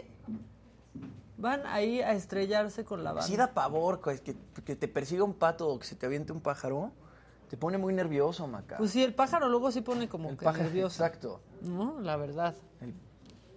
[1.37, 3.27] Van ahí a estrellarse con la banda.
[3.27, 6.41] Sí da pavor que, que te persiga un pato o que se te aviente un
[6.41, 6.91] pájaro.
[7.49, 8.77] Te pone muy nervioso, Maca.
[8.77, 11.03] Pues sí, el pájaro luego sí pone como El que pájaro, nervioso.
[11.03, 11.41] exacto.
[11.61, 11.99] ¿no?
[12.01, 12.55] La verdad.
[12.81, 12.93] El-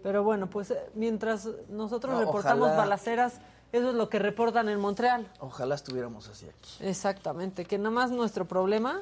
[0.06, 2.76] Pero bueno, pues eh, mientras nosotros No, reportamos ojalá.
[2.76, 3.40] balaceras,
[3.72, 5.26] eso es lo que reportan en Montreal.
[5.40, 6.76] Ojalá estuviéramos así aquí.
[6.78, 9.00] Exactamente, que nada más nuestro problema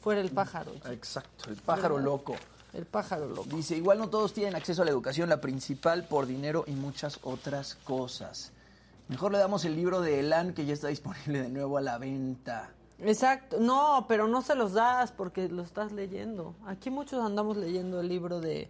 [0.00, 0.72] fuera el pájaro.
[0.90, 2.34] Exacto, el pájaro loco.
[2.72, 3.44] El pájaro loco.
[3.54, 7.20] Dice, igual no todos tienen acceso a la educación, la principal por dinero y muchas
[7.22, 8.50] otras cosas.
[9.06, 11.98] Mejor le damos el libro de Elan que ya está disponible de nuevo a la
[11.98, 12.70] venta.
[12.98, 16.56] Exacto, no, pero no se los das porque lo estás leyendo.
[16.66, 18.68] Aquí muchos andamos leyendo el libro de,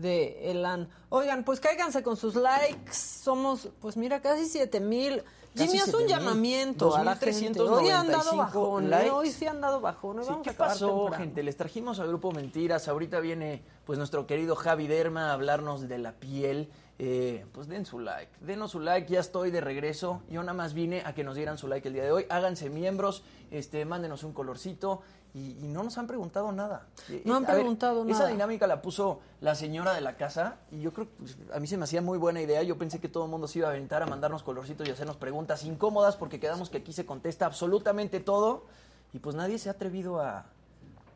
[0.00, 0.88] de Elan.
[1.08, 2.92] Oigan, pues cáiganse con sus likes.
[2.92, 5.22] Somos, pues mira, casi siete mil.
[5.54, 6.08] Casi Jimmy, haz un 7,000.
[6.08, 7.60] llamamiento a la gente.
[7.60, 8.88] Hoy han dado 2,395 bajón, ¿eh?
[8.88, 9.10] likes.
[9.10, 10.22] Hoy sí han dado bajón.
[10.24, 11.16] Sí, ¿Qué pasó, temprano.
[11.16, 11.42] gente?
[11.42, 12.86] Les trajimos al grupo Mentiras.
[12.86, 16.70] Ahorita viene pues nuestro querido Javi Derma a hablarnos de la piel.
[17.00, 20.20] Eh, pues den su like, denos su like, ya estoy de regreso.
[20.28, 22.26] Yo nada más vine a que nos dieran su like el día de hoy.
[22.28, 23.22] Háganse miembros,
[23.52, 25.02] este, mándenos un colorcito
[25.38, 26.86] y, y no nos han preguntado nada.
[27.08, 28.28] Eh, No han a ver, preguntado Esa nada.
[28.30, 31.66] dinámica la puso la señora de la casa y yo creo que pues, a mí
[31.66, 32.62] se me hacía muy buena idea.
[32.62, 35.16] Yo pensé que todo el mundo se iba a aventar a mandarnos colorcitos y hacernos
[35.16, 38.64] preguntas incómodas porque quedamos que aquí se contesta absolutamente todo
[39.12, 40.46] y pues nadie se ha atrevido a,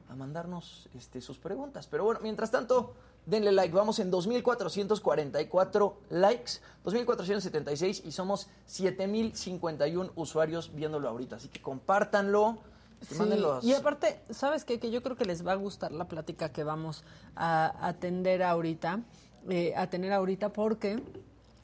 [0.09, 1.87] a mandarnos este, sus preguntas.
[1.91, 2.95] Pero bueno, mientras tanto,
[3.27, 3.75] denle like.
[3.75, 6.53] Vamos en 2.444 likes,
[6.85, 11.37] 2.476 y somos 7.051 usuarios viéndolo ahorita.
[11.37, 12.59] Así que compártanlo.
[13.09, 13.69] Sí.
[13.69, 14.79] Y aparte, ¿sabes qué?
[14.79, 17.05] Que yo creo que les va a gustar la plática que vamos
[17.37, 19.01] a atender ahorita,
[19.49, 21.03] eh, a tener ahorita, porque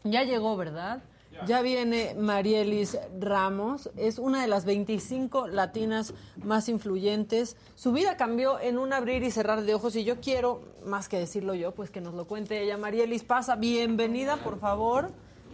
[0.04, 1.02] ya llegó, ¿verdad?
[1.46, 6.12] Ya viene Marielis Ramos, es una de las 25 latinas
[6.42, 7.56] más influyentes.
[7.76, 11.16] Su vida cambió en un abrir y cerrar de ojos y yo quiero, más que
[11.16, 12.76] decirlo yo, pues que nos lo cuente ella.
[12.76, 15.10] Marielis, pasa, bienvenida, por favor.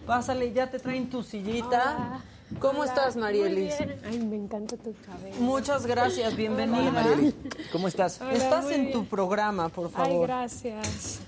[0.06, 2.23] Pásale, ya te traen tu sillita.
[2.61, 3.75] ¿Cómo Hola, estás, Marielis?
[4.07, 5.37] Ay, me encanta tu cabello.
[5.41, 6.79] Muchas gracias, bienvenida.
[6.81, 7.35] Hola, Marielis.
[7.73, 8.21] ¿Cómo estás?
[8.21, 8.93] Hola, Estás en bien.
[8.93, 10.27] tu programa, por Ay, favor.
[10.29, 11.21] gracias.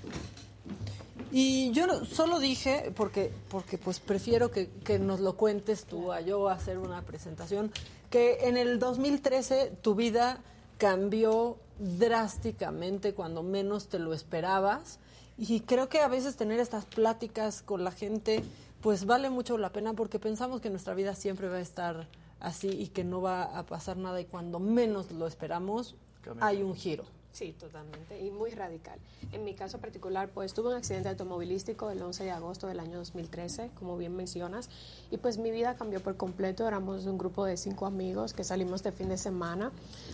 [1.31, 6.13] y yo no- solo dije, porque, porque pues prefiero que, que nos lo cuentes tú
[6.13, 7.71] a yo hacer una presentación,
[8.09, 10.39] que en el 2013 tu vida
[10.77, 14.99] cambió drásticamente cuando menos te lo esperabas.
[15.37, 18.43] Y creo que a veces tener estas pláticas con la gente,
[18.81, 22.07] pues vale mucho la pena porque pensamos que nuestra vida siempre va a estar
[22.39, 25.95] así y que no va a pasar nada y cuando menos lo esperamos
[26.39, 27.05] hay un giro.
[27.37, 28.19] Sí, totalmente.
[28.19, 28.97] Y muy radical.
[29.31, 32.97] En mi caso particular, pues tuve un accidente automovilístico el 11 de agosto del año
[32.97, 34.71] 2013, como bien mencionas,
[35.11, 36.67] y pues mi vida cambió por completo.
[36.67, 39.71] Éramos un grupo de cinco amigos que salimos de fin de semana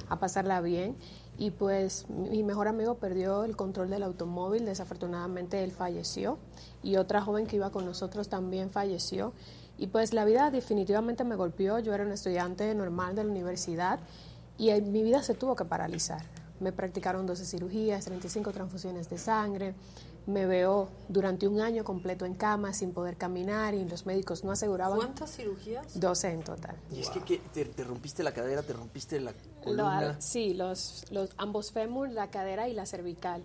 [0.10, 0.98] a pasarla bien.
[1.38, 6.38] Y pues mi mejor amigo perdió el control del automóvil, desafortunadamente él falleció.
[6.84, 9.34] Y otra joven que iba con nosotros también falleció.
[9.78, 11.80] Y pues la vida definitivamente me golpeó.
[11.80, 14.00] Yo era un estudiante normal de la universidad
[14.58, 16.24] y mi vida se tuvo que paralizar.
[16.60, 19.74] Me practicaron 12 cirugías, 35 transfusiones de sangre.
[20.26, 24.52] Me veo durante un año completo en cama sin poder caminar y los médicos no
[24.52, 24.98] aseguraban.
[24.98, 26.00] ¿Cuántas cirugías?
[26.00, 26.76] 12 en total.
[26.92, 29.34] Y es que, te, rompiste la cadera, te rompiste la
[29.64, 30.20] columna.
[30.22, 33.44] sí, los, los, ambos fémur, la cadera y la cervical.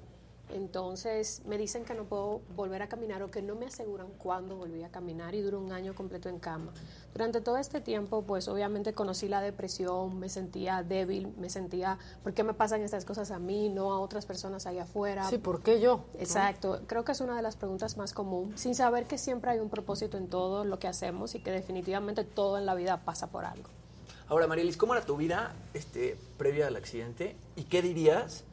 [0.50, 4.56] Entonces me dicen que no puedo volver a caminar o que no me aseguran cuándo
[4.56, 6.72] volví a caminar y duró un año completo en cama.
[7.12, 12.32] Durante todo este tiempo, pues obviamente conocí la depresión, me sentía débil, me sentía, ¿por
[12.34, 15.28] qué me pasan estas cosas a mí, no a otras personas allá afuera?
[15.28, 16.04] Sí, ¿por qué yo?
[16.18, 19.58] Exacto, creo que es una de las preguntas más comunes, sin saber que siempre hay
[19.58, 23.28] un propósito en todo lo que hacemos y que definitivamente todo en la vida pasa
[23.28, 23.68] por algo.
[24.28, 28.44] Ahora, Marielis, ¿cómo era tu vida este, previa al accidente y qué dirías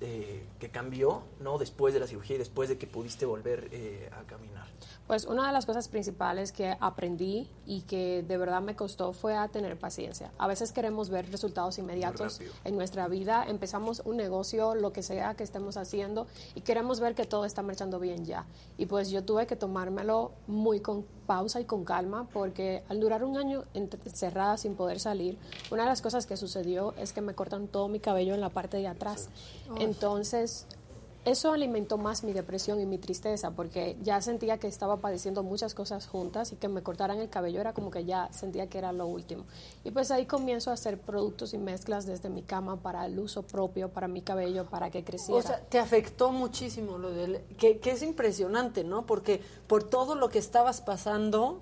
[0.00, 4.08] eh, que cambió no después de la cirugía y después de que pudiste volver eh,
[4.12, 4.67] a caminar?
[5.08, 9.34] Pues una de las cosas principales que aprendí y que de verdad me costó fue
[9.34, 10.30] a tener paciencia.
[10.36, 15.34] A veces queremos ver resultados inmediatos en nuestra vida, empezamos un negocio, lo que sea
[15.34, 18.44] que estemos haciendo y queremos ver que todo está marchando bien ya.
[18.76, 23.24] Y pues yo tuve que tomármelo muy con pausa y con calma porque al durar
[23.24, 25.38] un año encerrada sin poder salir,
[25.70, 28.50] una de las cosas que sucedió es que me cortan todo mi cabello en la
[28.50, 29.30] parte de atrás.
[29.78, 30.66] Entonces
[31.30, 35.74] eso alimentó más mi depresión y mi tristeza porque ya sentía que estaba padeciendo muchas
[35.74, 38.92] cosas juntas y que me cortaran el cabello era como que ya sentía que era
[38.92, 39.44] lo último.
[39.84, 43.42] Y pues ahí comienzo a hacer productos y mezclas desde mi cama para el uso
[43.42, 45.40] propio, para mi cabello, para que creciera.
[45.40, 47.42] O sea, te afectó muchísimo lo del...
[47.58, 49.06] que, que es impresionante, ¿no?
[49.06, 51.60] Porque por todo lo que estabas pasando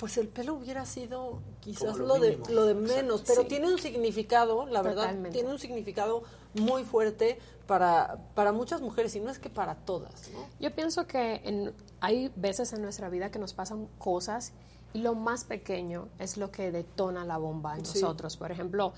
[0.00, 4.64] pues el pelo hubiera sido quizás lo, de, lo de menos, pero tiene un significado,
[4.64, 6.22] la verdad, tiene un significado
[6.54, 7.38] muy fuerte
[7.70, 10.28] para, para muchas mujeres y no es que para todas.
[10.32, 10.44] ¿no?
[10.58, 14.52] Yo pienso que en, hay veces en nuestra vida que nos pasan cosas
[14.92, 18.36] y lo más pequeño es lo que detona la bomba en nosotros.
[18.36, 18.92] Por ejemplo,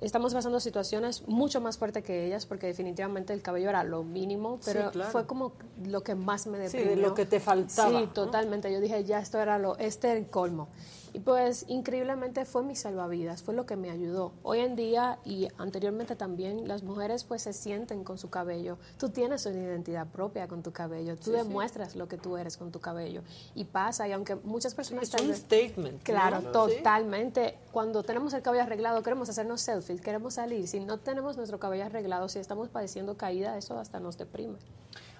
[0.00, 4.60] estamos pasando situaciones mucho más fuertes que ellas porque definitivamente el cabello era lo mínimo,
[4.64, 5.54] pero fue como
[5.84, 6.90] lo que más me deprimió.
[6.90, 7.90] Sí, de lo que te faltaba.
[7.98, 8.72] Sí, totalmente.
[8.72, 10.68] Yo dije, ya esto era lo, este era el colmo.
[11.16, 14.32] Y pues increíblemente fue mi salvavidas, fue lo que me ayudó.
[14.42, 18.76] Hoy en día y anteriormente también las mujeres pues se sienten con su cabello.
[18.98, 22.70] Tú tienes una identidad propia con tu cabello, tú demuestras lo que tú eres con
[22.70, 23.22] tu cabello.
[23.54, 25.04] Y pasa, y aunque muchas personas...
[25.14, 26.02] Es un statement.
[26.02, 27.56] Claro, totalmente.
[27.72, 30.68] Cuando tenemos el cabello arreglado queremos hacernos selfies, queremos salir.
[30.68, 34.58] Si no tenemos nuestro cabello arreglado, si estamos padeciendo caída, eso hasta nos deprime.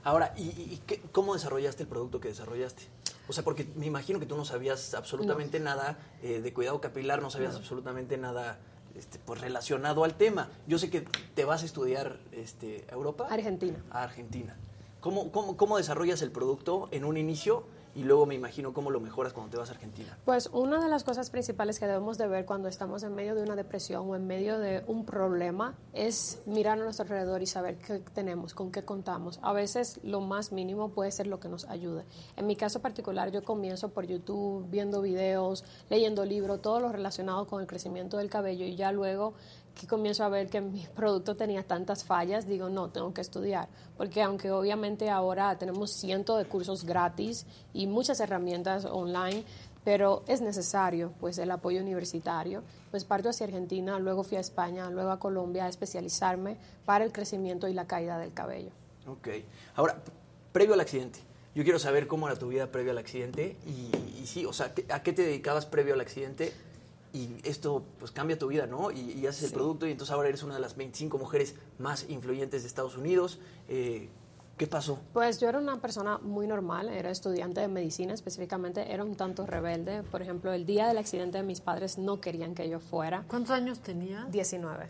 [0.07, 0.81] Ahora, ¿y,
[1.11, 2.85] cómo desarrollaste el producto que desarrollaste?
[3.27, 7.20] O sea, porque me imagino que tú no sabías absolutamente nada eh, de cuidado capilar,
[7.20, 8.61] no sabías absolutamente nada
[8.95, 10.49] este, pues, relacionado al tema.
[10.69, 11.01] Yo sé que
[11.35, 13.27] te vas a estudiar este, a Europa.
[13.28, 13.83] Argentina.
[13.91, 14.57] A Argentina.
[15.01, 17.65] ¿Cómo, cómo, cómo desarrollas el producto en un inicio
[17.97, 20.18] y luego me imagino cómo lo mejoras cuando te vas a Argentina.
[20.27, 23.43] Pues una de las cosas principales que debemos de ver cuando estamos en medio de
[23.43, 27.78] una depresión o en medio de un problema es mirar a nuestro alrededor y saber
[27.78, 29.40] qué tenemos, con qué contamos.
[29.43, 32.05] A veces lo más mínimo puede ser lo que nos ayude.
[32.36, 37.47] En mi caso particular yo comienzo por YouTube, viendo videos, leyendo libros, todo lo relacionado
[37.47, 39.32] con el crecimiento del cabello y ya luego
[39.78, 43.69] que comienzo a ver que mi producto tenía tantas fallas, digo, no, tengo que estudiar.
[43.97, 49.44] Porque aunque obviamente ahora tenemos cientos de cursos gratis y muchas herramientas online,
[49.85, 52.62] pero es necesario pues el apoyo universitario.
[52.90, 57.12] Pues parto hacia Argentina, luego fui a España, luego a Colombia a especializarme para el
[57.12, 58.70] crecimiento y la caída del cabello.
[59.07, 59.28] Ok.
[59.77, 60.03] Ahora,
[60.53, 61.20] previo al accidente,
[61.55, 64.73] yo quiero saber cómo era tu vida previo al accidente y, y sí, o sea,
[64.89, 66.53] ¿a qué te dedicabas previo al accidente?
[67.12, 68.91] Y esto pues cambia tu vida, ¿no?
[68.91, 72.62] Y, haces el producto y entonces ahora eres una de las 25 mujeres más influyentes
[72.62, 73.39] de Estados Unidos.
[73.69, 74.09] Eh,
[74.57, 74.99] ¿Qué pasó?
[75.12, 79.45] Pues yo era una persona muy normal, era estudiante de medicina específicamente, era un tanto
[79.45, 80.03] rebelde.
[80.03, 83.24] Por ejemplo, el día del accidente de mis padres no querían que yo fuera.
[83.28, 84.27] ¿Cuántos años tenía?
[84.31, 84.89] 19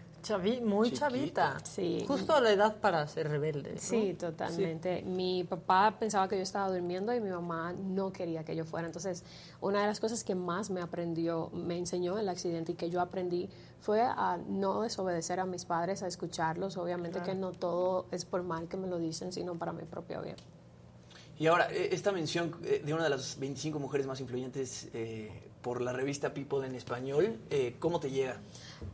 [0.63, 1.59] muy chavita.
[1.65, 2.05] Sí.
[2.07, 3.79] Justo a la edad para ser rebelde.
[3.79, 5.03] Sí, totalmente.
[5.03, 8.87] Mi papá pensaba que yo estaba durmiendo y mi mamá no quería que yo fuera.
[8.87, 9.25] Entonces,
[9.61, 13.01] una de las cosas que más me aprendió, me enseñó el accidente y que yo
[13.01, 13.49] aprendí
[13.81, 16.77] fue a no desobedecer a mis padres, a escucharlos.
[16.77, 20.23] Obviamente que no todo es por mal que me lo dicen, sino para mi propio
[20.23, 20.37] bien.
[21.39, 25.31] Y ahora, e, esta mención eh, de una de las 25 mujeres más influyentes eh,
[25.61, 28.39] por la revista People en español, eh, ¿cómo te llega?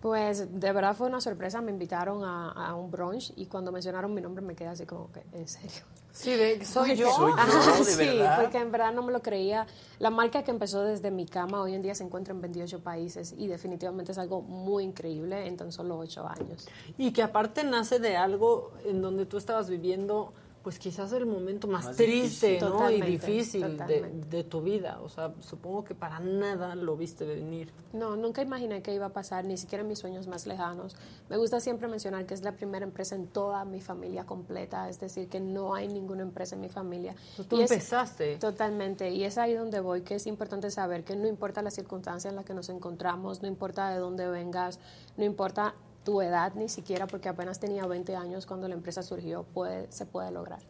[0.01, 4.21] Pues de verdad fue una sorpresa, me invitaron a, un brunch y cuando mencionaron mi
[4.21, 5.85] nombre me quedé así como que, ¿en serio?
[6.13, 6.31] Sí,
[6.65, 7.11] soy yo.
[7.11, 9.67] ¿Soy yo, de sí, porque en verdad no me lo creía.
[9.99, 13.35] La marca que empezó desde mi cama hoy en día se encuentra en 28 países
[13.37, 16.69] y definitivamente es algo muy increíble en tan solo 8 años.
[16.99, 21.67] Y que aparte nace de algo en donde tú estabas viviendo pues quizás el momento
[21.67, 22.69] más, Más triste difícil.
[22.71, 22.91] ¿no?
[22.91, 23.77] y difícil
[24.31, 25.01] de, tu vida.
[25.03, 27.73] O sea, supongo que para nada lo viste venir.
[27.93, 30.95] No, nunca imaginé que iba a pasar, ni siquiera en mis sueños más lejanos.
[31.29, 35.01] Me gusta siempre mencionar que es la primera empresa en toda mi familia completa, es
[35.01, 37.15] decir, que no hay ninguna empresa en mi familia.
[37.37, 38.37] Pues tú Y es- empezaste.
[38.37, 42.31] Totalmente, y es ahí donde voy, que es importante saber que no importa la circunstancia
[42.31, 44.79] en la que nos encontramos, no importa de dónde vengas,
[45.17, 49.45] no importa tu edad ni siquiera, porque apenas tenía 20 años cuando la empresa surgió,
[49.55, 50.61] puede, se puede lograr.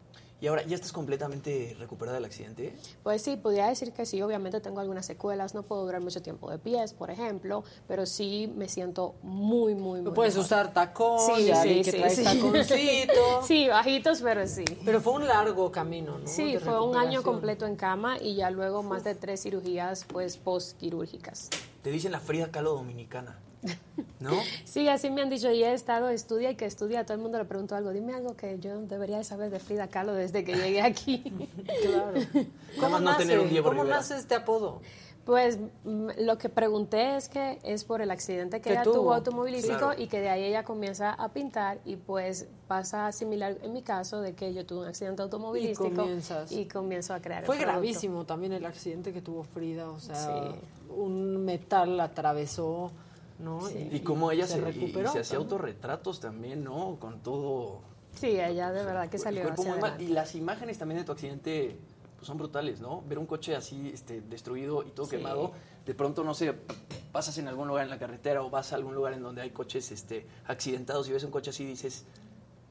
[0.41, 2.75] Y ahora, ¿ya estás completamente recuperada del accidente?
[3.01, 6.51] Pues sí, podría decir que sí, obviamente tengo algunas secuelas, no puedo durar mucho tiempo
[6.51, 10.45] de pies, por ejemplo, pero sí me siento muy, muy, muy Puedes mejor.
[10.45, 12.23] usar tacón, Sí, ya sí, que sí, traes sí.
[12.25, 13.13] taconcito.
[13.47, 14.65] Sí, bajitos, pero sí.
[14.83, 16.27] Pero fue un largo camino, ¿no?
[16.27, 20.03] Sí, De fue un año completo en cama y ya luego más de tres cirugías
[20.03, 21.51] pues postquirúrgicas.
[21.83, 23.39] Te dicen la Frida Kahlo dominicana,
[24.19, 24.31] ¿no?
[24.65, 27.21] Sí, así me han dicho, y he estado, estudia y que estudia, a todo el
[27.21, 30.43] mundo le pregunto algo, dime algo que yo debería de saber de Frida Kahlo desde
[30.43, 31.23] que llegué aquí.
[31.83, 32.19] Claro.
[32.81, 33.37] No nace?
[33.39, 34.81] un ¿Cómo nace este apodo?
[35.25, 38.93] Pues mm, lo que pregunté es que es por el accidente que, Que ella tuvo.
[38.95, 40.01] tuvo automovilístico Claro.
[40.01, 44.19] y que de ahí ella comienza a pintar y pues pasa similar en mi caso
[44.19, 46.51] de que yo tuve un accidente automovilístico Y comienzas.
[46.51, 50.55] y comienzo a crear Fue gravísimo también el accidente que tuvo Frida, o sea, Sí.
[50.89, 52.91] un metal la atravesó,
[53.43, 53.69] ¿no?
[53.69, 55.11] Y como ella se, y- y recuperó.
[55.11, 56.97] se hacía autorretratos también, ¿no?
[56.99, 57.81] Con todo
[58.19, 59.99] Sí, ella de verdad que salió hacia muy mal.
[60.01, 61.77] Y las imágenes también de tu accidente
[62.15, 63.01] pues, son brutales, ¿no?
[63.07, 65.17] Ver un coche así este, destruido y todo Sí.
[65.17, 65.51] quemado,
[65.85, 66.53] de pronto, no sé,
[67.11, 69.49] pasas en algún lugar en la carretera o vas a algún lugar en donde hay
[69.49, 72.05] coches este, accidentados y ves un coche así y dices,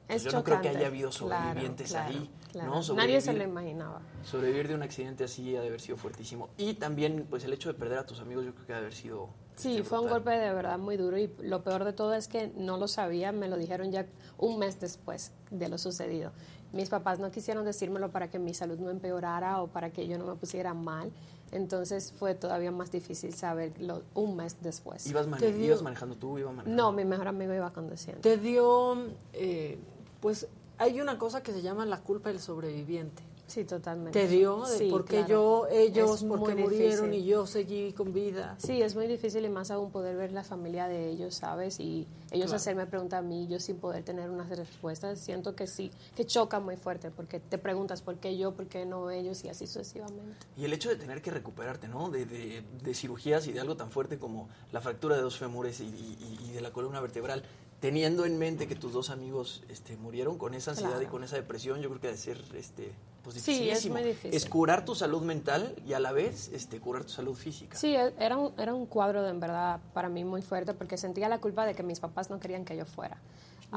[0.07, 2.71] pues Es yo no creo que haya habido sobrevivientes claro, ahí, claro.
[2.81, 2.95] ¿no?
[2.95, 4.01] Nadie se lo imaginaba.
[4.25, 6.51] Sobrevivir de un accidente así ha de haber sido fuertísimo.
[6.57, 8.81] Y también, pues el hecho de perder a tus amigos, yo creo que ha de
[8.83, 9.29] haber sido...
[9.57, 12.27] Sí, este, fue un golpe de verdad muy duro y lo peor de todo es
[12.29, 14.07] que no lo sabía, me lo dijeron ya
[14.39, 16.33] un mes después de lo sucedido.
[16.73, 20.17] Mis papás no quisieron decírmelo para que mi salud no empeorara o para que yo
[20.19, 21.13] no me pusiera mal,
[21.53, 25.07] entonces fue todavía más difícil saberlo un mes después.
[25.07, 26.39] ¿Ibas, mane- dio- ibas manejando tú?
[26.39, 26.83] ¿Iba manejando?
[26.83, 28.23] No, mi mejor amigo iba conduciendo.
[28.23, 28.97] Te dio,
[29.35, 29.79] eh,
[30.21, 30.47] pues
[30.79, 33.23] hay una cosa que se llama la culpa del sobreviviente.
[33.53, 34.19] Sí, totalmente.
[34.19, 35.29] Te dio de Sí, por qué claro.
[35.29, 37.27] yo, ellos, Es por qué muy murieron difícil.
[37.27, 38.57] y yo seguí con vida.
[38.59, 41.79] Sí, es muy difícil y más aún poder ver la familia de ellos, ¿sabes?
[41.79, 42.57] Y ellos Claro.
[42.57, 46.61] hacerme preguntas a mí, yo sin poder tener unas respuestas, siento que sí, que choca
[46.61, 50.47] muy fuerte, porque te preguntas por qué yo, por qué no ellos y así sucesivamente.
[50.57, 52.09] Y el hecho de tener que recuperarte, ¿no?
[52.09, 55.81] De, de- de cirugías y de algo tan fuerte como la fractura de dos fémures
[55.81, 57.43] y, y- y de la columna vertebral,
[57.81, 61.05] teniendo en mente que tus dos amigos este, murieron con esa ansiedad Claro.
[61.07, 62.93] y con esa depresión, yo creo que ha de ser este,
[63.23, 64.35] pues, Sí, es muy difícil.
[64.35, 67.77] Es curar tu salud mental y a la vez este, curar tu salud física.
[67.77, 70.97] Sí, e- era un, era un cuadro de en verdad para mí muy fuerte porque
[70.97, 73.19] sentía la culpa de que mis papás no querían que yo fuera.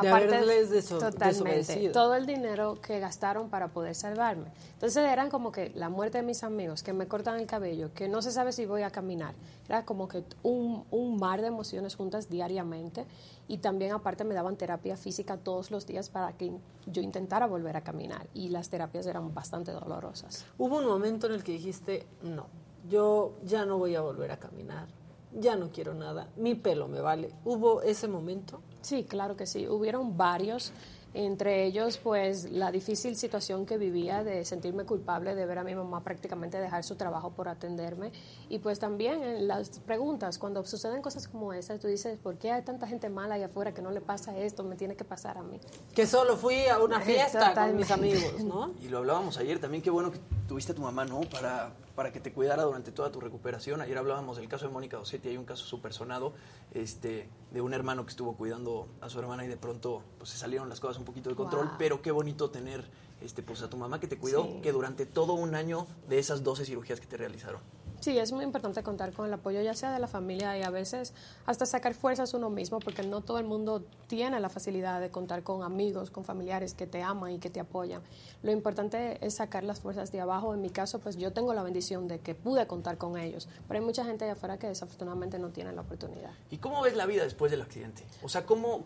[0.01, 4.51] De haberles deso- totalmente, todo el dinero que gastaron para poder salvarme.
[4.73, 8.07] Entonces eran como que la muerte de mis amigos, que me cortan el cabello, que
[8.09, 9.35] no se sabe si voy a caminar.
[9.69, 13.05] Era como que un, un mar de emociones juntas diariamente
[13.47, 16.51] y también aparte me daban terapia física todos los días para que
[16.87, 20.45] yo intentara volver a caminar y las terapias eran bastante dolorosas.
[20.57, 22.47] Hubo un momento en el que dijiste, no,
[22.89, 24.87] yo ya no voy a volver a caminar,
[25.33, 27.31] ya no quiero nada, mi pelo me vale.
[27.45, 28.61] ¿Hubo ese momento?
[28.85, 29.67] Sí, claro que sí.
[29.67, 30.71] Hubieron varios,
[31.15, 35.73] entre ellos pues la difícil situación que vivía de sentirme culpable de ver a mi
[35.73, 38.11] mamá prácticamente dejar su trabajo por atenderme
[38.47, 42.51] y pues también en las preguntas, cuando suceden cosas como esas, tú dices, ¿por qué
[42.51, 44.63] hay tanta gente mala allá afuera que no le pasa esto?
[44.63, 45.59] Me tiene que pasar a mí.
[45.95, 48.73] Que solo fui a una fiesta con mis amigos, ¿no?
[48.83, 51.21] Y lo hablábamos ayer también, qué bueno que tuviste a tu mamá, ¿no?
[51.21, 53.81] Para, para que te cuidara durante toda tu recuperación.
[53.81, 56.33] Ayer hablábamos del caso de Mónica Dosetti, hay un caso súper sonado
[56.73, 60.37] este, de un hermano que estuvo cuidando a su hermana y de pronto pues, se
[60.37, 61.75] salieron las cosas un poquito de control, Wow.
[61.77, 62.83] pero qué bonito tener
[63.21, 64.59] este, pues, a tu mamá que te cuidó, Sí.
[64.61, 67.61] que durante todo un año de esas 12 cirugías que te realizaron.
[68.05, 70.69] Sí, es muy importante contar con el apoyo ya sea de la familia y a
[70.69, 71.11] veces
[71.47, 75.41] hasta sacar fuerzas uno mismo porque no todo el mundo tiene la facilidad de contar
[75.41, 78.03] con amigos, con familiares que te aman y que te apoyan.
[78.43, 80.53] Lo importante es sacar las fuerzas de abajo.
[80.53, 83.79] En mi caso, pues yo tengo la bendición de que pude contar con ellos, pero
[83.79, 86.29] hay mucha gente allá afuera que desafortunadamente no tiene la oportunidad.
[86.51, 88.03] ¿Y cómo ves la vida después del accidente?
[88.21, 88.85] O sea, ¿cómo,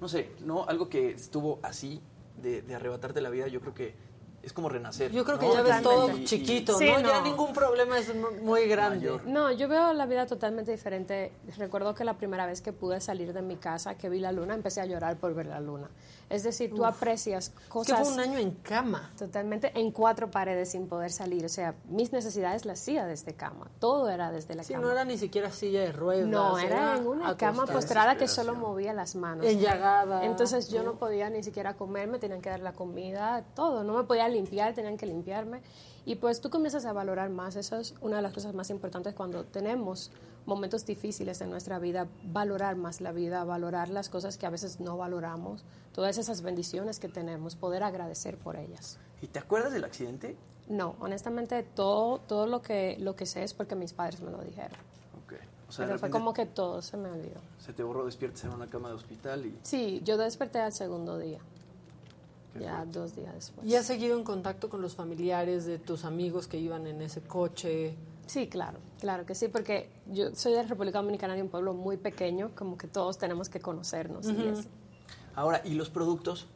[0.00, 2.00] no sé, no algo que estuvo así
[2.40, 3.96] de, de arrebatarte la vida, yo creo que
[4.42, 5.12] es como renacer.
[5.12, 5.54] Yo creo que ¿no?
[5.54, 7.00] ya ves todo y- chiquito, Sí, ¿no?
[7.00, 9.20] Ya ningún problema es mu- muy grande.
[9.26, 11.32] No, yo veo la vida totalmente diferente.
[11.58, 14.54] Recuerdo que la primera vez que pude salir de mi casa, que vi la luna,
[14.54, 15.88] empecé a llorar por ver la luna.
[16.30, 16.86] Es decir, tú Uf.
[16.88, 18.00] aprecias Es que cosas...
[18.00, 19.10] fue un año en cama.
[19.18, 21.44] Totalmente en cuatro paredes sin poder salir.
[21.44, 23.68] O sea, mis necesidades las hacía desde cama.
[23.80, 24.86] Todo era desde la Sí, cama.
[24.86, 26.28] no era ni siquiera silla de ruedas.
[26.28, 29.44] No, era en una cama postrada que solo movía las manos.
[29.44, 30.24] Enllagada.
[30.24, 33.82] Entonces yo no podía ni siquiera comer, me tenían que dar la comida, todo.
[33.82, 35.60] No me podía limpiar, tenían que limpiarme.
[36.06, 37.56] Y pues tú comienzas a valorar más.
[37.56, 40.10] Eso es una de las cosas más importantes cuando tenemos
[40.46, 42.08] momentos difíciles en nuestra vida.
[42.24, 45.64] Valorar más la vida, valorar las cosas que a veces no valoramos.
[45.92, 48.98] Todas esas bendiciones que tenemos, poder agradecer por ellas.
[49.22, 50.36] ¿Y te acuerdas del accidente?
[50.68, 54.38] No, honestamente todo, todo lo, que, lo que sé es porque mis padres me lo
[54.38, 54.78] dijeron.
[55.24, 55.34] Ok.
[55.68, 57.40] O sea, de Pero fue como que todo se me olvidó.
[57.58, 59.58] se te borró, despiertas en una cama de hospital y...
[59.62, 61.40] Sí, yo desperté al segundo día.
[62.58, 63.66] Ya dos días después.
[63.66, 67.20] ¿Y has seguido en contacto con los familiares de tus amigos que iban en ese
[67.20, 67.94] coche?
[68.26, 71.96] Sí, claro, claro que sí, porque yo soy de República Dominicana de un pueblo muy
[71.96, 74.26] pequeño, como que todos tenemos que conocernos.
[74.26, 74.68] y eso.
[75.34, 76.46] Ahora, ¿y los productos?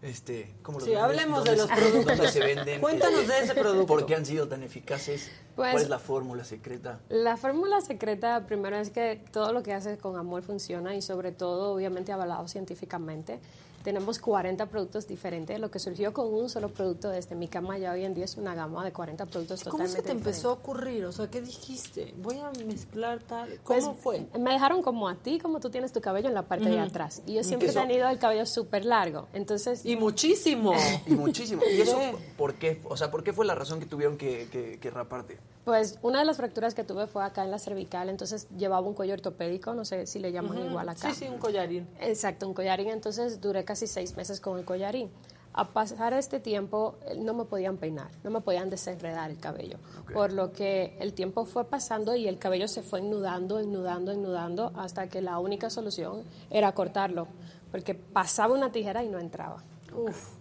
[0.00, 1.04] Este, ¿cómo los Sí, vendes?
[1.04, 2.16] hablemos ¿Dónde de los productos.
[2.16, 2.80] ¿Dónde se venden?
[2.80, 3.86] Cuéntanos Este, de ese producto.
[3.86, 5.28] ¿Por qué han sido tan eficaces?
[5.56, 7.00] Pues- ¿Cuál es la fórmula secreta?
[7.08, 11.32] La fórmula secreta, primero, es que todo lo que haces con amor funciona y sobre
[11.32, 13.40] todo, obviamente, avalado científicamente.
[13.88, 15.58] Tenemos 40 productos diferentes.
[15.58, 18.36] Lo que surgió con un solo producto desde mi cama ya hoy en día es
[18.36, 20.26] una gama de 40 productos ¿Cómo totalmente se te diferentes.
[20.26, 21.06] empezó a ocurrir?
[21.06, 22.12] O sea, ¿qué dijiste?
[22.18, 23.58] Voy a mezclar tal.
[23.64, 24.38] ¿Cómo Pues, fue?
[24.38, 26.84] Me dejaron como a ti, como tú tienes tu cabello en la parte de Ujú.
[26.84, 27.22] atrás.
[27.26, 29.26] Y yo siempre Eso- he tenido el cabello súper largo.
[29.32, 30.74] Entonces, Y muchísimo.
[31.06, 31.62] Y muchísimo.
[31.74, 31.98] ¿Y eso
[32.36, 32.82] por qué?
[32.90, 35.38] O sea, ¿por qué fue la razón que tuvieron que, que- que raparte?
[35.64, 38.94] Pues una de las fracturas que tuve fue acá en la cervical, entonces llevaba un
[38.94, 41.10] cuello ortopédico, no sé si le llaman igual acá.
[41.12, 41.86] Sí, sí, un collarín.
[42.00, 45.10] Exacto, un collarín, entonces duré casi seis meses con el collarín.
[45.54, 49.78] A pasar este tiempo eh, no me podían peinar, no me podían desenredar el cabello,
[50.12, 54.72] por lo que el tiempo fue pasando y el cabello se fue enudando, enudando, enudando,
[54.76, 57.26] hasta que la única solución era cortarlo,
[57.72, 59.64] porque pasaba una tijera y no entraba.
[59.96, 60.36] Uf.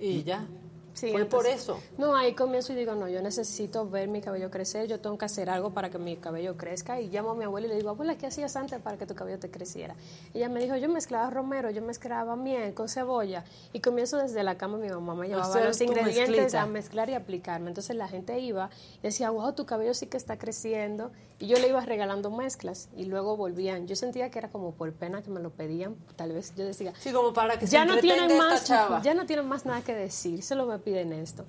[0.00, 0.44] Y ya.
[0.94, 1.80] Sí, Fue por eso.
[1.96, 5.24] No, ahí comienzo y digo, no, yo necesito ver mi cabello crecer, yo tengo que
[5.24, 7.00] hacer algo para que mi cabello crezca.
[7.00, 9.14] Y llamo a mi abuela y le digo, abuela, ¿qué hacías antes para que tu
[9.14, 9.94] cabello te creciera?
[10.34, 13.44] Y ella me dijo, yo mezclaba romero, yo mezclaba miel con cebolla.
[13.72, 16.62] Y comienzo desde la cama, mi mamá me llevaba Hacer los ingredientes mezclita.
[16.62, 17.68] a mezclar y aplicarme.
[17.68, 21.10] Entonces la gente iba y decía, wow, tu cabello sí que está creciendo.
[21.38, 23.88] Y yo le iba regalando mezclas y luego volvían.
[23.88, 25.96] Yo sentía que era como por pena que me lo pedían.
[26.14, 29.02] Tal vez yo decía, Sí, como para que se ya no tienen más chava.
[29.02, 31.44] ya no tienen más nada que decir solo me piden esto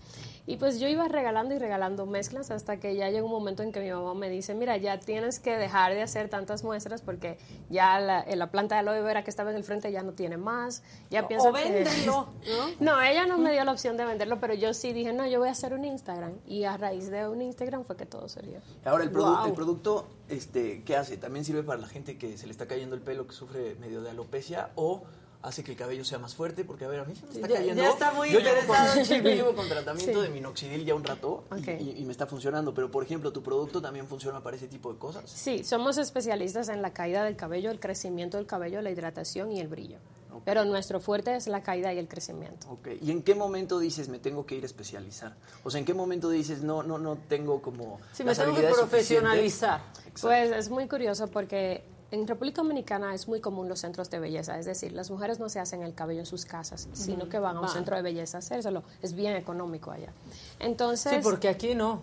[0.46, 3.72] y pues yo iba regalando y regalando mezclas hasta que ya llegó un momento en
[3.72, 7.38] que mi mamá me dice mira ya tienes que dejar de hacer tantas muestras porque
[7.70, 10.12] ya la, eh, la planta de aloe vera que estaba en el frente ya no
[10.14, 12.28] tiene más ya pienso o que- véndelo,
[12.80, 12.94] ¿no?
[12.94, 15.40] no ella no me dio la opción de venderlo pero yo sí dije no yo
[15.40, 18.60] voy a hacer un Instagram y a raíz de un Instagram fue que todo salió
[18.86, 19.46] Ahora, el, produ- Wow.
[19.48, 21.16] el producto, este, ¿qué hace?
[21.18, 24.02] ¿También sirve para la gente que se le está cayendo el pelo, que sufre medio
[24.02, 24.70] de alopecia?
[24.76, 25.04] ¿O
[25.44, 26.64] hace que el cabello sea más fuerte?
[26.66, 27.84] Porque, a ver, a mí se me está Ya- cayendo.
[27.84, 29.24] ya está muy yo, llevo con, Chibi.
[29.30, 30.28] yo llevo con tratamiento Sí.
[30.28, 31.68] de minoxidil ya un rato y- Ok.
[31.82, 32.74] y, y me está funcionando.
[32.74, 35.30] Pero, por ejemplo, ¿tu producto también funciona para ese tipo de cosas?
[35.30, 39.60] Sí, somos especialistas en la caída del cabello, el crecimiento del cabello, la hidratación y
[39.60, 39.98] el brillo.
[40.46, 42.68] Pero nuestro fuerte es la caída y el crecimiento.
[42.72, 42.88] Ok.
[43.02, 45.36] ¿Y en qué momento dices, me tengo que ir a especializar?
[45.64, 48.56] O sea, ¿en qué momento dices, no, no, no tengo como Sí, me las tengo
[48.56, 49.82] que profesionalizar.
[50.20, 51.84] Pues es muy curioso porque
[52.14, 55.50] en República Dominicana es muy común los centros de belleza, es decir, las mujeres no
[55.50, 58.38] se hacen el cabello en sus casas, sino que van a un centro de belleza
[58.38, 58.84] a hacérselo.
[59.02, 60.14] Es bien económico allá.
[60.60, 62.02] Entonces, Sí, porque aquí no.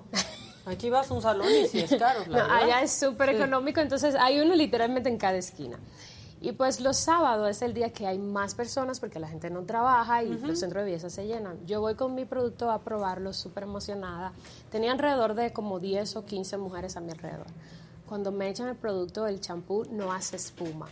[0.66, 3.36] Aquí vas a un salón y sí es caro, la No, allá es súper Sí.
[3.36, 5.78] económico, entonces hay uno literalmente en cada esquina.
[6.42, 9.62] Y pues los sábados es el día que hay más personas porque la gente no
[9.64, 11.58] trabaja y los centros de belleza se llenan.
[11.66, 14.32] Yo voy con mi producto a probarlo súper emocionada.
[14.70, 17.46] Tenía alrededor de como 10 o 15 mujeres a mi alrededor.
[18.10, 20.88] Cuando me echan el producto, el champú no hace espuma.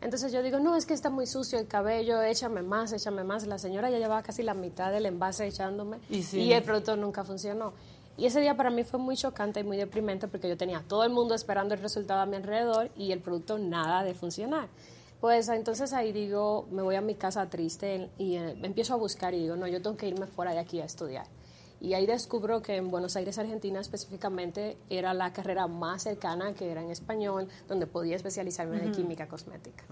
[0.00, 3.46] Entonces yo digo, no, es que está muy sucio el cabello, échame más, échame más.
[3.46, 6.40] La señora ya llevaba casi la mitad del envase echándome Y sí.
[6.40, 7.74] y el producto nunca funcionó.
[8.16, 11.04] Y ese día para mí fue muy chocante y muy deprimente porque yo tenía todo
[11.04, 14.68] el mundo esperando el resultado a mi alrededor y el producto nada de funcionar.
[15.20, 19.32] Pues entonces ahí digo, me voy a mi casa triste y eh, empiezo a buscar
[19.32, 21.26] y digo, no, yo tengo que irme fuera de aquí a estudiar.
[21.80, 26.70] Y ahí descubro que en Buenos Aires, Argentina específicamente, era la carrera más cercana, que
[26.70, 28.92] era en español, donde podía especializarme en Ujú.
[28.92, 29.84] química cosmética.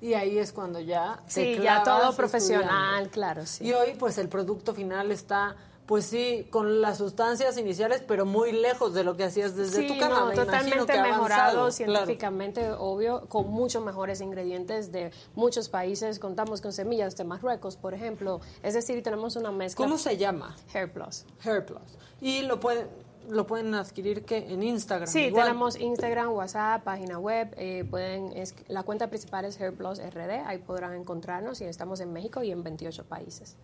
[0.00, 2.66] Y ahí es cuando ya te Sí, ya todo profesional,
[3.04, 3.10] estudiando.
[3.10, 3.64] claro, sí.
[3.66, 5.56] Y hoy, pues, el producto final está
[5.86, 9.88] pues sí, con las sustancias iniciales, pero muy lejos de lo que hacías desde sí,
[9.88, 10.20] tu cama.
[10.20, 16.18] No, Me totalmente que mejorado científicamente, obvio, con muchos mejores ingredientes de muchos países.
[16.18, 18.40] Contamos con semillas de Marruecos, por ejemplo.
[18.62, 19.84] Es decir, tenemos una mezcla.
[19.84, 20.56] ¿Cómo se llama?
[20.72, 21.24] Hair Plus.
[21.44, 21.82] Hair Plus.
[22.20, 22.88] Y lo pueden
[23.28, 25.08] lo pueden adquirir que en Instagram.
[25.08, 27.54] Sí, tenemos Instagram, WhatsApp, página web.
[27.56, 30.44] Eh, pueden es, la cuenta principal es Hair Plus RD.
[30.46, 33.56] Ahí podrán encontrarnos y estamos en México y en 28 países.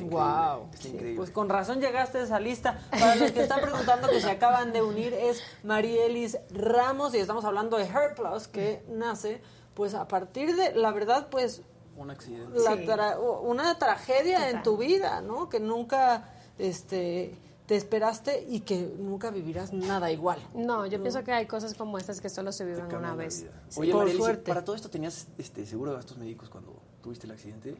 [0.00, 0.68] Wow.
[1.16, 2.80] Pues con razón llegaste a esa lista.
[2.90, 7.44] Para los que están preguntando que se acaban de unir es Marielis Ramos y estamos
[7.44, 9.40] hablando de Hair Plus que nace
[9.74, 11.62] pues a partir de la verdad pues
[11.96, 12.60] un accidente.
[12.86, 14.54] Tra una tragedia Total.
[14.54, 15.48] en tu vida, ¿no?
[15.48, 16.28] Que nunca
[16.58, 20.38] este te esperaste y que nunca vivirás nada igual.
[20.54, 23.46] No, yo pienso que hay cosas como estas que solo se viven una vez.
[23.68, 23.80] Sí.
[23.80, 24.48] Oye, Por suerte.
[24.48, 27.76] ¿para todo esto tenías este, seguro de gastos médicos cuando tuviste el accidente?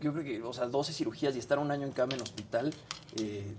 [0.00, 2.72] Yo creo que, o sea, 12 cirugías y estar un año en cama en hospital,
[3.16, 3.54] eh,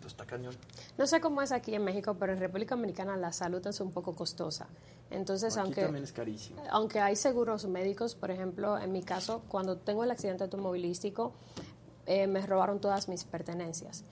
[0.00, 0.54] pues está cañón.
[0.96, 3.92] No sé cómo es aquí en México, pero en República Dominicana la salud es un
[3.92, 4.66] poco costosa.
[5.10, 6.62] Entonces, aquí aunque también es carísimo.
[6.70, 11.32] Aunque hay seguros médicos, por ejemplo, en mi caso, cuando tengo el accidente automovilístico,
[12.06, 14.04] eh, me robaron todas mis pertenencias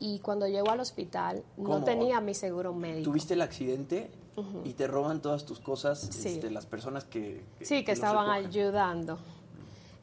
[0.00, 1.78] y cuando llego al hospital ¿Cómo?
[1.78, 3.04] no tenía mi seguro médico.
[3.10, 4.60] ¿Tuviste el accidente uh -huh.
[4.64, 6.28] y te roban todas tus cosas sí.
[6.28, 9.18] este, las personas que, que Sí, que, que estaban ayudando.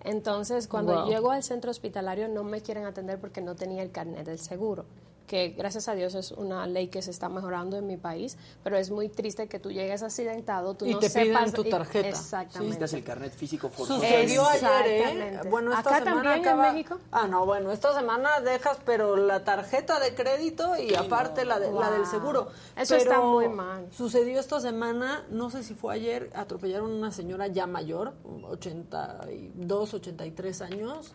[0.04, 1.10] Entonces, cuando Wow.
[1.10, 4.86] llego al centro hospitalario no me quieren atender porque no tenía el carnet del seguro
[5.28, 8.76] que gracias a Dios es una ley que se está mejorando en mi país, pero
[8.78, 11.70] es muy triste que tú llegues accidentado, tú Y no te piden sepas tu y-
[11.70, 12.10] tarjeta.
[12.10, 12.60] Exactamente.
[12.60, 13.72] Necesitas el carnet físico.
[13.78, 15.40] Sucedió ayer, ¿eh?
[15.50, 17.00] Bueno, esta ¿Acá semana también en acaba- México?
[17.12, 21.72] Ah, no, bueno, esta semana dejas, pero la tarjeta de crédito y aparte la, de-
[21.72, 22.50] la del seguro.
[22.76, 23.88] Eso Pero está muy mal.
[23.92, 29.94] Sucedió esta semana, no sé si fue ayer, atropellaron a una señora ya mayor, 82,
[29.94, 31.14] 83 años,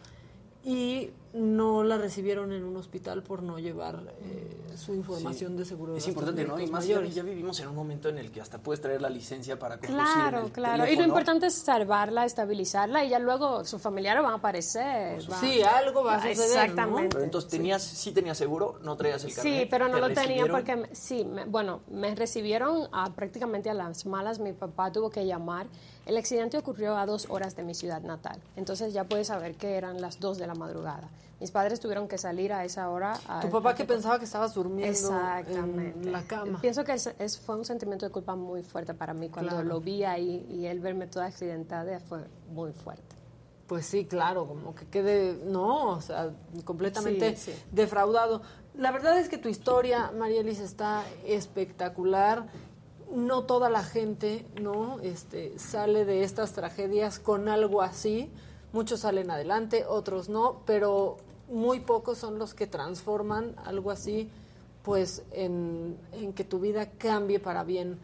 [0.68, 5.58] y no la recibieron en un hospital por no llevar eh, su información Sí.
[5.58, 6.58] de seguro de Es importante, ¿no?
[6.58, 9.08] Y más ya, ya vivimos en un momento en el que hasta puedes traer la
[9.10, 10.86] licencia para conducir en Claro, el claro.
[10.88, 15.22] Y lo importante es salvarla, estabilizarla y ya luego sus familiares van a aparecer.
[15.38, 16.44] Sí, algo va a suceder, ¿no?
[16.62, 17.08] Exactamente.
[17.12, 19.60] Pero entonces tenías, sí tenías seguro, no traías el carnet.
[19.62, 23.70] Sí, pero no ¿te lo tenía porque, me- sí, me- bueno, me recibieron a, prácticamente
[23.70, 24.40] a las malas.
[24.40, 25.68] Mi papá tuvo que llamar.
[26.06, 28.40] El accidente ocurrió a dos horas de mi ciudad natal.
[28.54, 31.08] Entonces ya puedes saber que eran las dos de la madrugada.
[31.40, 33.18] Mis padres tuvieron que salir a esa hora.
[33.28, 35.98] a- Tu papá que pensaba que estabas durmiendo Exactamente.
[36.06, 36.60] en la cama.
[36.62, 39.28] Pienso que es, es- fue un sentimiento de culpa muy fuerte para mí.
[39.28, 39.66] Cuando Claro.
[39.68, 42.20] lo vi ahí y él verme toda accidentada fue
[42.52, 43.16] muy fuerte.
[43.66, 46.30] Pues sí, claro, como que quede, no, o sea,
[46.64, 47.62] completamente Sí, sí.
[47.72, 48.40] defraudado.
[48.74, 52.46] La verdad es que tu historia, Marielis, está espectacular.
[53.12, 55.00] No toda la gente, ¿no?
[55.00, 58.30] Este, sale de estas tragedias con algo así.
[58.72, 61.16] Muchos salen adelante, otros no, pero
[61.48, 64.28] muy pocos son los que transforman algo así,
[64.82, 67.98] pues, en, en que tu vida cambie para bien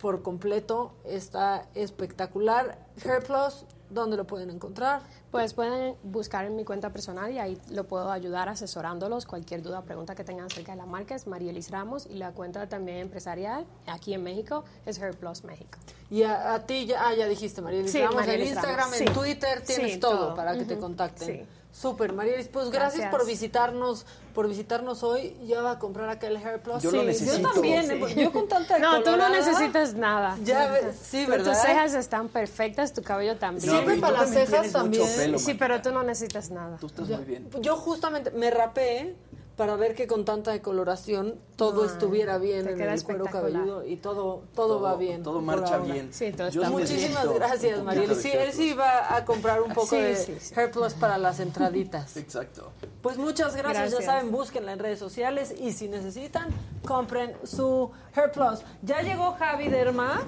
[0.00, 0.92] por completo.
[1.04, 2.86] Está espectacular.
[3.04, 5.02] Hair Plus, ¿dónde lo pueden encontrar?
[5.30, 9.26] Pues pueden buscar en mi cuenta personal y ahí lo puedo ayudar asesorándolos.
[9.26, 12.68] Cualquier duda, pregunta que tengan acerca de la marca es Marielis Ramos y la cuenta
[12.68, 15.78] también empresarial aquí en México es Hair Plus México.
[16.10, 19.00] Y a, a ti, ya, ah, ya dijiste, Marielis Sí, Ramos, Marielis en Instagram, Ramos,
[19.00, 19.14] en sí.
[19.14, 20.34] Twitter, tienes Sí, todo, todo.
[20.34, 21.46] para que te contacten.
[21.72, 23.10] Súper, Marielis, pues gracias, Gracias.
[23.10, 25.36] por visitarnos, por visitarnos hoy.
[25.46, 26.82] Ya va a comprar acá el Hair Plus.
[26.82, 27.36] Yo lo Sí, necesito.
[27.48, 28.14] Yo también, Sí.
[28.20, 30.36] yo con tanta No, tú no colorada, necesitas nada.
[30.42, 31.52] Ya ves, sí, Pero ¿verdad?
[31.52, 33.84] Tus cejas están perfectas, tu cabello también.
[33.84, 35.06] Tú para las cejas también.
[35.16, 36.76] pelo, Sí, pero tú no necesitas nada.
[36.78, 37.48] Tú estás Ya- muy bien.
[37.60, 39.14] Yo justamente me rapé
[39.60, 43.96] para ver que con tanta decoloración todo Ay, estuviera bien en el cuero cabelludo y
[43.96, 45.22] todo, todo, va bien.
[45.22, 45.92] Todo marcha ahora.
[45.92, 46.14] bien.
[46.14, 48.16] Sí, todo está Muchísimas gracias, Mariel.
[48.16, 50.54] Sí, él sí va a comprar un poco Sí, de sí, sí.
[50.56, 52.16] Hair Plus para las entraditas.
[52.16, 52.72] Exacto.
[53.02, 53.90] Pues muchas gracias.
[53.90, 54.00] Gracias.
[54.00, 56.48] ya saben, búsquenla en redes sociales y si necesitan,
[56.86, 58.60] compren su Hair Plus.
[58.80, 60.22] Ya llegó Javi Derma.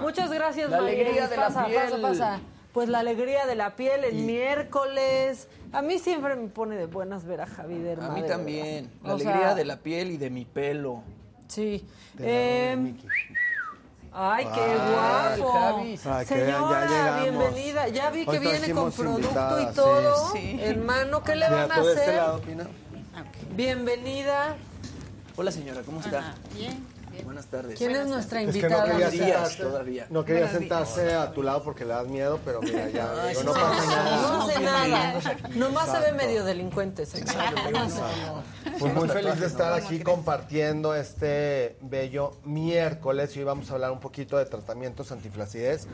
[0.00, 1.82] Muchas gracias, La alegría de la Pasa, piel.
[1.90, 2.40] Pasa, pasa.
[2.74, 5.46] Pues la alegría de la piel el miércoles.
[5.72, 8.06] A mí siempre me pone de buenas ver a Javi Derma.
[8.06, 8.90] A mí de también.
[9.04, 11.02] La O sea, alegría de la piel y de mi pelo.
[11.46, 11.86] Sí.
[12.14, 12.96] De de Em.
[14.12, 15.52] Ay, qué Ah, guapo.
[15.52, 15.96] Javi.
[15.96, 17.88] Ya Señora, bienvenida.
[17.88, 19.72] Ya vi que Hoy viene con producto invitada, y sí.
[19.74, 20.32] todo.
[20.32, 20.58] Sí.
[20.60, 22.14] Hermano, ¿qué le Mira, van a de este hacer?
[22.16, 22.66] lado, Pina.
[23.54, 24.56] Bienvenida.
[25.36, 26.34] Hola señora, ¿cómo está?
[26.54, 26.84] Bien,
[27.22, 27.78] Buenas tardes.
[27.78, 28.84] ¿Quién es nuestra Es que no invitada?
[28.90, 30.06] quería Días sentarse, todavía.
[30.10, 33.52] no quería sentarse a tu lado porque le das miedo, pero mira, ya, digo, no
[33.52, 34.22] pasa nada.
[34.22, 35.14] No hace nada.
[35.54, 37.04] Nomás se ve medio delincuente.
[38.78, 43.90] Pues muy feliz de estar aquí compartiendo este bello miércoles y hoy vamos a hablar
[43.92, 45.86] un poquito de tratamientos antiflacidez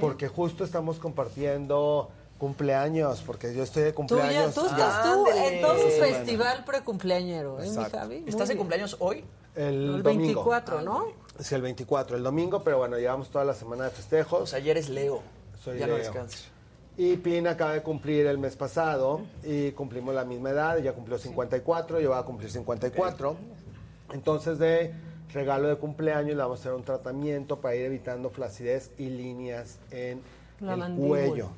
[0.00, 2.10] porque justo estamos compartiendo
[2.42, 4.52] Cumpleaños, porque yo estoy de Tú, ya, cumpleaños.
[4.54, 7.84] tú estás tú en todo un Esta festival precumpleañero, ¿eh, mi.
[7.84, 8.18] Javi?
[8.22, 9.22] Muy ¿Estás de cumpleaños hoy?
[9.54, 9.64] El,
[9.94, 10.24] El domingo.
[10.42, 11.06] 24, ¿no?
[11.38, 14.42] Sí, el 24, el domingo, pero bueno, llevamos toda la semana de festejos.
[14.42, 15.22] O sea, ayer es Leo.
[15.62, 16.02] Soy ya no Leo.
[16.02, 16.48] descansas.
[16.96, 21.18] Y Pin acaba de cumplir el mes pasado y cumplimos la misma edad, ella cumplió
[21.18, 23.36] 54, yo voy a cumplir 54.
[24.12, 24.92] Entonces de
[25.32, 29.78] regalo de cumpleaños le vamos a hacer un tratamiento para ir evitando flacidez y líneas
[29.92, 30.20] en
[30.60, 31.08] La el mandíbula.
[31.08, 31.48] cuello,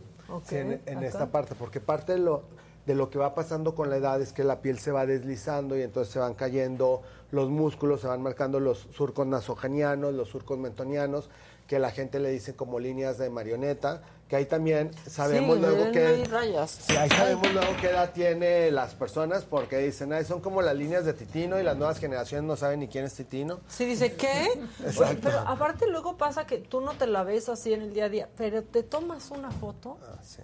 [0.50, 2.42] En, en esta parte, porque parte de lo,
[2.86, 5.76] de lo que va pasando con la edad es que la piel se va deslizando
[5.76, 10.58] y entonces se van cayendo los músculos, se van marcando los surcos nasogenianos, los surcos
[10.58, 11.30] mentonianos,
[11.66, 14.02] que la gente le dice como líneas de marioneta,
[14.34, 16.04] que ahí también sabemos Sí, luego que...
[16.06, 16.70] ahí rayas.
[16.88, 20.74] Sí, ahí sabemos luego qué edad tiene las personas porque dicen, ay, son como las
[20.74, 23.60] líneas de Titino y las nuevas generaciones no saben ni quién es Titino.
[23.68, 24.48] Sí, dice, ¿qué?
[24.84, 25.20] Exacto.
[25.22, 28.08] Pero aparte luego pasa que tú no te la ves así en el día a
[28.08, 30.42] día, pero te tomas una foto Ah, sí.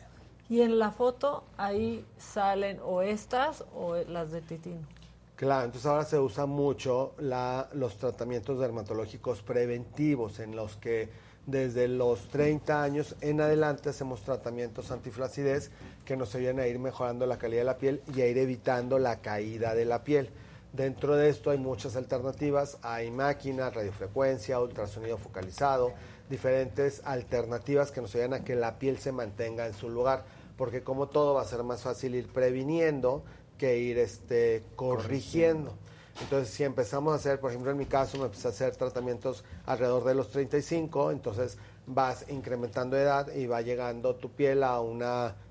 [0.49, 4.87] y en la foto ahí salen o estas o las de Titino.
[5.35, 11.09] Claro, entonces ahora se usa mucho la, los tratamientos dermatológicos preventivos en los que
[11.47, 15.71] desde los 30 años en adelante hacemos tratamientos antiflacidez
[16.05, 18.99] que nos ayudan a ir mejorando la calidad de la piel y a ir evitando
[18.99, 20.31] la caída de la piel.
[20.73, 25.93] Dentro de esto hay muchas alternativas, hay máquinas, radiofrecuencia, ultrasonido focalizado,
[26.29, 30.25] diferentes alternativas que nos ayudan a que la piel se mantenga en su lugar,
[30.57, 33.25] porque como todo va a ser más fácil ir previniendo
[33.59, 35.75] que ir este, corrigiendo.
[36.21, 39.45] Entonces, si empezamos a hacer, por ejemplo, en mi caso, me empecé a hacer tratamientos
[39.67, 41.57] alrededor de los 35, entonces
[41.87, 45.03] vas incrementando edad y va llegando tu piel a un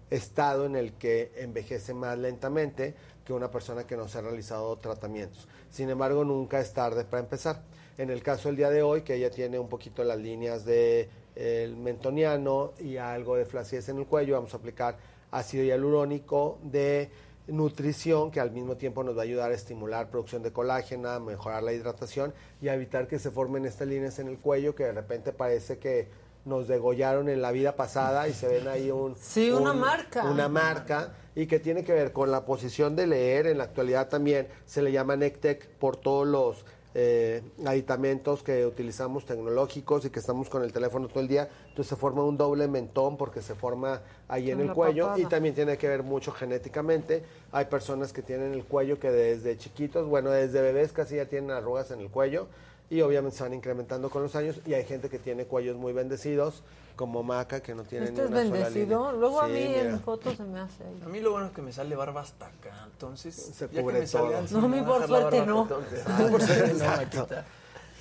[0.10, 2.96] estado en el que envejece más lentamente
[3.26, 5.48] que una persona que no se ha realizado tratamientos.
[5.70, 7.62] Sin embargo, nunca es tarde para empezar.
[7.98, 11.10] En el caso del día de hoy, que ella tiene un poquito las líneas de
[11.36, 14.98] el mentoniano y algo de flacidez en el cuello, vamos a aplicar
[15.32, 17.12] ácido hialurónico de
[17.50, 21.20] nutrición que al mismo tiempo nos va a ayudar a estimular producción de colágeno, a
[21.20, 24.84] mejorar la hidratación y a evitar que se formen estas líneas en el cuello que
[24.86, 26.08] de repente parece que
[26.46, 29.16] nos degollaron en la vida pasada y se ven ahí un...
[29.20, 30.24] Sí, una un- marca.
[30.30, 33.48] Una marca y que tiene que ver con la posición de leer.
[33.48, 36.66] En la actualidad también se le llama NECTEC por todos los
[36.96, 41.48] eh, aditamentos que utilizamos tecnológicos y que estamos con el teléfono todo el día.
[41.68, 45.20] Entonces se forma un doble mentón porque se forma ahí en En el cuello papada.
[45.22, 47.24] y también tiene que ver mucho genéticamente.
[47.52, 51.52] Hay personas que tienen el cuello que desde chiquitos, bueno, desde bebés casi ya tienen
[51.52, 52.48] arrugas en el cuello
[52.90, 55.94] y obviamente se van incrementando con los años y hay gente que tiene cuellos muy
[55.94, 56.64] bendecidos
[56.96, 59.00] como Maca que no tiene Este ni es una sola bendecido.
[59.12, 59.20] línea.
[59.20, 59.82] Luego a Sí, mí mira.
[59.82, 61.02] en fotos se me hace ahí.
[61.06, 63.82] A mí lo bueno es que me sale barba hasta acá, entonces Se ya que
[63.82, 64.38] cubre me sale todo.
[64.40, 65.68] así, No, a me mí va a por suerte no.
[66.08, 67.28] Ah, por suerte, No.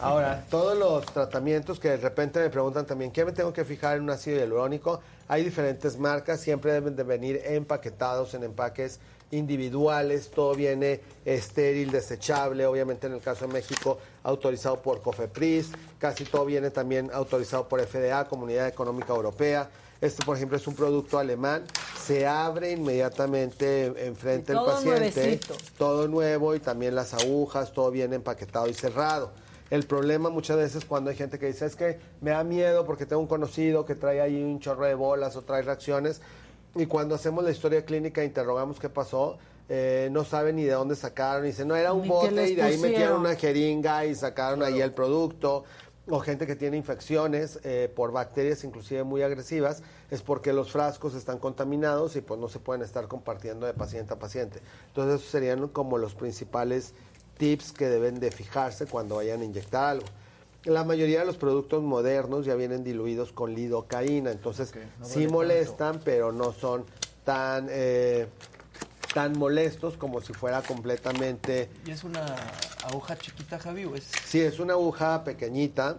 [0.01, 3.97] Ahora, todos los tratamientos que de repente me preguntan también, ¿qué me tengo que fijar
[3.97, 5.01] en un ácido hialurónico?
[5.27, 12.67] Hay diferentes marcas, siempre deben de venir empaquetados en empaques individuales, todo viene estéril, desechable,
[12.67, 17.81] obviamente en el caso de México autorizado por COFEPRIS, casi todo viene también autorizado por
[17.81, 19.71] FDA, Comunidad Económica Europea.
[20.01, 21.65] Este, por ejemplo, es un producto alemán,
[22.01, 25.57] se abre inmediatamente enfrente del paciente nuevecito.
[25.77, 29.33] todo nuevo y también las agujas, todo bien empaquetado y cerrado.
[29.71, 33.05] El problema muchas veces cuando hay gente que dice es que me da miedo porque
[33.05, 36.23] tengo un conocido que trae ahí un chorro de bolas o trae reacciones
[36.81, 39.39] y cuando hacemos la historia clínica e interrogamos qué pasó,
[39.69, 42.63] eh, no saben ni de dónde sacaron y dicen, no, era un bote y de
[42.63, 45.65] ahí metieron una jeringa y sacaron ahí el producto
[46.11, 51.15] o gente que tiene infecciones eh, por bacterias inclusive muy agresivas, es porque los frascos
[51.15, 54.61] están contaminados y pues no se pueden estar compartiendo de paciente a paciente.
[54.89, 56.95] Entonces esos serían como los principales
[57.37, 60.07] tips que deben de fijarse cuando vayan a inyectar algo.
[60.69, 65.99] La mayoría de los productos modernos ya vienen diluidos con lidocaína, entonces no sí molestan,
[66.05, 66.85] pero no son
[67.25, 68.27] tan eh,
[69.15, 72.37] tan molestos como si fuera completamente ¿Y es una
[72.85, 74.11] aguja chiquita, Javi, o es...?
[74.27, 75.97] Sí, es una aguja pequeñita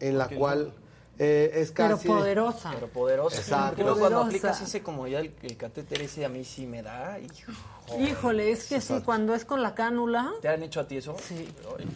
[0.00, 0.74] en la cual
[1.18, 2.08] eh, es Pero casi...
[2.08, 2.72] poderosa.
[2.74, 3.36] Pero poderosa.
[3.38, 3.82] Exacto.
[3.82, 4.48] Luego cuando Poderosa.
[4.48, 7.18] aplicas ese como ya el, el catéter ese a mí sí me da.
[7.18, 7.52] hijo.
[7.98, 11.16] Híjole, es que sí, cuando es con la cánula ¿Te han hecho a ti eso?
[11.26, 11.48] Sí.
[11.78, 11.86] Ay,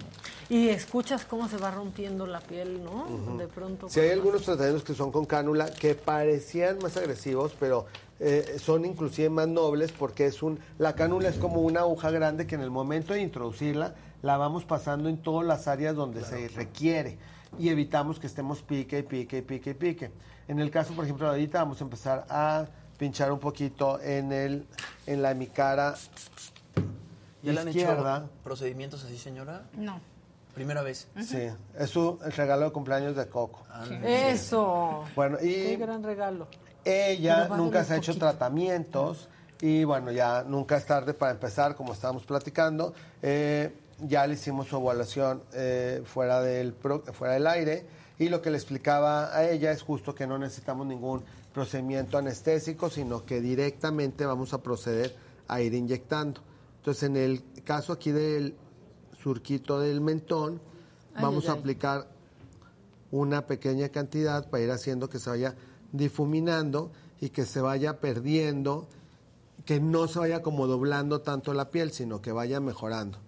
[0.48, 3.36] y escuchas cómo se va rompiendo la piel, ¿no?
[3.36, 3.88] De pronto.
[3.88, 7.86] Sí, hay algunos tratamientos que son con cánula que parecían más agresivos, pero
[8.20, 12.46] eh, son inclusive más nobles porque es un la cánula es como una aguja grande
[12.46, 16.48] que en el momento de introducirla la vamos pasando en todas las áreas donde se
[16.48, 17.18] requiere
[17.58, 20.10] y evitamos que estemos pique y pique y pique y pique.
[20.48, 22.66] En el caso, por ejemplo, ahorita vamos a empezar a
[22.98, 24.66] pinchar un poquito en el
[25.06, 25.94] en la hemicara
[27.42, 28.16] ¿Ya le han izquierda.
[28.18, 29.66] hecho procedimientos así, señora?
[29.76, 30.00] No.
[30.54, 31.08] Primera vez.
[31.20, 33.64] Sí, es su el regalo de cumpleaños de Coco.
[34.04, 35.04] Eso.
[35.16, 36.46] Bueno, y Qué gran regalo.
[36.84, 38.26] Ella nunca se ha hecho poquito.
[38.28, 39.28] tratamientos
[39.60, 42.92] y bueno, ya nunca es tarde para empezar, como estábamos platicando.
[43.22, 47.86] Eh, ya le hicimos su evaluación eh, fuera, del pro- fuera del aire
[48.18, 52.90] y lo que le explicaba a ella es justo que no necesitamos ningún procedimiento anestésico,
[52.90, 55.16] sino que directamente vamos a proceder
[55.48, 56.40] a ir inyectando.
[56.78, 58.56] Entonces, en el caso aquí del
[59.34, 60.60] surquito del mentón,
[61.14, 62.06] Ay, vamos ay, a aplicar
[63.10, 65.54] una pequeña cantidad para ir haciendo que se vaya
[65.92, 66.90] difuminando
[67.20, 68.86] y que se vaya perdiendo,
[69.64, 73.18] que no se vaya como doblando tanto la piel, sino que vaya mejorando.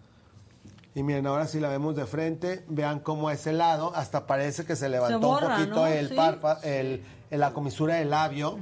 [0.94, 4.64] Y miren, ahora si la vemos de frente, vean cómo es el lado, hasta parece
[4.66, 5.86] que se levantó borra, un poquito ¿no?
[5.86, 6.16] el Sí.
[6.64, 8.58] el, el- la comisura del labio,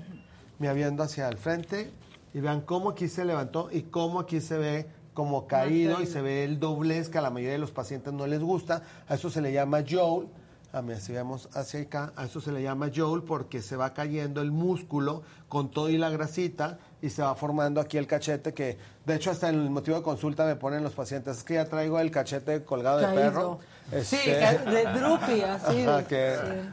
[0.60, 1.90] mira, viendo hacia el frente,
[2.32, 6.20] y vean cómo aquí se levantó y cómo aquí se ve como caído y se
[6.20, 8.82] ve el doblez que a la mayoría de los pacientes no les gusta.
[9.08, 10.28] A eso se le llama joule.
[10.72, 13.94] A mí, si vemos hacia acá, a eso se le llama joule porque se va
[13.94, 18.52] cayendo el músculo con todo y la grasita y se va formando aquí el cachete
[18.52, 18.76] que,
[19.06, 21.66] de hecho, hasta en el motivo de consulta me ponen los pacientes, es que ya
[21.66, 23.60] traigo el cachete colgado de perro.
[24.02, 25.86] Sí, Este, de droopy, así.
[26.08, 26.16] Sí.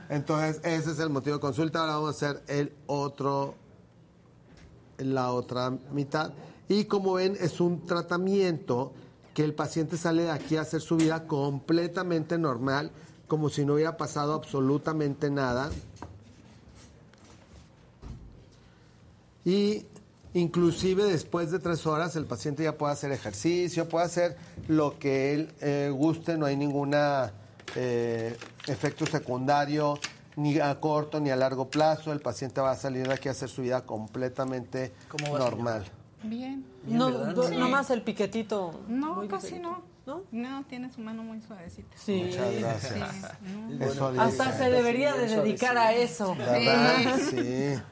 [0.09, 1.81] Entonces, ese es el motivo de consulta.
[1.81, 3.53] Ahora vamos a hacer el otro,
[4.97, 6.31] la otra mitad.
[6.72, 8.93] Y como ven, es un tratamiento
[9.34, 12.91] que el paciente sale de aquí a hacer su vida completamente normal,
[13.27, 15.69] como si no hubiera pasado absolutamente nada.
[19.43, 19.85] Y
[20.34, 24.38] inclusive después de tres horas el paciente ya puede hacer ejercicio, puede hacer
[24.69, 27.34] lo que él eh, guste, no hay ninguna
[27.76, 29.99] eh, efecto secundario
[30.38, 32.14] ni a corto ni a largo plazo.
[32.14, 35.84] El paciente va a salir de aquí a hacer su vida completamente ¿Cómo va, normal.
[36.23, 36.65] Bien.
[36.85, 37.56] No, do- Sí.
[37.57, 38.81] nomás el piquetito.
[38.88, 39.84] No, muy casi pequeñito.
[40.06, 40.22] no.
[40.31, 41.95] No, tiene su mano muy suavecita.
[41.95, 42.23] Sí.
[42.26, 42.91] Muchas gracias.
[43.43, 43.85] Sí, no.
[43.85, 46.35] Eso Hasta se debería de dedicar a eso.
[46.35, 47.18] ¿Verdad?
[47.30, 47.81] Sí.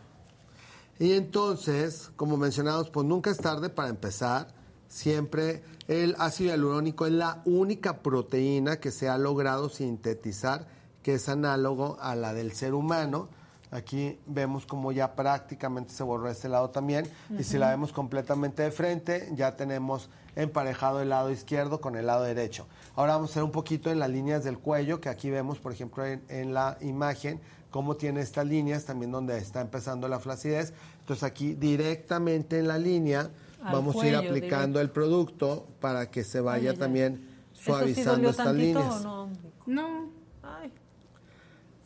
[1.02, 4.50] Y entonces, como mencionamos, pues nunca es tarde para empezar.
[4.90, 10.68] Siempre el ácido hialurónico es la única proteína que se ha logrado sintetizar
[11.02, 13.30] que es análogo a la del ser humano.
[13.72, 17.08] Aquí vemos como ya prácticamente se borró este lado también.
[17.38, 22.08] Y si la vemos completamente de frente, ya tenemos emparejado el lado izquierdo con el
[22.08, 22.66] lado derecho.
[22.96, 25.72] Ahora vamos a hacer un poquito en las líneas del cuello, que aquí vemos, por
[25.72, 27.40] ejemplo, en, en la imagen,
[27.70, 30.74] cómo tiene estas líneas, también donde está empezando la flacidez.
[31.02, 33.30] Entonces aquí directamente en la línea
[33.64, 36.78] Al vamos a ir aplicando el producto para que se vaya Ay, ay, ay.
[36.80, 37.14] también
[37.54, 39.06] ¿Eso sí suavizando estas líneas.
[39.06, 39.30] o no?
[39.68, 40.19] No.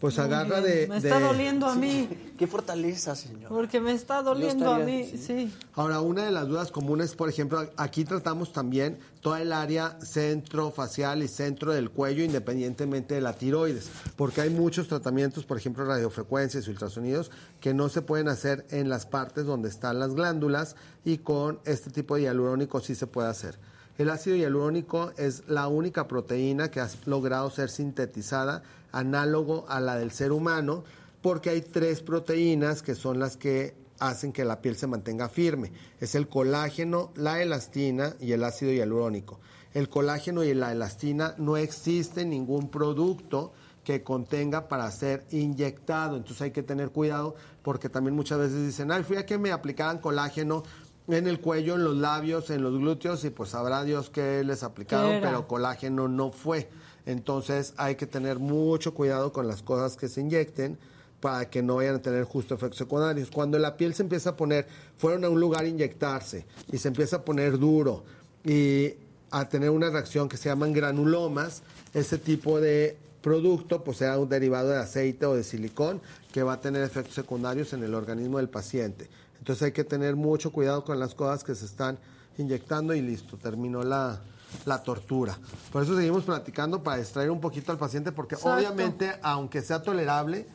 [0.03, 0.79] Pues muy agarra bien.
[0.79, 0.87] de...
[0.89, 2.09] Me está de- doliendo a mí.
[2.37, 3.47] Qué fortaleza, señor.
[3.47, 5.49] Porque me está doliendo a mí, sí.
[5.75, 10.71] Ahora, una de las dudas comunes, por ejemplo, aquí tratamos también toda el área centro
[10.71, 15.85] facial y centro del cuello, independientemente de la tiroides, porque hay muchos tratamientos, por ejemplo,
[15.85, 17.31] radiofrecuencias y ultrasonidos,
[17.61, 20.75] que no se pueden hacer en las partes donde están las glándulas
[21.05, 23.57] y con este tipo de hialurónico sí se puede hacer.
[23.97, 28.63] El ácido hialurónico es la única proteína que ha logrado ser sintetizada
[28.93, 30.85] análogo a la del ser humano,
[31.21, 35.71] porque hay tres proteínas que son las que hacen que la piel se mantenga firme.
[35.99, 39.39] Es el colágeno, la elastina y el ácido hialurónico.
[39.73, 43.51] El colágeno y la elastina no existe ningún producto
[43.83, 46.15] que contenga para ser inyectado.
[46.15, 49.51] Entonces hay que tener cuidado porque también muchas veces dicen, ay, fui a que me
[49.51, 50.63] aplicaran colágeno
[51.07, 54.63] en el cuello, en los labios, en los glúteos y pues sabrá Dios qué les
[54.63, 56.69] aplicaron, pero colágeno no fue.
[57.05, 60.77] Entonces hay que tener mucho cuidado con las cosas que se inyecten
[61.19, 63.29] para que no vayan a tener justo efectos secundarios.
[63.31, 64.67] Cuando la piel se empieza a poner,
[64.97, 68.03] fueron a un lugar a inyectarse y se empieza a poner duro
[68.43, 68.93] y
[69.31, 71.63] a tener una reacción que se llaman granulomas,
[71.93, 76.01] ese tipo de producto pues sea un derivado de aceite o de silicón
[76.31, 79.07] que va a tener efectos secundarios en el organismo del paciente.
[79.39, 81.97] Entonces hay que tener mucho cuidado con las cosas que se están
[82.37, 84.21] inyectando y listo, terminó la,
[84.65, 85.37] la tortura.
[85.71, 88.57] Por eso seguimos platicando para distraer un poquito al paciente porque Exacto.
[88.57, 90.47] obviamente aunque sea tolerable,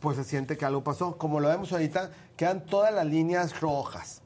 [0.00, 1.16] pues se siente que algo pasó.
[1.16, 4.22] Como lo vemos ahorita, quedan todas las líneas rojas.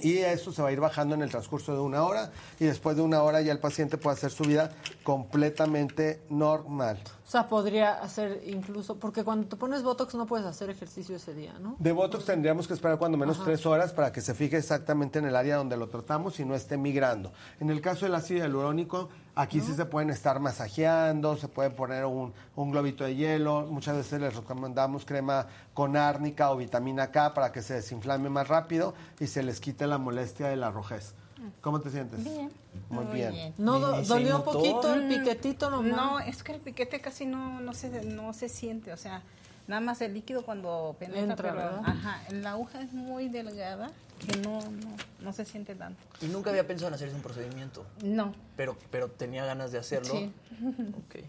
[0.00, 2.96] Y eso se va a ir bajando en el transcurso de una hora y después
[2.96, 4.70] de una hora ya el paciente puede hacer su vida
[5.02, 6.98] completamente normal.
[7.26, 11.34] O sea, podría hacer incluso, porque cuando te pones Botox no puedes hacer ejercicio ese
[11.34, 11.76] día, ¿no?
[11.78, 13.46] De Botox tendríamos que esperar cuando menos Ajá.
[13.46, 16.54] tres horas para que se fije exactamente en el área donde lo tratamos y no
[16.54, 17.32] esté migrando.
[17.58, 22.04] En el caso del ácido hialurónico, aquí sí se pueden estar masajeando, se puede poner
[22.06, 23.66] un, un globito de hielo.
[23.70, 28.48] Muchas veces les recomendamos crema con árnica o vitamina K para que se desinflame más
[28.48, 31.14] rápido y se les quite la molestia de la rojez.
[31.60, 32.24] ¿Cómo te sientes?
[32.24, 32.50] Bien.
[32.90, 33.54] Muy bien.
[33.58, 35.70] No, do- dolió un poquito el Mm, piquetito.
[35.82, 39.22] No, es que el piquete casi no, no, se, no se siente, o sea,
[39.66, 41.80] Nada más el líquido cuando penetra, Entra, pero ¿verdad?
[41.84, 46.00] ajá, la aguja es muy delgada que no, no, no se siente tanto.
[46.20, 47.84] Y nunca había pensado en hacerse un procedimiento.
[48.02, 48.32] No.
[48.56, 50.12] Pero, pero tenía ganas de hacerlo.
[50.12, 50.32] Sí.
[50.96, 51.24] Ok.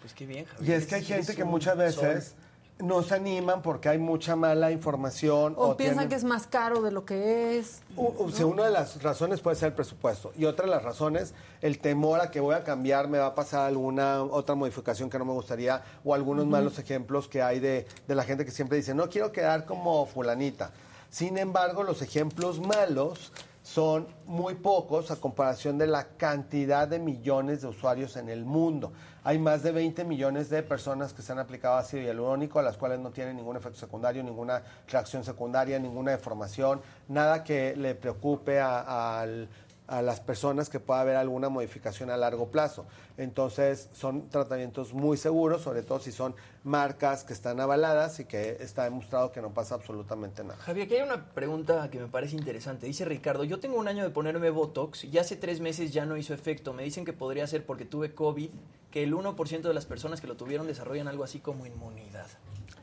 [0.00, 0.68] Pues qué bien, Javier.
[0.68, 2.34] Y es que hay gente que muchas veces
[2.78, 2.86] sol.
[2.86, 5.54] no se animan porque hay mucha mala información.
[5.56, 7.80] O, piensan tienen- que es más caro de lo que es.
[7.96, 11.34] O sea, una de las razones puede ser el presupuesto y otra de las razones
[11.60, 15.18] el temor a que voy a cambiar, me va a pasar alguna otra modificación que
[15.18, 18.76] no me gustaría o algunos malos ejemplos que hay de, de la gente que siempre
[18.76, 20.72] dice, no quiero quedar como fulanita.
[21.10, 23.32] Sin embargo, los ejemplos malos
[23.62, 28.92] son muy pocos a comparación de la cantidad de millones de usuarios en el mundo.
[29.26, 32.76] Hay más de 20 millones de personas que se han aplicado ácido hialurónico, a las
[32.76, 38.60] cuales no tienen ningún efecto secundario, ninguna reacción secundaria, ninguna deformación, nada que le preocupe
[38.60, 39.48] a, al-
[39.86, 42.86] a las personas que pueda haber alguna modificación a largo plazo.
[43.18, 48.56] Entonces, son tratamientos muy seguros, sobre todo si son marcas que están avaladas y que
[48.60, 50.56] está demostrado que no pasa absolutamente nada.
[50.60, 52.86] Javier, aquí hay una pregunta que me parece interesante.
[52.86, 56.16] Dice Ricardo, yo tengo un año de ponerme Botox y hace tres meses ya no
[56.16, 56.72] hizo efecto.
[56.72, 58.50] Me dicen que podría ser porque tuve COVID,
[58.90, 62.26] que el 1% de las personas que lo tuvieron desarrollan algo así como inmunidad.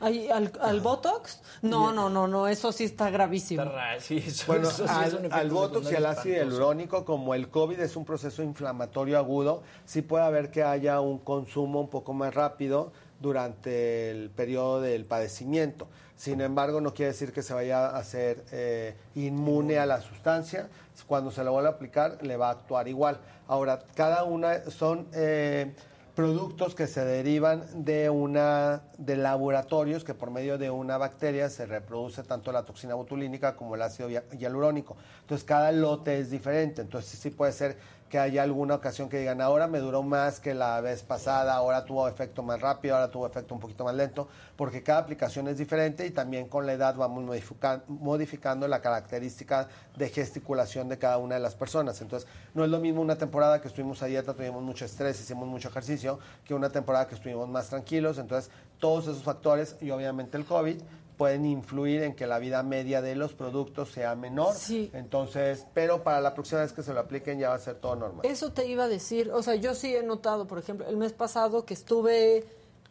[0.02, 1.40] Ay, ¿Al, al Botox?
[1.62, 3.64] No, no, no, no, eso sí está gravísimo.
[4.00, 7.04] Sí, eso, Bueno, eso sí es al, un efecto al Botox y al ácido hialurónico,
[7.04, 11.80] como el COVID es un proceso inflamatorio agudo, sí puede haber que haya un consumo
[11.80, 15.86] un poco más rápido durante el periodo del padecimiento.
[16.16, 20.68] Sin embargo, no quiere decir que se vaya a hacer eh, inmune a la sustancia.
[21.06, 23.18] Cuando se lo vuelva a aplicar, le va a actuar igual.
[23.48, 25.72] Ahora, cada una son eh,
[26.14, 31.64] productos que se derivan de una de laboratorios que por medio de una bacteria se
[31.66, 34.96] reproduce tanto la toxina botulínica como el ácido hia- hialurónico.
[35.22, 36.82] Entonces cada lote es diferente.
[36.82, 37.76] Entonces sí puede ser
[38.12, 41.86] que haya alguna ocasión que digan ahora me duró más que la vez pasada, ahora
[41.86, 45.56] tuvo efecto más rápido, ahora tuvo efecto un poquito más lento, porque cada aplicación es
[45.56, 49.66] diferente y también con la edad vamos modifica- modificando la característica
[49.96, 52.02] de gesticulación de cada una de las personas.
[52.02, 55.48] Entonces no es lo mismo una temporada que estuvimos a dieta, tuvimos mucho estrés, hicimos
[55.48, 58.18] mucho ejercicio, que una temporada que estuvimos más tranquilos.
[58.18, 60.82] Entonces todos esos factores y obviamente el COVID
[61.22, 64.56] pueden influir en que la vida media de los productos sea menor.
[64.92, 67.94] Entonces, pero para la próxima vez que se lo apliquen ya va a ser todo
[67.94, 68.26] normal.
[68.26, 71.12] Eso te iba a decir, o sea, yo sí he notado, por ejemplo, el mes
[71.12, 72.44] pasado que estuve,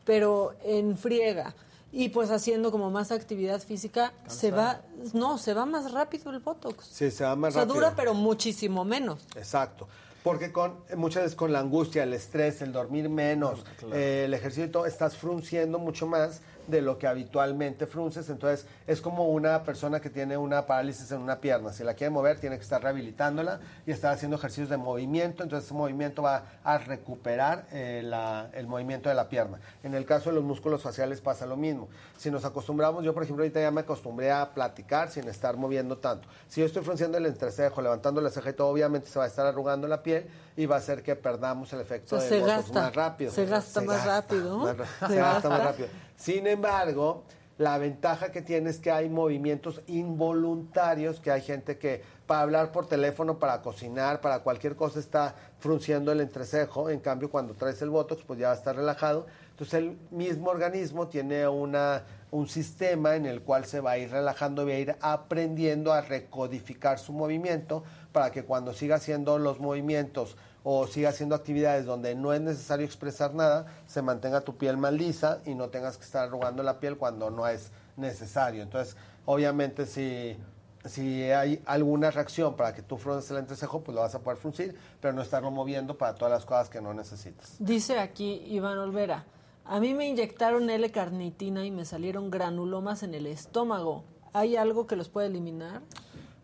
[0.06, 1.54] pero en friega,
[1.92, 4.80] y pues haciendo como más actividad física, se va,
[5.12, 6.86] no, se va más rápido el Botox.
[6.86, 7.76] Sí, se va más o sea, rápido.
[7.76, 9.28] dura, pero muchísimo menos.
[9.36, 9.90] Exacto.
[10.24, 14.66] Porque con muchas veces con la angustia, el estrés, el dormir menos, eh, el ejercicio
[14.66, 18.30] y todo, estás frunciendo mucho más de lo que habitualmente frunces.
[18.30, 21.74] Entonces, es como una persona que tiene una parálisis en una pierna.
[21.74, 25.44] Si la quiere mover, tiene que estar rehabilitándola y estar haciendo ejercicios de movimiento.
[25.44, 29.60] Entonces, ese movimiento va a recuperar eh, la- el movimiento de la pierna.
[29.84, 31.88] En el caso de los músculos faciales pasa lo mismo.
[32.18, 35.98] Si nos acostumbramos, yo por ejemplo ahorita ya me acostumbré a platicar sin estar moviendo
[35.98, 36.28] tanto.
[36.48, 39.28] Si yo estoy frunciendo el entrecejo, levantando la ceja y todo, obviamente se va a
[39.28, 42.42] estar arrugando la piel y va a hacer que perdamos el efecto O sea, del
[42.42, 42.74] se gasta.
[42.82, 43.32] más rápido.
[43.32, 44.58] Se gasta más rápido.
[44.60, 45.88] más Se se gasta más rápido.
[46.22, 47.24] Sin embargo,
[47.58, 52.72] la ventaja que tiene es que hay movimientos involuntarios, que hay gente que para hablar
[52.72, 57.82] por teléfono, para cocinar, para cualquier cosa está frunciendo el entrecejo, en cambio cuando traes
[57.82, 59.26] el botox pues ya estar relajado.
[59.50, 64.12] Entonces el mismo organismo tiene una, un sistema en el cual se va a ir
[64.12, 69.60] relajando va a ir aprendiendo a recodificar su movimiento para que cuando siga haciendo los
[69.60, 74.78] movimientos o siga haciendo actividades donde no es necesario expresar nada, se mantenga tu piel
[74.78, 78.62] más lisa y no tengas que estar arrugando la piel cuando no es necesario.
[78.62, 80.38] Entonces, obviamente si,
[80.86, 84.38] si hay alguna reacción para que tú frunces el entrecejo, pues lo vas a poder
[84.38, 87.56] fruncir, pero no estarlo moviendo para todas las cosas que no necesitas.
[87.60, 89.26] Dice aquí Iván Olvera,
[89.66, 94.04] a mí me inyectaron L-carnitina y me salieron granulomas en el estómago.
[94.34, 95.82] ¿Hay algo que los puede eliminar?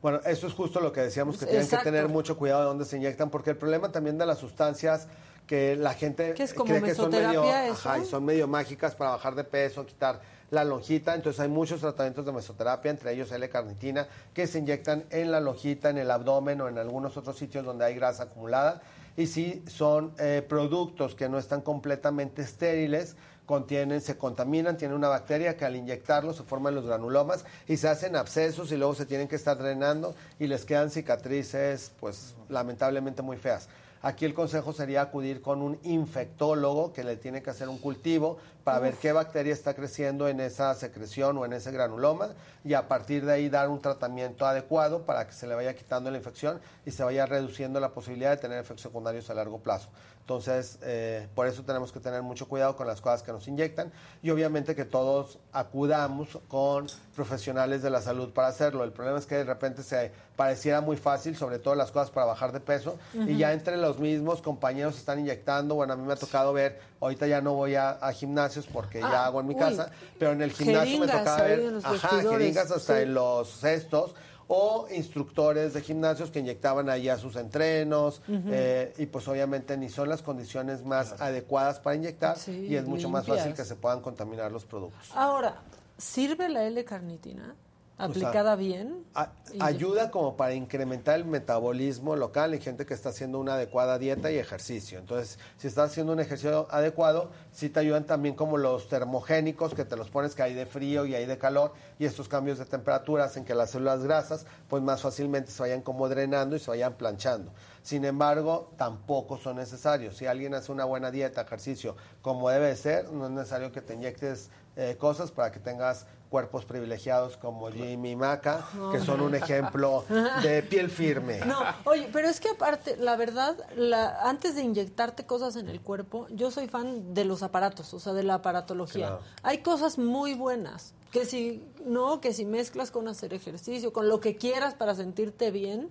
[0.01, 1.83] Bueno, eso es justo lo que decíamos, que tienen Exacto.
[1.83, 5.07] que tener mucho cuidado de dónde se inyectan, porque el problema también de las sustancias
[5.47, 8.93] que la gente ¿Qué es como cree que son medio, ajá, y son medio mágicas
[8.95, 10.19] para bajar de peso, quitar
[10.51, 11.15] la lonjita.
[11.15, 15.89] Entonces hay muchos tratamientos de mesoterapia, entre ellos L-carnitina, que se inyectan en la lonjita,
[15.89, 18.81] en el abdomen o en algunos otros sitios donde hay grasa acumulada.
[19.15, 23.15] Y sí son eh, productos que no están completamente estériles,
[23.47, 27.87] contienen, se contaminan, tienen una bacteria que al inyectarlos se forman los granulomas y se
[27.87, 33.23] hacen abscesos y luego se tienen que estar drenando y les quedan cicatrices, pues lamentablemente
[33.23, 33.69] muy feas.
[34.01, 38.37] Aquí el consejo sería acudir con un infectólogo que le tiene que hacer un cultivo
[38.63, 42.29] para ver qué bacteria está creciendo en esa secreción o en ese granuloma
[42.63, 46.11] y a partir de ahí dar un tratamiento adecuado para que se le vaya quitando
[46.11, 49.89] la infección y se vaya reduciendo la posibilidad de tener efectos secundarios a largo plazo.
[50.27, 53.93] Entonces, eh, por eso tenemos que tener mucho cuidado con las cosas que nos inyectan
[54.21, 58.83] y obviamente que todos acudamos con profesionales de la salud para hacerlo.
[58.83, 62.25] El problema es que de repente se pareciera muy fácil, sobre todo las cosas para
[62.25, 65.75] bajar de peso, y ya entre los mismos compañeros se están inyectando.
[65.75, 68.99] Bueno, a mí me ha tocado ver, ahorita ya no voy a, a gimnasios porque
[69.01, 69.59] Ah, ya hago en mi uy.
[69.61, 73.03] casa, pero en el gimnasio me tocaba ver, ajá, jeringas hasta sí.
[73.03, 74.13] en los cestos
[74.47, 79.89] o instructores de gimnasios que inyectaban ahí a sus entrenos eh, y pues obviamente ni
[79.89, 83.75] son las condiciones más adecuadas para inyectar Sí, y es mucho más fácil que se
[83.75, 85.11] puedan contaminar los productos.
[85.13, 85.61] Ahora,
[85.97, 87.55] ¿sirve la L-carnitina
[87.97, 89.03] aplicada bien?
[89.15, 93.97] A- ayuda como para incrementar el metabolismo local en gente que está haciendo una adecuada
[93.97, 94.99] dieta y ejercicio.
[94.99, 99.85] Entonces, si estás haciendo un ejercicio adecuado, sí te ayudan también como los termogénicos que
[99.85, 102.65] te los pones que hay de frío y hay de calor y estos cambios de
[102.65, 106.69] temperatura hacen que las células grasas pues más fácilmente se vayan como drenando y se
[106.69, 107.51] vayan planchando.
[107.81, 110.17] Sin embargo, tampoco son necesarios.
[110.17, 113.81] Si alguien hace una buena dieta, ejercicio como debe de ser, no es necesario que
[113.81, 119.21] te inyectes eh, cosas para que tengas cuerpos privilegiados como Jimmy y Maca, que son
[119.21, 120.05] un ejemplo
[120.41, 121.39] de piel firme.
[121.47, 125.79] No, oye, pero es que aparte, la verdad, la, antes de inyectarte cosas en el
[125.79, 129.07] cuerpo, yo soy fan de los aparatos, o sea, de la aparatología.
[129.07, 129.21] Claro.
[129.43, 134.19] Hay cosas muy buenas, que si, no, que si mezclas con hacer ejercicio, con lo
[134.19, 135.89] que quieras para sentirte bien,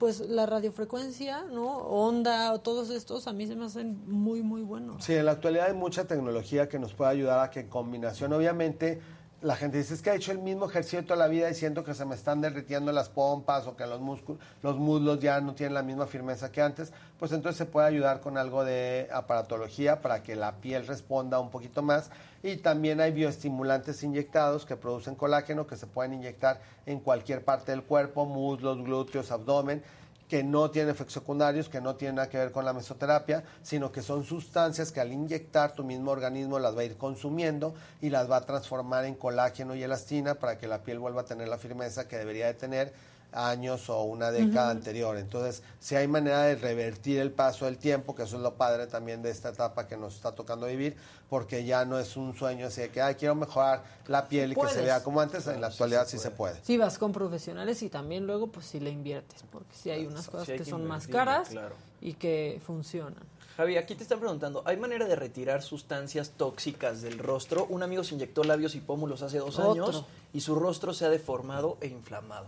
[0.00, 1.76] pues la radiofrecuencia, ¿no?
[1.76, 5.04] Onda, o todos estos, a mí se me hacen muy, muy buenos.
[5.04, 8.32] Sí, en la actualidad hay mucha tecnología que nos puede ayudar a que en combinación,
[8.32, 9.02] obviamente,
[9.42, 11.82] la gente dice, es que he hecho el mismo ejercicio toda la vida y siento
[11.82, 15.54] que se me están derritiendo las pompas o que los, músculos, los muslos ya no
[15.54, 20.02] tienen la misma firmeza que antes, pues entonces se puede ayudar con algo de aparatología
[20.02, 22.10] para que la piel responda un poquito más.
[22.42, 27.72] Y también hay bioestimulantes inyectados que producen colágeno que se pueden inyectar en cualquier parte
[27.72, 29.82] del cuerpo, muslos, glúteos, abdomen
[30.30, 33.90] que no tienen efectos secundarios, que no tienen nada que ver con la mesoterapia, sino
[33.90, 38.10] que son sustancias que al inyectar tu mismo organismo las va a ir consumiendo y
[38.10, 41.48] las va a transformar en colágeno y elastina para que la piel vuelva a tener
[41.48, 42.92] la firmeza que debería de tener
[43.32, 45.16] años o una década anterior.
[45.16, 48.86] Entonces, si hay manera de revertir el paso del tiempo, que eso es lo padre
[48.86, 50.96] también de esta etapa que nos está tocando vivir,
[51.28, 54.54] porque ya no es un sueño así de que, ay, quiero mejorar la piel y
[54.54, 56.58] que se vea como antes, en la actualidad sí se puede.
[56.62, 60.26] Sí, vas con profesionales y también luego, pues sí le inviertes, porque sí hay unas
[60.26, 61.74] cosas Sí hay que que son más caras claro.
[62.00, 63.22] y que funcionan.
[63.56, 67.66] Javi, aquí te están preguntando, ¿hay manera de retirar sustancias tóxicas del rostro?
[67.68, 69.72] Un amigo se inyectó labios y pómulos hace dos Otro.
[69.72, 72.46] años y su rostro se ha deformado e inflamado.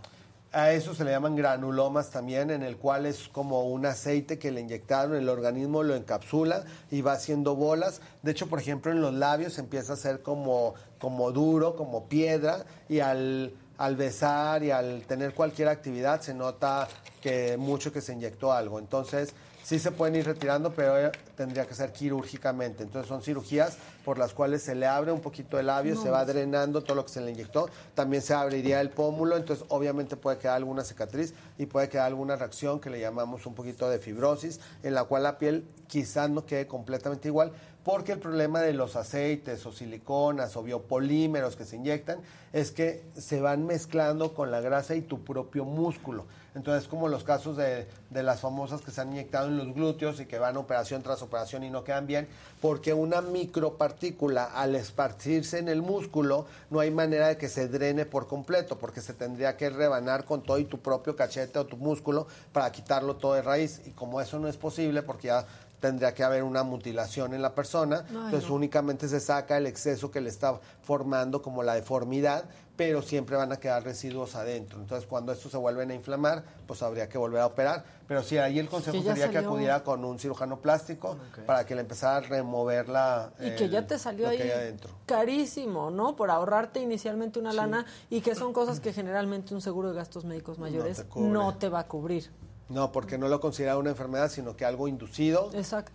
[0.53, 4.51] A eso se le llaman granulomas también, en el cual es como un aceite que
[4.51, 8.01] le inyectaron, el organismo lo encapsula y va haciendo bolas.
[8.21, 12.65] De hecho, por ejemplo, en los labios empieza a ser como, como duro, como piedra,
[12.87, 16.87] y al, al besar y al tener cualquier actividad se nota
[17.19, 18.77] que mucho que se inyectó algo.
[18.77, 19.33] Entonces,
[19.63, 22.83] sí se pueden ir retirando, pero eh, tendría que ser quirúrgicamente.
[22.83, 26.09] Entonces, son cirugías por las cuales se le abre un poquito el labio, No, se
[26.09, 30.17] va drenando todo lo que se le inyectó, también se abriría el pómulo, entonces obviamente
[30.17, 33.99] puede quedar alguna cicatriz y puede quedar alguna reacción que le llamamos un poquito de
[33.99, 37.53] fibrosis, en la cual la piel quizás no quede completamente igual,
[37.83, 42.19] porque el problema de los aceites o siliconas o biopolímeros que se inyectan
[42.53, 46.25] es que se van mezclando con la grasa y tu propio músculo.
[46.55, 50.27] Entonces, como los casos de, las famosas que se han inyectado en los glúteos y
[50.27, 52.27] que van operación tras operación y no quedan bien,
[52.61, 58.05] porque una micropartícula al esparcirse en el músculo no hay manera de que se drene
[58.05, 61.77] por completo, porque se tendría que rebanar con todo y tu propio cachete o tu
[61.77, 63.81] músculo para quitarlo todo de raíz.
[63.87, 65.47] Y como eso no es posible, porque ya
[65.83, 68.55] tendría que haber una mutilación en la persona, entonces no.
[68.55, 72.45] únicamente se saca el exceso que le está formando como la deformidad,
[72.77, 74.79] pero siempre van a quedar residuos adentro.
[74.79, 77.83] Entonces, cuando estos se vuelven a inflamar, pues habría que volver a operar.
[78.07, 81.75] Pero sí, ahí el consejo Que sería que acudiera con un cirujano plástico para que
[81.75, 84.93] le empezara a remover la Y que ya te salió ahí adentro.
[85.05, 86.15] carísimo, ¿no?
[86.15, 90.23] Por ahorrarte inicialmente una lana y que son cosas que generalmente un seguro de gastos
[90.23, 91.29] médicos mayores te cubre.
[91.29, 92.31] no te va a cubrir.
[92.73, 95.51] No, porque no lo considera una enfermedad, sino que algo inducido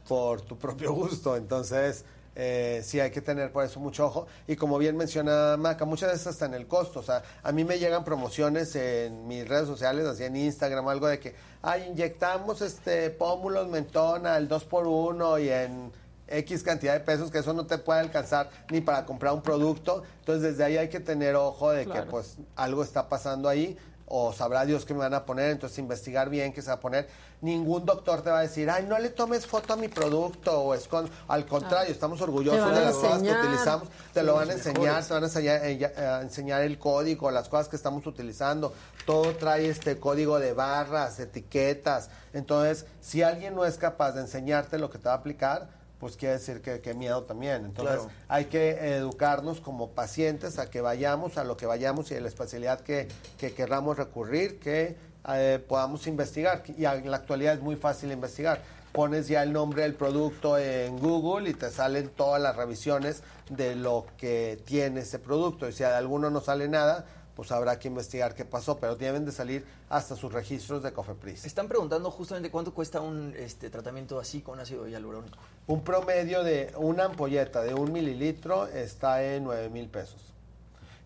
[0.06, 1.36] por tu propio gusto.
[1.36, 2.04] Entonces,
[2.40, 4.28] eh, sí hay que tener por eso mucho ojo.
[4.46, 7.00] Y como bien menciona Maca, muchas veces hasta en el costo.
[7.00, 11.08] O sea, a mí me llegan promociones en mis redes sociales, así en Instagram, algo
[11.08, 15.90] de que, ay, inyectamos este pómulos mentón al 2 por 1 y en
[16.28, 20.04] X cantidad de pesos, que eso no te puede alcanzar ni para comprar un producto.
[20.20, 23.76] Entonces, desde ahí hay que tener ojo de que pues algo está pasando ahí.
[24.10, 26.80] O sabrá Dios qué me van a poner, entonces investigar bien qué se va a
[26.80, 27.08] poner.
[27.40, 30.74] Ningún doctor te va a decir, ay, no le tomes foto a mi producto, o
[30.74, 31.08] es con...
[31.28, 31.92] Al contrario, Ah.
[31.92, 35.06] estamos orgullosos de las cosas que utilizamos, te Sí, lo van a enseñar, mejores.
[35.08, 38.72] te van a enseñar, eh, eh, enseñar el código, las cosas que estamos utilizando.
[39.06, 42.10] Todo trae este código de barras, etiquetas.
[42.32, 46.16] Entonces, si alguien no es capaz de enseñarte lo que te va a aplicar, pues
[46.16, 47.64] quiere decir que, que miedo también.
[47.64, 48.10] Entonces, Claro.
[48.28, 52.28] hay que educarnos como pacientes a que vayamos a lo que vayamos y a la
[52.28, 54.96] especialidad que, que querramos recurrir, que
[55.28, 56.62] eh, podamos investigar.
[56.76, 58.60] Y en la actualidad es muy fácil investigar.
[58.92, 63.74] Pones ya el nombre del producto en Google y te salen todas las revisiones de
[63.76, 65.68] lo que tiene ese producto.
[65.68, 67.04] Y si de alguno no sale nada,
[67.38, 71.44] pues habrá que investigar qué pasó, pero deben de salir hasta sus registros de Cofepris.
[71.44, 75.38] Están preguntando justamente cuánto cuesta un este, tratamiento así con ácido hialurónico.
[75.68, 80.34] Un promedio de una ampolleta de un mililitro está en 9 mil pesos.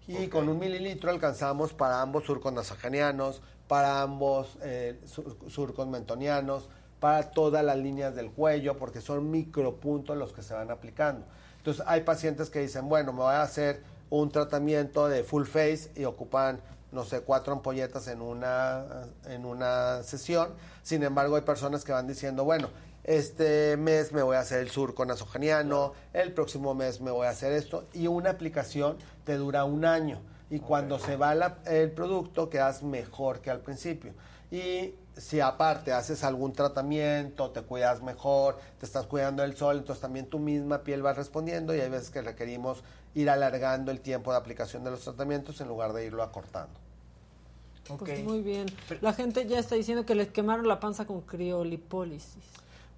[0.09, 6.70] Y con un mililitro alcanzamos para ambos surcos nasogenianos, para ambos eh, sur- surcos mentonianos,
[6.99, 11.27] para todas las líneas del cuello, porque son micropuntos los que se van aplicando.
[11.59, 15.91] Entonces hay pacientes que dicen, bueno, me voy a hacer un tratamiento de full face
[15.97, 16.60] y ocupan,
[16.92, 18.84] no sé, cuatro ampolletas en una,
[19.26, 20.50] en una sesión.
[20.82, 22.68] Sin embargo, hay personas que van diciendo, bueno,
[23.05, 27.31] este mes me voy a hacer el surco nasogeniano, el próximo mes me voy a
[27.31, 30.20] hacer esto, y una aplicación te dura un año.
[30.50, 34.12] Y cuando se va la- el producto, quedas mejor que al principio.
[34.50, 40.00] Y si aparte haces algún tratamiento, te cuidas mejor, te estás cuidando del sol, entonces
[40.00, 42.82] también tu misma piel va respondiendo y hay veces que requerimos
[43.15, 46.81] ir alargando el tiempo de aplicación de los tratamientos en lugar de irlo acortando.
[47.99, 48.66] Pues muy bien.
[49.00, 52.44] La gente ya está diciendo que les quemaron la panza con criolipólisis.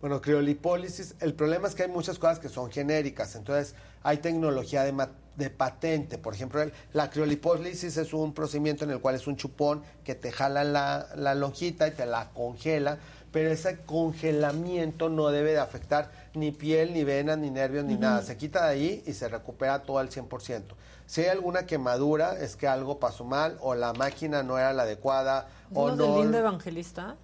[0.05, 4.83] Bueno, criolipólisis, el problema es que hay muchas cosas que son genéricas, entonces hay tecnología
[4.85, 4.93] de,
[5.37, 6.19] de patente.
[6.19, 10.15] Por ejemplo, el- la criolipólisis es un procedimiento en el cual es un chupón que
[10.15, 12.99] te jala la, la lonjita y te la congela,
[13.33, 18.21] pero ese congelamiento no debe de afectar ni piel, ni venas, ni nervios, ni nada.
[18.21, 20.65] Se quita de ahí y se recupera todo al 100%.
[21.07, 24.83] Si hay alguna quemadura, es que algo pasó mal o la máquina no era la
[24.83, 25.97] adecuada ¿Es o no...
[25.97, 27.17] del lindo evangelista?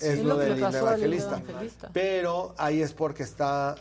[0.00, 1.38] Es lo, del lindo evangelista.
[1.38, 1.90] evangelista.
[1.92, 3.76] Pero ahí es porque está.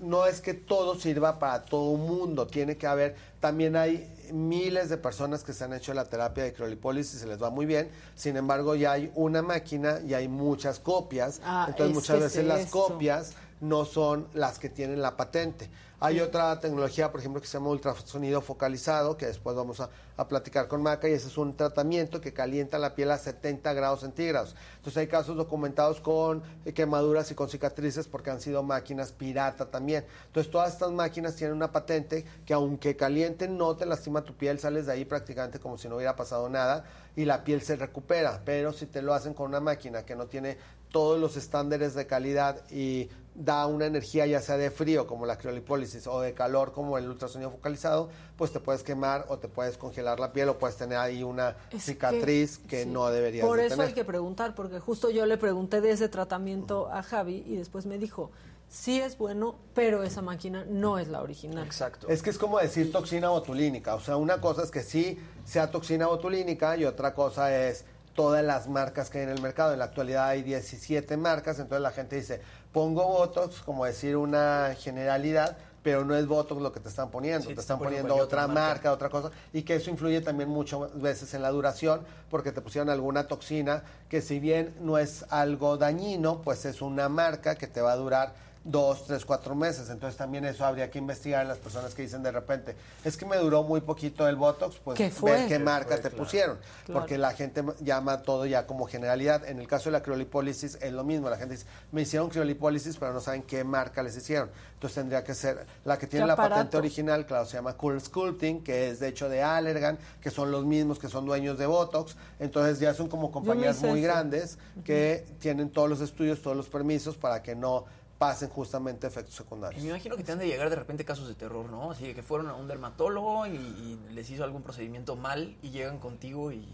[0.00, 2.46] No es que todo sirva para todo mundo.
[2.46, 3.16] Tiene que haber.
[3.38, 7.26] También hay miles de personas que se han hecho la terapia de criolipólisis y se
[7.26, 7.90] les va muy bien.
[8.14, 11.40] Sin embargo, ya hay una máquina y hay muchas copias.
[11.44, 12.70] Ah, Entonces, es muchas veces es las eso.
[12.70, 13.32] copias
[13.62, 15.70] no son las que tienen la patente.
[16.00, 20.26] Hay otra tecnología, por ejemplo, que se llama ultrasonido focalizado, que después vamos a, a
[20.26, 24.00] platicar con Maca, y ese es un tratamiento que calienta la piel a 70 grados
[24.00, 24.56] centígrados.
[24.78, 26.42] Entonces hay casos documentados con
[26.74, 30.04] quemaduras y con cicatrices porque han sido máquinas pirata también.
[30.26, 34.58] Entonces todas estas máquinas tienen una patente que aunque calienten no te lastima tu piel,
[34.58, 36.84] sales de ahí prácticamente como si no hubiera pasado nada
[37.14, 38.42] y la piel se recupera.
[38.44, 40.58] Pero si te lo hacen con una máquina que no tiene
[40.92, 45.38] todos los estándares de calidad y da una energía ya sea de frío como la
[45.38, 49.78] criolipólisis o de calor como el ultrasonido focalizado, pues te puedes quemar o te puedes
[49.78, 52.88] congelar la piel o puedes tener ahí una Es cicatriz que, sí.
[52.88, 53.88] no deberías Por de eso tener.
[53.88, 57.86] hay que preguntar, porque justo yo le pregunté de ese tratamiento a Javi y después
[57.86, 58.30] me dijo,
[58.68, 61.64] sí es bueno, pero esa máquina no es la original.
[61.64, 62.08] Exacto.
[62.08, 63.94] Es que es como decir toxina botulínica.
[63.94, 68.44] O sea, una cosa es que sí sea toxina botulínica y otra cosa es todas
[68.44, 69.72] las marcas que hay en el mercado.
[69.72, 72.40] En la actualidad hay 17 marcas, entonces la gente dice,
[72.72, 77.48] pongo Botox, como decir una generalidad, pero no es Botox lo que te están poniendo,
[77.48, 78.60] te están poniendo otra marca.
[78.60, 78.92] marca.
[78.92, 82.88] otra cosa, y que eso influye también muchas veces en la duración, porque te pusieron
[82.88, 87.80] alguna toxina que si bien no es algo dañino, pues es una marca que te
[87.80, 88.34] va a durar
[88.64, 89.90] dos, tres, cuatro meses.
[89.90, 93.26] Entonces también eso habría que investigar en las personas que dicen de repente, es que
[93.26, 95.32] me duró muy poquito el Botox, pues ¿Qué fue?
[95.32, 95.96] ver qué ¿Qué marca fue?
[95.98, 96.24] te Claro.
[96.24, 96.58] pusieron.
[96.84, 97.00] Claro.
[97.00, 99.48] Porque la gente llama todo ya como generalidad.
[99.48, 101.28] En el caso de la criolipólisis es lo mismo.
[101.30, 104.50] La gente dice, me hicieron criolipólisis, pero no saben qué marca les hicieron.
[104.74, 108.00] Entonces tendría que ser la que tiene ¿Qué la patente original, claro, se llama Cool
[108.00, 111.66] Sculpting, que es de hecho de Allergan, que son los mismos que son dueños de
[111.66, 112.16] Botox.
[112.40, 114.08] Entonces ya son como compañías muy eso.
[114.08, 117.84] grandes que tienen todos los estudios, todos los permisos para que no
[118.22, 119.82] pasen justamente efectos Y secundarios.
[119.82, 121.90] me imagino que te han de llegar de repente casos de terror, ¿no?
[121.90, 125.70] Así de que fueron a un dermatólogo y, y les hizo algún procedimiento mal y
[125.70, 126.64] llegan contigo y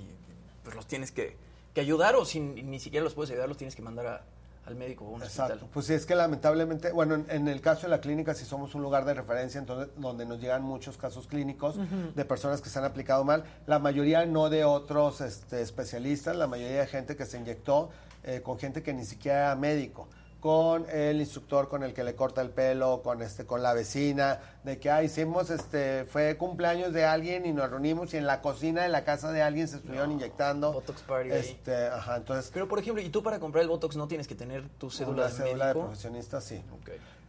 [0.62, 1.36] pues los tienes que,
[1.72, 4.22] que ayudar o si ni siquiera los puedes ayudar, los tienes que mandar a-
[4.66, 5.54] al médico o a un Exacto.
[5.54, 5.70] hospital.
[5.72, 8.74] Pues sí, es que lamentablemente, bueno, en, en el caso de la clínica sí somos
[8.74, 11.76] un lugar de referencia, entonces donde nos llegan muchos casos clínicos
[12.14, 16.46] de personas que se han aplicado mal, la mayoría no de otros este, especialistas, la
[16.46, 17.88] mayoría de gente que se inyectó
[18.24, 20.06] eh, con gente que ni siquiera era médico.
[20.40, 24.40] Con el instructor con el que le corta el pelo, con este, con la vecina,
[24.62, 28.40] de que ah, hicimos este, fue cumpleaños de alguien y nos reunimos y en la
[28.40, 30.72] cocina de la casa de alguien se estuvieron inyectando.
[30.72, 31.30] Botox party.
[31.30, 32.50] Este, ajá, entonces.
[32.52, 35.24] Pero por ejemplo, ¿y tú para comprar el Botox no tienes que tener tu cédula,
[35.24, 36.62] Una de cédula de profesionista, sí.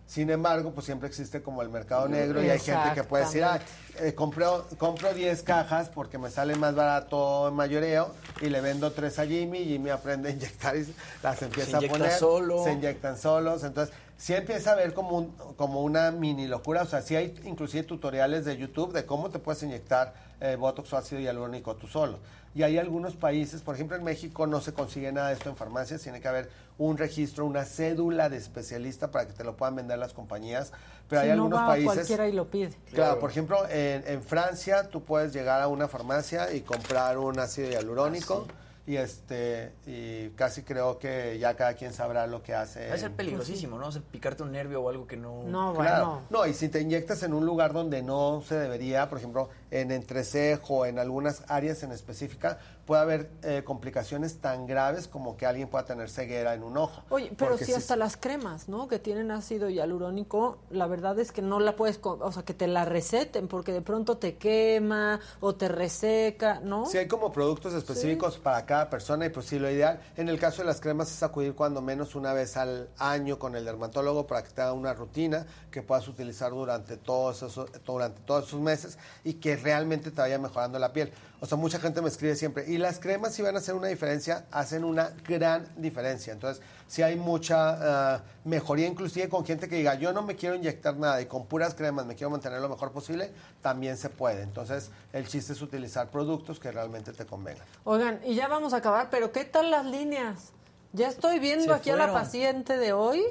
[0.09, 3.43] Sin embargo, pues siempre existe como el mercado negro y hay gente que puede decir,
[3.43, 3.59] ah,
[3.99, 8.09] eh, compro, compro 10 cajas porque me sale más barato en mayoreo
[8.41, 12.11] y le vendo 3 a Jimmy, Jimmy aprende a inyectar y las empieza a poner.
[12.13, 12.63] solo.
[12.63, 16.87] Se inyectan solos, entonces sí empieza a ver como, un- como una mini locura, o
[16.87, 20.97] sea, sí hay inclusive tutoriales de YouTube de cómo te puedes inyectar eh, Botox o
[20.97, 22.17] ácido hialurónico tú solo.
[22.55, 25.55] Y hay algunos países, por ejemplo en México no se consigue nada de esto en
[25.55, 29.75] farmacias, tiene que haber un registro, una cédula de especialista para que te lo puedan
[29.75, 30.71] vender las compañías,
[31.07, 31.93] pero Si hay no algunos va países...
[31.93, 32.73] cualquiera y lo pide.
[32.91, 37.37] Claro, por ejemplo, en, en Francia tú puedes llegar a una farmacia y comprar un
[37.37, 38.47] ácido hialurónico
[38.87, 42.87] y este y casi creo que ya cada quien sabrá lo que hace.
[42.87, 43.87] Va a ser peligrosísimo, ¿no?
[43.87, 45.43] O sea, picarte un nervio o algo que no...
[45.75, 46.21] Claro.
[46.31, 49.91] No, y si te inyectas en un lugar donde no se debería, por ejemplo, en
[49.91, 52.57] entrecejo, en algunas áreas en específica,
[52.89, 57.03] puede haber eh, complicaciones tan graves como que alguien pueda tener ceguera en un ojo.
[57.11, 58.87] Oye, pero si hasta las cremas, ¿no?
[58.87, 62.65] Que tienen ácido hialurónico, la verdad es que no la puedes, o sea, que te
[62.65, 66.87] la receten porque de pronto te quema o te reseca, ¿no?
[66.87, 70.39] Sí, hay como productos específicos para cada persona y pues sí, lo ideal en el
[70.39, 74.25] caso de las cremas es acudir cuando menos una vez al año con el dermatólogo
[74.25, 78.59] para que te haga una rutina que puedas utilizar durante todos esos, durante todos esos
[78.59, 81.13] meses y que realmente te vaya mejorando la piel.
[81.41, 83.87] O sea, mucha gente me escribe siempre, y las cremas si van a hacer una
[83.87, 86.33] diferencia, hacen una gran diferencia.
[86.33, 90.55] Entonces, si hay mucha ah, mejoría, inclusive con gente que diga, yo no me quiero
[90.55, 94.41] inyectar nada y con puras cremas me quiero mantener lo mejor posible, también se puede.
[94.41, 97.65] Entonces, el chiste es utilizar productos que realmente te convengan.
[97.83, 100.51] Oigan, y ya vamos a acabar, pero ¿qué tal las líneas?
[100.93, 103.23] Ya estoy viendo Se aquí a la paciente de hoy.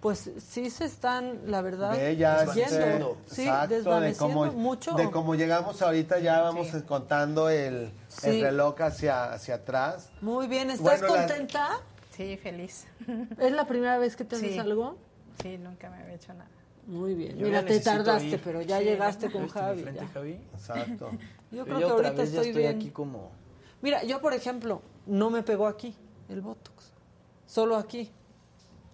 [0.00, 3.16] Pues sí se están, la verdad, De ya, yendo.
[3.26, 4.94] este, Sí, exacto, de desvaneciendo cómo, mucho.
[4.94, 8.28] de cómo llegamos ahorita, ya vamos contando el, Sí.
[8.30, 10.10] el reloj hacia, hacia atrás.
[10.20, 11.68] Muy bien, ¿estás Bueno, la- contenta?
[12.16, 12.86] Sí, feliz.
[13.38, 14.58] ¿Es la primera vez que te haces Sí.
[14.60, 14.96] algo?
[15.42, 16.50] Sí, nunca me había hecho nada.
[16.86, 17.36] Muy bien.
[17.36, 18.40] Yo Mira, te tardaste, ir.
[18.42, 19.82] pero ya Sí, llegaste con ¿Viste mi Javi.
[19.82, 20.08] frente, ya.
[20.08, 20.40] Javi?
[20.54, 21.10] Exacto.
[21.50, 22.76] Yo creo que ahorita estoy estoy bien.
[22.76, 23.30] aquí como...
[23.82, 25.94] Mira, yo por ejemplo, no me pegó aquí
[26.28, 26.92] el Botox,
[27.46, 28.10] solo aquí.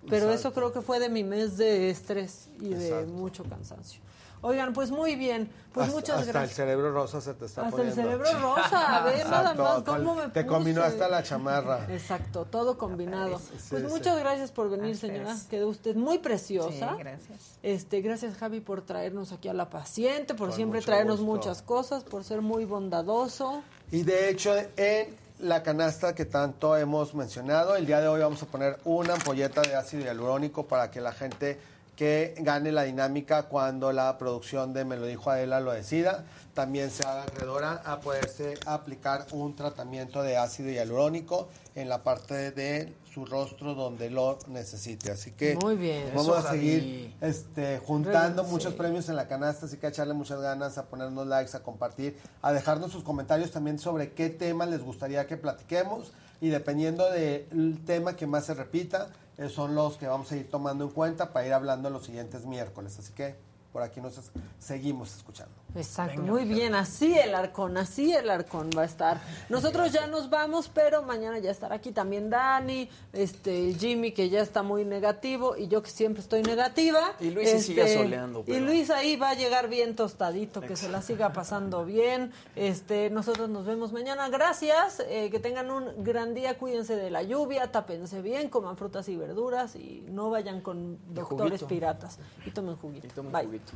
[0.08, 0.34] Pero Exacto.
[0.49, 4.00] eso creo que fue de mi mes de estrés y de mucho cansancio.
[4.47, 6.50] Oigan, pues muy bien, pues hasta, muchas hasta gracias.
[6.50, 8.02] el cerebro rosa se te está Hasta el poniendo.
[8.20, 11.86] cerebro rosa, ve nada más cómo me Te combinó hasta la chamarra.
[11.91, 13.39] Exacto, todo combinado.
[13.39, 13.89] Sí, pues sí.
[13.89, 15.15] muchas gracias por venir, ustedes.
[15.15, 15.34] señora.
[15.49, 16.91] Quedó usted muy preciosa.
[16.91, 17.58] Sí, gracias.
[17.62, 21.33] Este, gracias Javi por traernos aquí a la paciente, por Con siempre traernos gusto.
[21.36, 23.62] muchas cosas, por ser muy bondadoso.
[23.91, 28.42] Y de hecho, en la canasta que tanto hemos mencionado, el día de hoy vamos
[28.42, 31.58] a poner una ampolleta de ácido hialurónico para que la gente
[31.97, 36.24] que gane la dinámica cuando la producción de Me lo dijo Adela lo decida,
[36.55, 42.52] también se haga acreedora a poderse aplicar un tratamiento de ácido hialurónico en la parte
[42.52, 45.10] de su rostro donde lo necesite.
[45.10, 46.10] Así que Muy bien.
[46.15, 50.15] vamos Eso, a seguir este, juntando muchos premios en la canasta, así que a echarle
[50.15, 54.66] muchas ganas, a ponernos likes, a compartir, a dejarnos sus comentarios también sobre qué tema
[54.66, 59.08] les gustaría que platiquemos y dependiendo del tema que más se repita,
[59.39, 62.47] eh, son los que vamos a ir tomando en cuenta para ir hablando los siguientes
[62.47, 62.99] miércoles.
[62.99, 63.34] Así que
[63.73, 64.20] por aquí nos
[64.60, 65.64] seguimos escuchando.
[65.74, 69.20] Exacto, muy bien, así el arcón, así el arcón va a estar.
[69.48, 74.40] Nosotros ya nos vamos, pero mañana ya estará aquí también Dani, este Jimmy que ya
[74.40, 77.12] está muy negativo y yo que siempre estoy negativa.
[77.18, 80.76] Y Luis se sigue Este, asoleando, Y Luis ahí va a llegar bien tostadito, que
[80.76, 82.32] se la siga pasando bien.
[82.54, 84.28] Este, nosotros nos vemos mañana.
[84.28, 89.08] Gracias, eh, que tengan un gran día, cuídense de la lluvia, tápense bien, coman frutas
[89.08, 93.06] y verduras y no vayan con doctores piratas y tomen juguito.
[93.08, 93.46] Y tomen Bye.
[93.46, 93.72] juguito.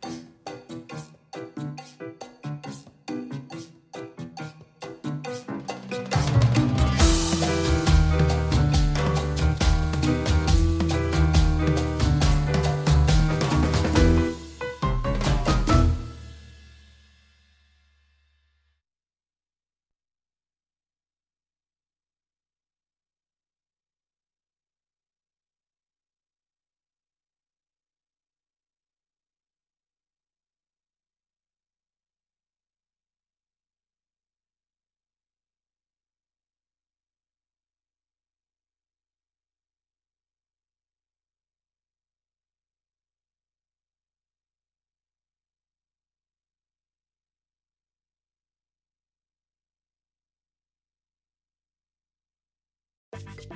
[0.00, 1.17] ピッ!